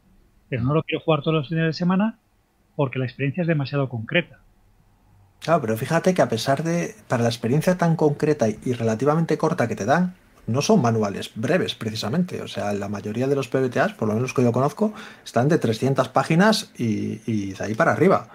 [0.49, 2.19] Pero no lo quiero jugar todos los fines de semana
[2.75, 4.39] porque la experiencia es demasiado concreta.
[5.39, 9.67] Claro, pero fíjate que a pesar de, para la experiencia tan concreta y relativamente corta
[9.67, 10.15] que te dan,
[10.47, 12.41] no son manuales breves precisamente.
[12.41, 14.93] O sea, la mayoría de los PBTAs, por lo menos que yo conozco,
[15.23, 18.29] están de 300 páginas y, de ahí para arriba.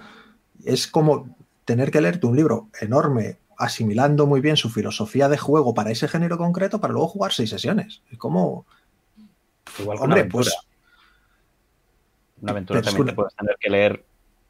[0.64, 5.74] Es como tener que leerte un libro enorme, asimilando muy bien su filosofía de juego
[5.74, 8.02] para ese género concreto, para luego jugar seis sesiones.
[8.10, 8.66] Es como.
[9.78, 10.56] Igual Hombre, una pues.
[12.40, 14.04] Una aventura también te puedes tener que leer.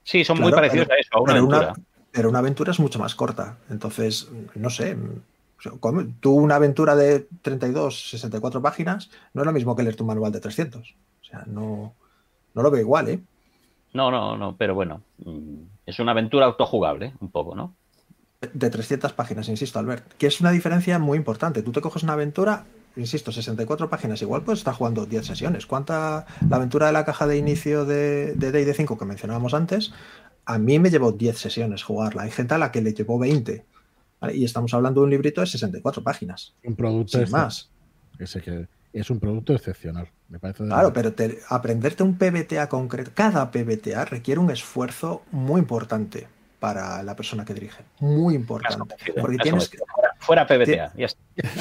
[0.08, 1.74] Sí, son muy parecidos a eso, a una aventura.
[2.10, 3.58] pero una aventura es mucho más corta.
[3.68, 4.96] Entonces, no sé.
[6.20, 10.32] Tú una aventura de 32, 64 páginas no es lo mismo que leer tu manual
[10.32, 10.94] de 300.
[11.20, 11.92] O sea, no,
[12.54, 13.20] no lo veo igual, ¿eh?
[13.92, 17.74] No, no, no, pero bueno, mm, es una aventura autojugable, un poco, ¿no?
[18.40, 21.62] De 300 páginas, insisto, Albert, que es una diferencia muy importante.
[21.62, 22.64] Tú te coges una aventura,
[22.98, 25.66] insisto, 64 páginas, igual puedes estar jugando 10 sesiones.
[25.66, 29.54] ¿Cuánta la aventura de la caja de inicio de, de Day de 5 que mencionábamos
[29.54, 29.92] antes?
[30.44, 32.22] A mí me llevó 10 sesiones jugarla.
[32.22, 33.64] Hay gente a la que le llevó 20.
[34.34, 36.54] Y estamos hablando de un librito de 64 páginas.
[36.64, 37.70] Un producto sin más.
[38.18, 40.08] Ese que es un producto excepcional.
[40.28, 41.14] Me parece claro, pero
[41.48, 46.26] aprenderte un PBTA concreto, cada PBTA requiere un esfuerzo muy importante
[46.58, 47.84] para la persona que dirige.
[48.00, 48.96] Muy importante.
[49.20, 49.78] Porque tienes que...
[50.18, 50.92] Fuera PBTA.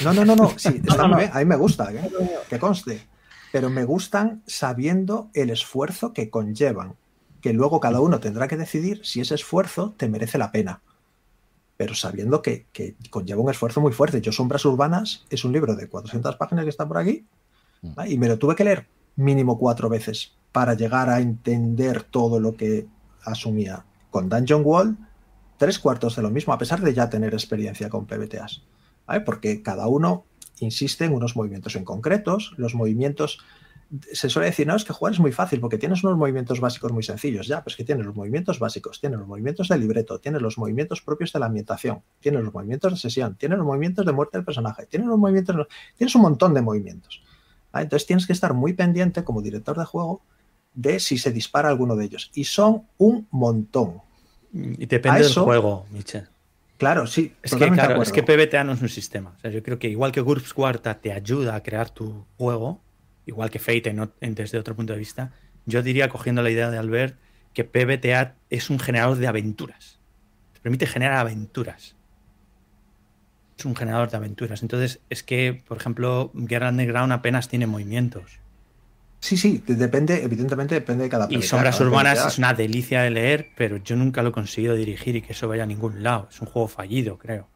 [0.04, 0.50] No, no, no, no.
[0.58, 1.30] Sí, está bien.
[1.34, 2.10] A mí me gusta, ¿eh?
[2.50, 3.08] que conste.
[3.52, 6.96] Pero me gustan sabiendo el esfuerzo que conllevan.
[7.42, 10.82] Que luego cada uno tendrá que decidir si ese esfuerzo te merece la pena
[11.78, 12.66] pero sabiendo que,
[13.12, 14.20] conlleva un esfuerzo muy fuerte.
[14.20, 17.26] Yo, Sombras Urbanas es un libro de 400 páginas que está por aquí
[17.84, 17.92] mm.
[18.08, 22.56] y me lo tuve que leer mínimo cuatro veces para llegar a entender todo lo
[22.56, 22.88] que
[23.24, 23.86] asumía.
[24.18, 24.98] Con Dungeon Wall,
[25.58, 28.64] tres cuartos de lo mismo, a pesar de ya tener experiencia con PBTAs.
[29.24, 30.26] Porque cada uno
[30.60, 33.38] insiste en unos movimientos en concretos, los movimientos
[34.12, 36.92] se suele decir, no, es que jugar es muy fácil porque tienes unos movimientos básicos
[36.92, 37.46] muy sencillos.
[37.46, 41.04] Ya, pues que tienes los movimientos básicos, tienes los movimientos del libreto, tienes los movimientos
[41.04, 44.46] propios de la ambientación, tienes los movimientos de sesión, tienes los movimientos de muerte del
[44.46, 47.22] personaje, tienes los movimientos, tienes un montón de movimientos.
[47.72, 50.24] Entonces tienes que estar muy pendiente como director de juego
[50.74, 52.32] de si se dispara alguno de ellos.
[52.34, 54.07] Y son un montón.
[54.78, 56.28] Y depende del juego, Michel.
[56.78, 57.34] Claro, sí.
[57.42, 59.34] Es que, claro, es que PBTA no es un sistema.
[59.38, 62.82] O sea, yo creo que igual que GURPS Cuarta te ayuda a crear tu juego,
[63.26, 65.32] igual que Fate desde otro punto de vista,
[65.66, 67.18] yo diría, cogiendo la idea de Albert,
[67.54, 70.00] que PBTA es un generador de aventuras.
[70.54, 71.96] Te permite generar aventuras.
[73.58, 74.62] Es un generador de aventuras.
[74.62, 78.40] Entonces, es que, por ejemplo, Guerra Underground apenas tiene movimientos.
[79.20, 83.50] Sí, sí, depende, evidentemente depende de cada Y Sombras Urbanas es una delicia de leer,
[83.56, 86.28] pero yo nunca lo he conseguido dirigir y que eso vaya a ningún lado.
[86.32, 87.48] Es un juego fallido, creo.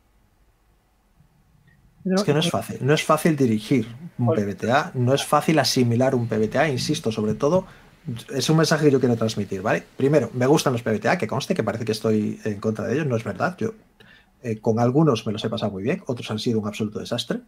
[2.04, 6.16] Es que no es fácil, no es fácil dirigir un PBTA, no es fácil asimilar
[6.16, 7.68] un PBTA, insisto, sobre todo,
[8.34, 9.84] es un mensaje que yo quiero transmitir, ¿vale?
[9.98, 13.06] Primero, me gustan los PBTA, que conste que parece que estoy en contra de ellos,
[13.06, 13.76] no es verdad, yo
[14.42, 17.42] eh, con algunos me los he pasado muy bien, otros han sido un absoluto desastre,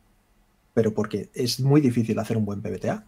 [0.76, 3.06] pero porque es muy difícil hacer un buen PBTA,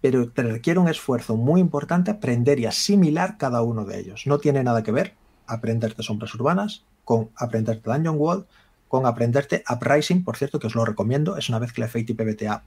[0.00, 4.26] pero te requiere un esfuerzo muy importante aprender y asimilar cada uno de ellos.
[4.26, 5.14] No tiene nada que ver
[5.46, 8.46] aprenderte sombras urbanas con aprenderte Dungeon World,
[8.88, 12.14] con aprenderte Uprising, por cierto, que os lo recomiendo, es una mezcla de Fate y
[12.14, 12.62] PBTA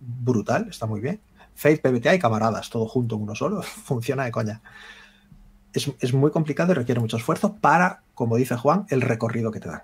[0.00, 1.20] brutal, está muy bien.
[1.54, 4.60] Fate, PBTA y camaradas, todo junto en uno solo, funciona de coña.
[5.72, 9.68] Es, muy complicado y requiere mucho esfuerzo para, como dice Juan, el recorrido que te
[9.68, 9.82] dan.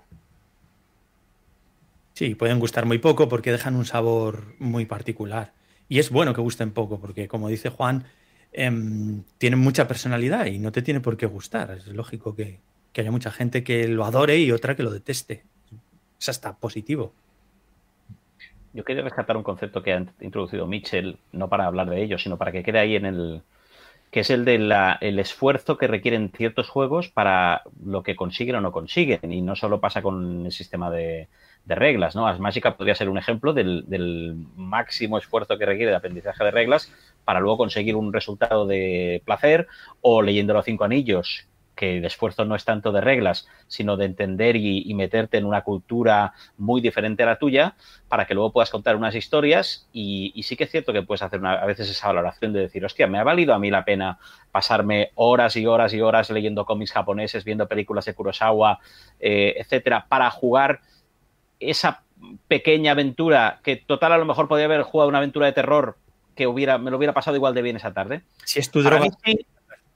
[2.13, 5.53] Sí, pueden gustar muy poco porque dejan un sabor muy particular.
[5.89, 8.05] Y es bueno que gusten poco porque, como dice Juan,
[8.53, 11.71] em, tienen mucha personalidad y no te tiene por qué gustar.
[11.71, 12.59] Es lógico que
[12.95, 15.43] haya mucha gente que lo adore y otra que lo deteste
[16.19, 17.13] es hasta positivo.
[18.73, 22.37] Yo quería rescatar un concepto que ha introducido Mitchell, no para hablar de ello, sino
[22.37, 23.41] para que quede ahí en el.
[24.11, 28.61] que es el del el esfuerzo que requieren ciertos juegos para lo que consiguen o
[28.61, 29.31] no consiguen.
[29.31, 31.27] Y no solo pasa con el sistema de,
[31.75, 32.27] reglas, ¿no?
[32.27, 36.91] Asmágica podría ser un ejemplo del, máximo esfuerzo que requiere de aprendizaje de reglas
[37.25, 39.67] para luego conseguir un resultado de placer
[40.01, 41.47] o leyendo los cinco anillos
[41.79, 45.61] que el esfuerzo no es tanto de reglas, sino de entender y, meterte en una
[45.61, 47.75] cultura muy diferente a la tuya,
[48.09, 49.87] para que luego puedas contar unas historias.
[49.93, 53.07] Y, sí que es cierto que puedes hacer a veces esa valoración de decir, hostia,
[53.07, 54.19] me ha valido a mí la pena
[54.51, 58.79] pasarme horas y horas y horas leyendo cómics japoneses, viendo películas de Kurosawa,
[59.17, 60.81] eh, etcétera, para jugar
[61.59, 62.03] esa
[62.47, 65.97] pequeña aventura que total a lo mejor podría haber jugado una aventura de terror
[66.35, 68.21] que hubiera, me lo hubiera pasado igual de bien esa tarde.
[68.45, 69.07] Si es tu droga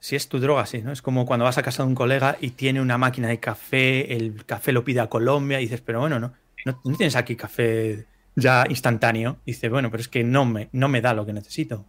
[0.04, 0.92] si es tu droga, sí, ¿no?
[0.92, 4.14] Es como cuando vas a casa de un colega y tiene una máquina de café,
[4.14, 6.34] el café lo pide a Colombia y dices, pero bueno, no,
[6.66, 8.04] no, tienes aquí café
[8.36, 9.38] ya instantáneo.
[9.46, 11.86] Dices, bueno, pero es que no me, no me da lo que necesito.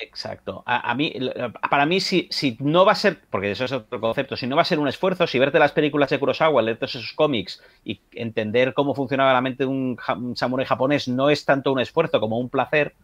[0.00, 0.62] Exacto.
[0.66, 1.12] A, mí,
[1.68, 4.56] para mí, si, si, no va a ser, porque eso es otro concepto, si no
[4.56, 7.62] va a ser un esfuerzo, si verte las películas de Kurosawa, leer todos esos cómics
[7.84, 11.80] y entender cómo funcionaba la mente de un, un samurái japonés no es tanto un
[11.80, 12.94] esfuerzo como un placer,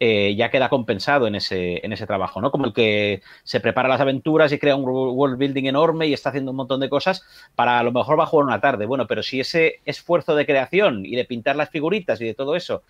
[0.00, 2.50] eh, ya queda compensado en ese, en ese trabajo, ¿no?
[2.50, 6.28] Como el que se prepara las aventuras y crea un world building enorme y está
[6.28, 7.24] haciendo un montón de cosas
[7.54, 8.86] para a lo mejor va a jugar una tarde.
[8.86, 12.56] Bueno, pero si ese esfuerzo de creación y de pintar las figuritas y de todo
[12.56, 12.82] eso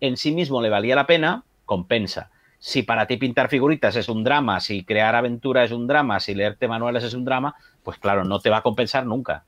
[0.00, 2.30] en sí mismo le valía la pena, compensa.
[2.64, 6.32] Si para ti pintar figuritas es un drama, si crear aventuras es un drama, si
[6.32, 9.42] leerte manuales es un drama, pues claro, no te va a compensar nunca.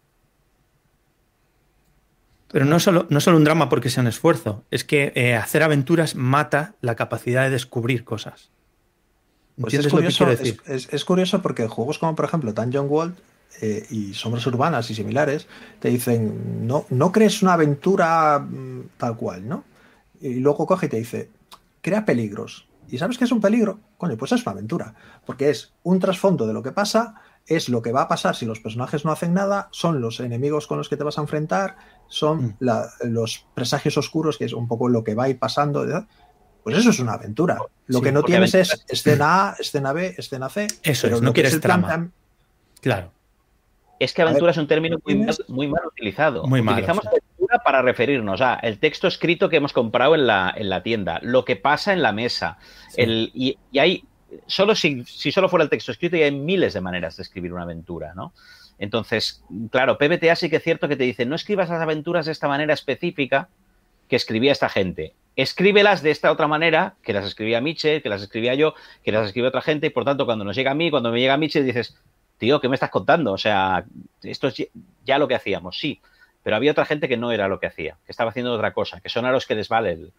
[2.51, 5.63] Pero no solo, no solo un drama porque sea un esfuerzo, es que eh, hacer
[5.63, 8.51] aventuras mata la capacidad de descubrir cosas.
[9.61, 13.17] Pues es, curioso, es, curioso porque juegos como por ejemplo Dungeon World
[13.61, 15.47] eh, y Sombras Urbanas y similares
[15.79, 19.63] te dicen no, no crees una aventura mm, tal cual, ¿no?
[20.21, 21.31] Y luego coge y te dice,
[21.81, 22.67] crea peligros.
[22.89, 23.81] ¿Y sabes qué es un peligro?
[23.97, 27.15] Coño, pues es una aventura, porque es un trasfondo de lo que pasa,
[27.47, 30.67] es lo que va a pasar si los personajes no hacen nada, son los enemigos
[30.67, 31.77] con los que te vas a enfrentar,
[32.09, 32.65] son mm.
[33.05, 35.85] los presagios oscuros, que es un poco lo que va a ir pasando.
[36.63, 37.59] Pues eso es una aventura.
[37.87, 40.67] Lo que no tienes es escena A, escena B, escena C.
[40.83, 42.11] Eso es, no quieres trama.
[42.81, 43.13] Claro.
[43.99, 44.99] Es que aventura es un término
[45.49, 46.47] muy mal, utilizado.
[46.47, 47.05] Muy Utilizamos
[47.61, 51.45] para referirnos a el texto escrito que hemos comprado en la, en la tienda, lo
[51.45, 52.59] que pasa en la mesa.
[52.97, 54.05] El, y, y, hay,
[54.47, 57.53] solo si, si solo fuera el texto escrito, y hay miles de maneras de escribir
[57.53, 58.33] una aventura, ¿no?
[58.79, 62.33] Entonces, claro, PBTA sí que es cierto que te dice, no escribas las aventuras de
[62.33, 63.49] esta manera específica
[64.09, 65.15] que escribía esta gente.
[65.37, 69.27] Escríbelas de esta otra manera, que las escribía Mitchell, que las escribía yo, que las
[69.27, 71.39] escribe otra gente, y por tanto, cuando nos llega a mí, cuando me llega a
[71.39, 71.97] Mitchell, dices,
[72.39, 73.33] tío, ¿qué me estás contando?
[73.33, 73.85] O sea,
[74.23, 74.69] esto es
[75.05, 76.01] ya lo que hacíamos, sí,
[76.45, 79.01] pero había otra gente que no era lo que hacía, que estaba haciendo otra cosa,
[79.01, 80.13] que son a los que les vale el,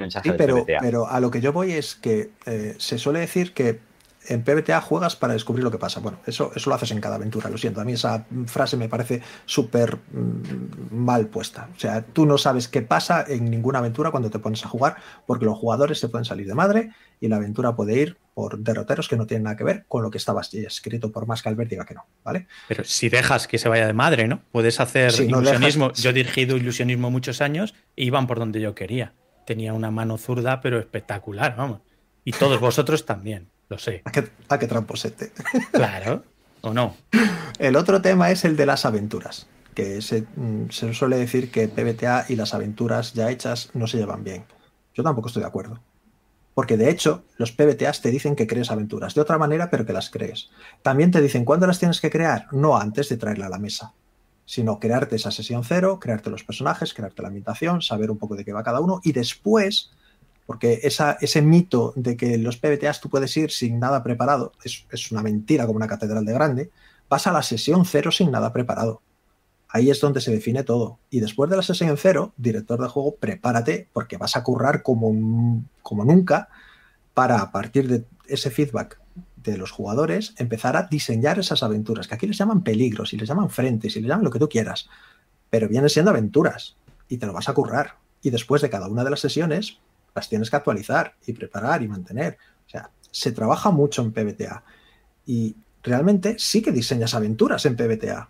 [0.00, 3.54] mensaje sí, pero, Pero a lo que yo voy es que eh, se suele decir
[3.54, 3.80] que
[4.28, 6.00] en PBTA juegas para descubrir lo que pasa.
[6.00, 7.80] Bueno, eso, eso lo haces en cada aventura, lo siento.
[7.80, 11.68] A mí esa frase me parece súper mm, mal puesta.
[11.74, 14.96] O sea, tú no sabes qué pasa en ninguna aventura cuando te pones a jugar,
[15.26, 19.08] porque los jugadores se pueden salir de madre y la aventura puede ir por derroteros
[19.08, 21.70] que no tienen nada que ver con lo que estaba escrito, por más que Albert
[21.70, 22.48] diga que no, ¿vale?
[22.68, 24.42] Pero si dejas que se vaya de madre, ¿no?
[24.50, 25.92] Puedes hacer ilusionismo.
[25.92, 29.14] Yo he dirigido ilusionismo muchos años e iban por donde yo quería.
[29.46, 31.80] Tenía una mano zurda, pero espectacular, vamos.
[32.24, 33.48] Y todos vosotros también.
[33.68, 34.02] Lo sé.
[34.04, 35.32] ¿A qué, a qué tramposete?
[35.72, 36.24] Claro,
[36.60, 36.96] ¿o no?
[37.58, 41.68] El otro tema es el de las aventuras, que se, mm, se suele decir que
[41.68, 44.44] PBTA y las aventuras ya hechas no se llevan bien.
[44.94, 45.80] Yo tampoco estoy de acuerdo.
[46.54, 49.92] Porque de hecho, los PBTAs te dicen que crees aventuras de otra manera, pero que
[49.92, 50.50] las crees.
[50.82, 53.92] También te dicen cuándo las tienes que crear, no antes de traerla a la mesa,
[54.44, 58.44] sino crearte esa sesión cero, crearte los personajes, crearte la ambientación, saber un poco de
[58.44, 59.90] qué va cada uno y después
[60.46, 65.22] porque ese mito de que los PBTAs tú puedes ir sin nada preparado es, una
[65.22, 66.70] mentira como una catedral de grande.
[67.08, 69.00] Vas a la sesión cero sin nada preparado.
[69.68, 70.98] Ahí es donde se define todo.
[71.10, 75.64] Y después de la sesión cero, director de juego, prepárate porque vas a currar como,
[75.82, 76.48] como nunca
[77.14, 79.00] para a partir de ese feedback
[79.36, 83.28] de los jugadores empezar a diseñar esas aventuras, que aquí les llaman peligros y les
[83.28, 84.88] llaman frentes y les llaman lo que tú quieras,
[85.50, 86.76] pero vienen siendo aventuras
[87.08, 87.96] y te lo vas a currar.
[88.22, 89.78] Y después de cada una de las sesiones
[90.14, 92.38] las tienes que actualizar y preparar y mantener.
[92.66, 94.64] O sea, se trabaja mucho en PBTA
[95.26, 98.28] y realmente sí que diseñas aventuras en PBTA.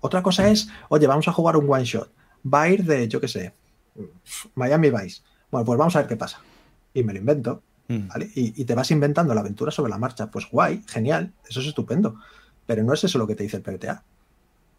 [0.00, 2.10] Otra cosa es, oye, vamos a jugar un one shot.
[2.42, 3.54] Va a ir de, yo qué sé,
[4.54, 5.22] Miami Vice.
[5.50, 6.40] Bueno, pues vamos a ver qué pasa.
[6.94, 7.62] Y me lo invento.
[7.88, 8.08] Mm.
[8.08, 8.30] ¿vale?
[8.34, 10.30] Y, y, te vas inventando la aventura sobre la marcha.
[10.30, 12.16] Pues guay, genial, eso es estupendo.
[12.66, 14.04] Pero no es eso lo que te dice el PBTA.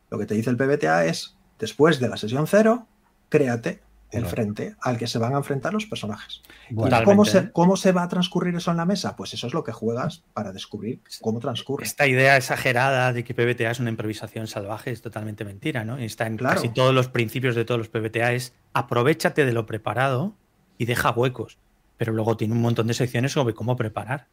[0.09, 2.87] Lo que te dice el PBTA es, después de la sesión cero,
[3.29, 3.81] créate
[4.11, 6.41] el frente al que se van a enfrentar los personajes.
[6.69, 9.15] ¿Y cómo se, cómo se va a transcurrir eso en la mesa?
[9.15, 11.85] Pues eso es lo que juegas para descubrir cómo transcurre.
[11.85, 15.97] Esta idea exagerada de que PBTA es una improvisación salvaje es totalmente mentira, ¿no?
[15.97, 20.35] Está en casi todos los principios de todos los PBTA es aprovechate de lo preparado
[20.77, 21.57] y deja huecos.
[21.97, 24.27] Pero luego tiene un montón de secciones sobre cómo preparar.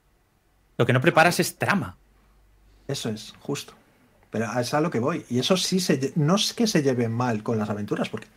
[0.77, 1.99] Lo que no preparas es trama.
[2.87, 3.75] Eso es, justo.
[4.31, 5.25] Pero es a lo que voy.
[5.29, 8.29] Y eso sí se, no es que se lleve mal con las aventuras, porque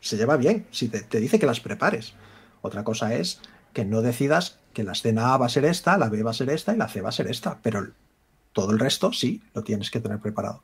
[0.00, 2.14] se lleva bien, si te, dice que las prepares.
[2.62, 3.40] Otra cosa es
[3.72, 6.34] que no decidas que la escena A va a ser esta, la B va a
[6.34, 7.86] ser esta y la C va a ser esta, pero
[8.52, 10.62] todo el resto sí, lo tienes que tener preparado.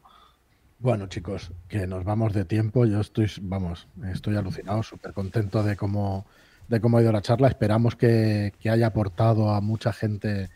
[0.78, 2.84] Bueno, chicos, que nos vamos de tiempo.
[2.84, 6.26] Yo estoy, vamos, estoy alucinado, súper contento de cómo,
[6.68, 7.48] de cómo ha ido la charla.
[7.48, 10.50] Esperamos que, haya aportado a mucha gente,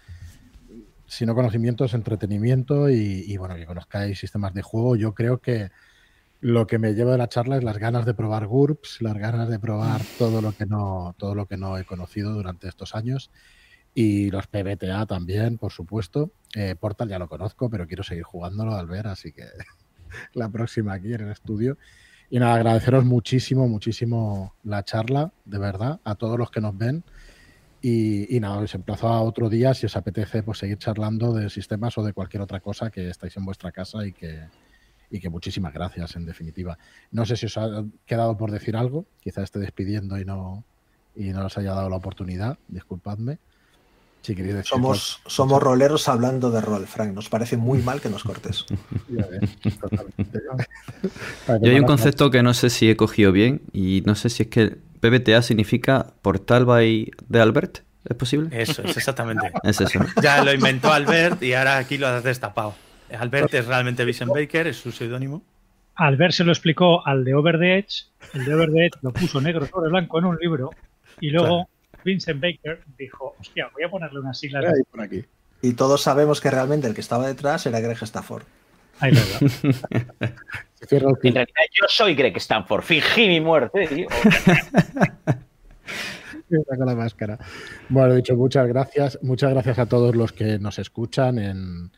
[1.07, 4.95] si no conocimientos, entretenimiento y, y, bueno, que conozcáis sistemas de juego.
[4.97, 5.71] Yo creo que,
[6.41, 9.49] lo que me lleva de la charla es las ganas de probar GURPS, las ganas
[9.49, 13.31] de probar todo lo que no, todo lo que no he conocido durante estos años.
[13.95, 16.33] Y los PBTA también, por supuesto.
[16.55, 19.45] Eh, Portal ya lo conozco, pero quiero seguir jugándolo al ver, así que
[20.35, 21.77] la próxima aquí en el estudio.
[22.31, 27.05] Y nada, agradeceros muchísimo, muchísimo la charla, de verdad, a todos los que nos ven.
[27.83, 31.97] Y, nada, os emplazo a otro día si os apetece pues, seguir charlando de sistemas
[31.99, 34.45] o de cualquier otra cosa que estáis en vuestra casa y que,
[35.11, 36.79] y que muchísimas gracias, en definitiva.
[37.11, 40.65] No sé si os ha quedado por decir algo, quizá esté despidiendo y no,
[41.17, 43.39] y no os haya dado la oportunidad, disculpadme.
[44.23, 47.15] Si queréis decir somos, somos roleros hablando de rol, Frank.
[47.15, 48.67] Nos parece muy mal que nos cortes.
[49.09, 49.25] Yo
[51.71, 54.49] hay un concepto que no sé si he cogido bien y no sé si es
[54.51, 57.79] que PBTA significa Portal by de Albert.
[58.05, 58.49] ¿Es posible?
[58.61, 59.53] Eso, es exactamente.
[59.63, 60.01] es eso.
[60.23, 62.75] Ya lo inventó Albert y ahora aquí lo has destapado.
[63.19, 65.43] Albert es realmente Vincent Baker, es su seudónimo.
[65.97, 69.13] Albert se lo explicó al de Over the Edge, el de Over the Edge lo
[69.13, 70.71] puso negro sobre blanco en un libro
[71.21, 71.69] y luego
[72.05, 75.25] Vincent Baker dijo, hostia, voy a ponerle unas siglas por aquí.
[75.63, 78.45] Y todos sabemos que realmente el que estaba detrás era Greg Stafford.
[79.01, 79.21] Ahí lo
[80.91, 83.87] en realidad yo soy Greg Stanford, fingí mi muerte.
[83.87, 84.09] Tío.
[86.77, 87.39] con la máscara.
[87.89, 89.19] Bueno, dicho, muchas gracias.
[89.23, 91.91] Muchas gracias a todos los que nos escuchan en,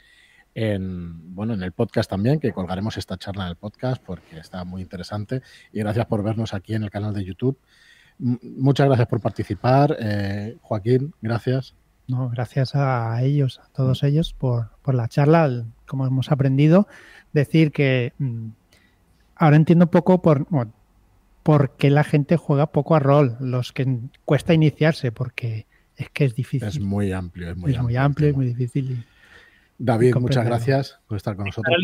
[0.55, 4.65] en, bueno, en el podcast también, que colgaremos esta charla en el podcast porque está
[4.65, 5.43] muy interesante.
[5.73, 7.59] Y gracias por vernos aquí en el canal de YouTube.
[8.19, 9.97] muchas gracias por participar.
[9.99, 11.75] Eh, Joaquín, gracias.
[12.09, 15.65] No, gracias a ellos, a todos ellos, por, por la charla.
[15.87, 16.87] Como hemos aprendido,
[17.33, 18.49] decir que mm,
[19.37, 20.47] ahora entiendo un poco por,
[21.43, 25.67] por qué la gente juega poco a rol, los que cuesta iniciarse, porque
[25.97, 26.69] es que es difícil.
[26.69, 29.05] Es muy amplio, es muy, es muy amplio, y muy difícil.
[29.79, 31.77] David, muchas gracias por estar con nosotros.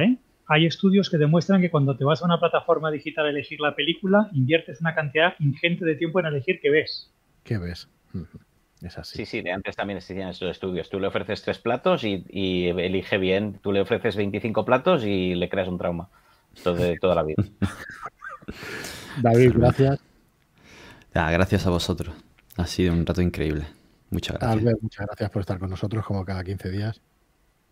[0.00, 0.16] ¿eh?
[0.46, 3.74] Hay estudios que demuestran que cuando te vas a una plataforma digital a elegir la
[3.74, 7.10] película, inviertes una cantidad ingente de tiempo en elegir qué ves.
[7.44, 7.88] ¿Qué ves?
[8.82, 9.18] Es así.
[9.18, 10.90] Sí, sí, de antes también existían estos estudios.
[10.90, 12.24] Tú le ofreces tres platos y,
[12.68, 13.58] elige bien.
[13.62, 16.08] Tú le ofreces 25 platos y le creas un trauma.
[16.54, 17.42] Esto de toda la vida.
[19.22, 20.00] David, gracias.
[21.14, 22.14] gracias a vosotros.
[22.56, 23.66] Ha sido un rato increíble.
[24.12, 24.58] Muchas gracias.
[24.58, 27.00] Albert, muchas gracias por estar con nosotros como cada 15 días.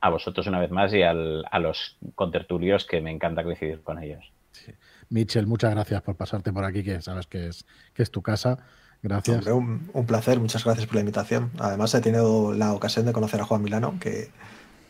[0.00, 4.32] A vosotros una vez más y a los contertulios que me encanta coincidir con ellos.
[4.52, 4.72] Sí.
[5.10, 8.58] Mitchell, muchas gracias por pasarte por aquí, que sabes que es, que es tu casa.
[9.02, 9.46] Gracias.
[9.46, 11.50] un, placer, muchas gracias por la invitación.
[11.58, 14.30] Además, he tenido la ocasión de conocer a Juan Milano, que,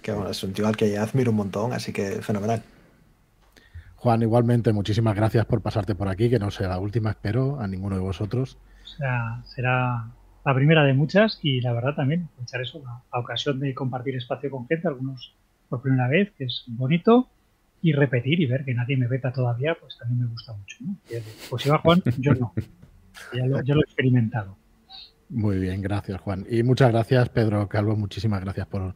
[0.02, 2.62] es un tío al que admiro un montón, así que fenomenal.
[3.96, 7.66] Juan, igualmente, muchísimas gracias por pasarte por aquí, que no sea la última, espero, a
[7.66, 8.58] ninguno de vosotros.
[8.84, 10.06] O sea, será
[10.44, 14.50] la primera de muchas y la verdad también echar eso, la, ocasión de compartir espacio
[14.50, 15.34] con gente, algunos
[15.68, 17.28] por primera vez, que es bonito,
[17.82, 20.76] y repetir y ver que nadie me veta todavía, pues también me gusta mucho.
[21.48, 22.52] Pues si va Juan, yo no.
[23.32, 24.56] Ya lo, he experimentado.
[25.28, 26.44] Muy bien, gracias Juan.
[26.50, 28.94] Y muchas gracias Pedro Calvo, muchísimas gracias por,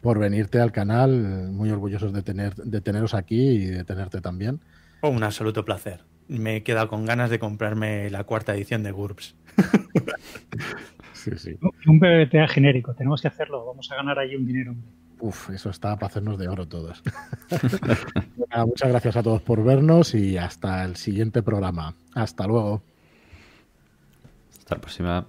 [0.00, 1.50] por venirte al canal.
[1.50, 4.60] Muy orgullosos de, tener, de teneros aquí y de tenerte también.
[5.02, 6.11] Un absoluto placer.
[6.38, 9.34] Me he quedado con ganas de comprarme la cuarta edición de GURPS.
[11.12, 11.58] sí, sí.
[11.86, 14.74] Un PBTA genérico, tenemos que hacerlo, vamos a ganar ahí un dinero.
[15.20, 17.02] Uf, eso está para hacernos de oro todos.
[18.66, 21.94] muchas gracias a todos por vernos y hasta el siguiente programa.
[22.14, 22.82] Hasta luego.
[24.58, 25.26] Hasta la próxima.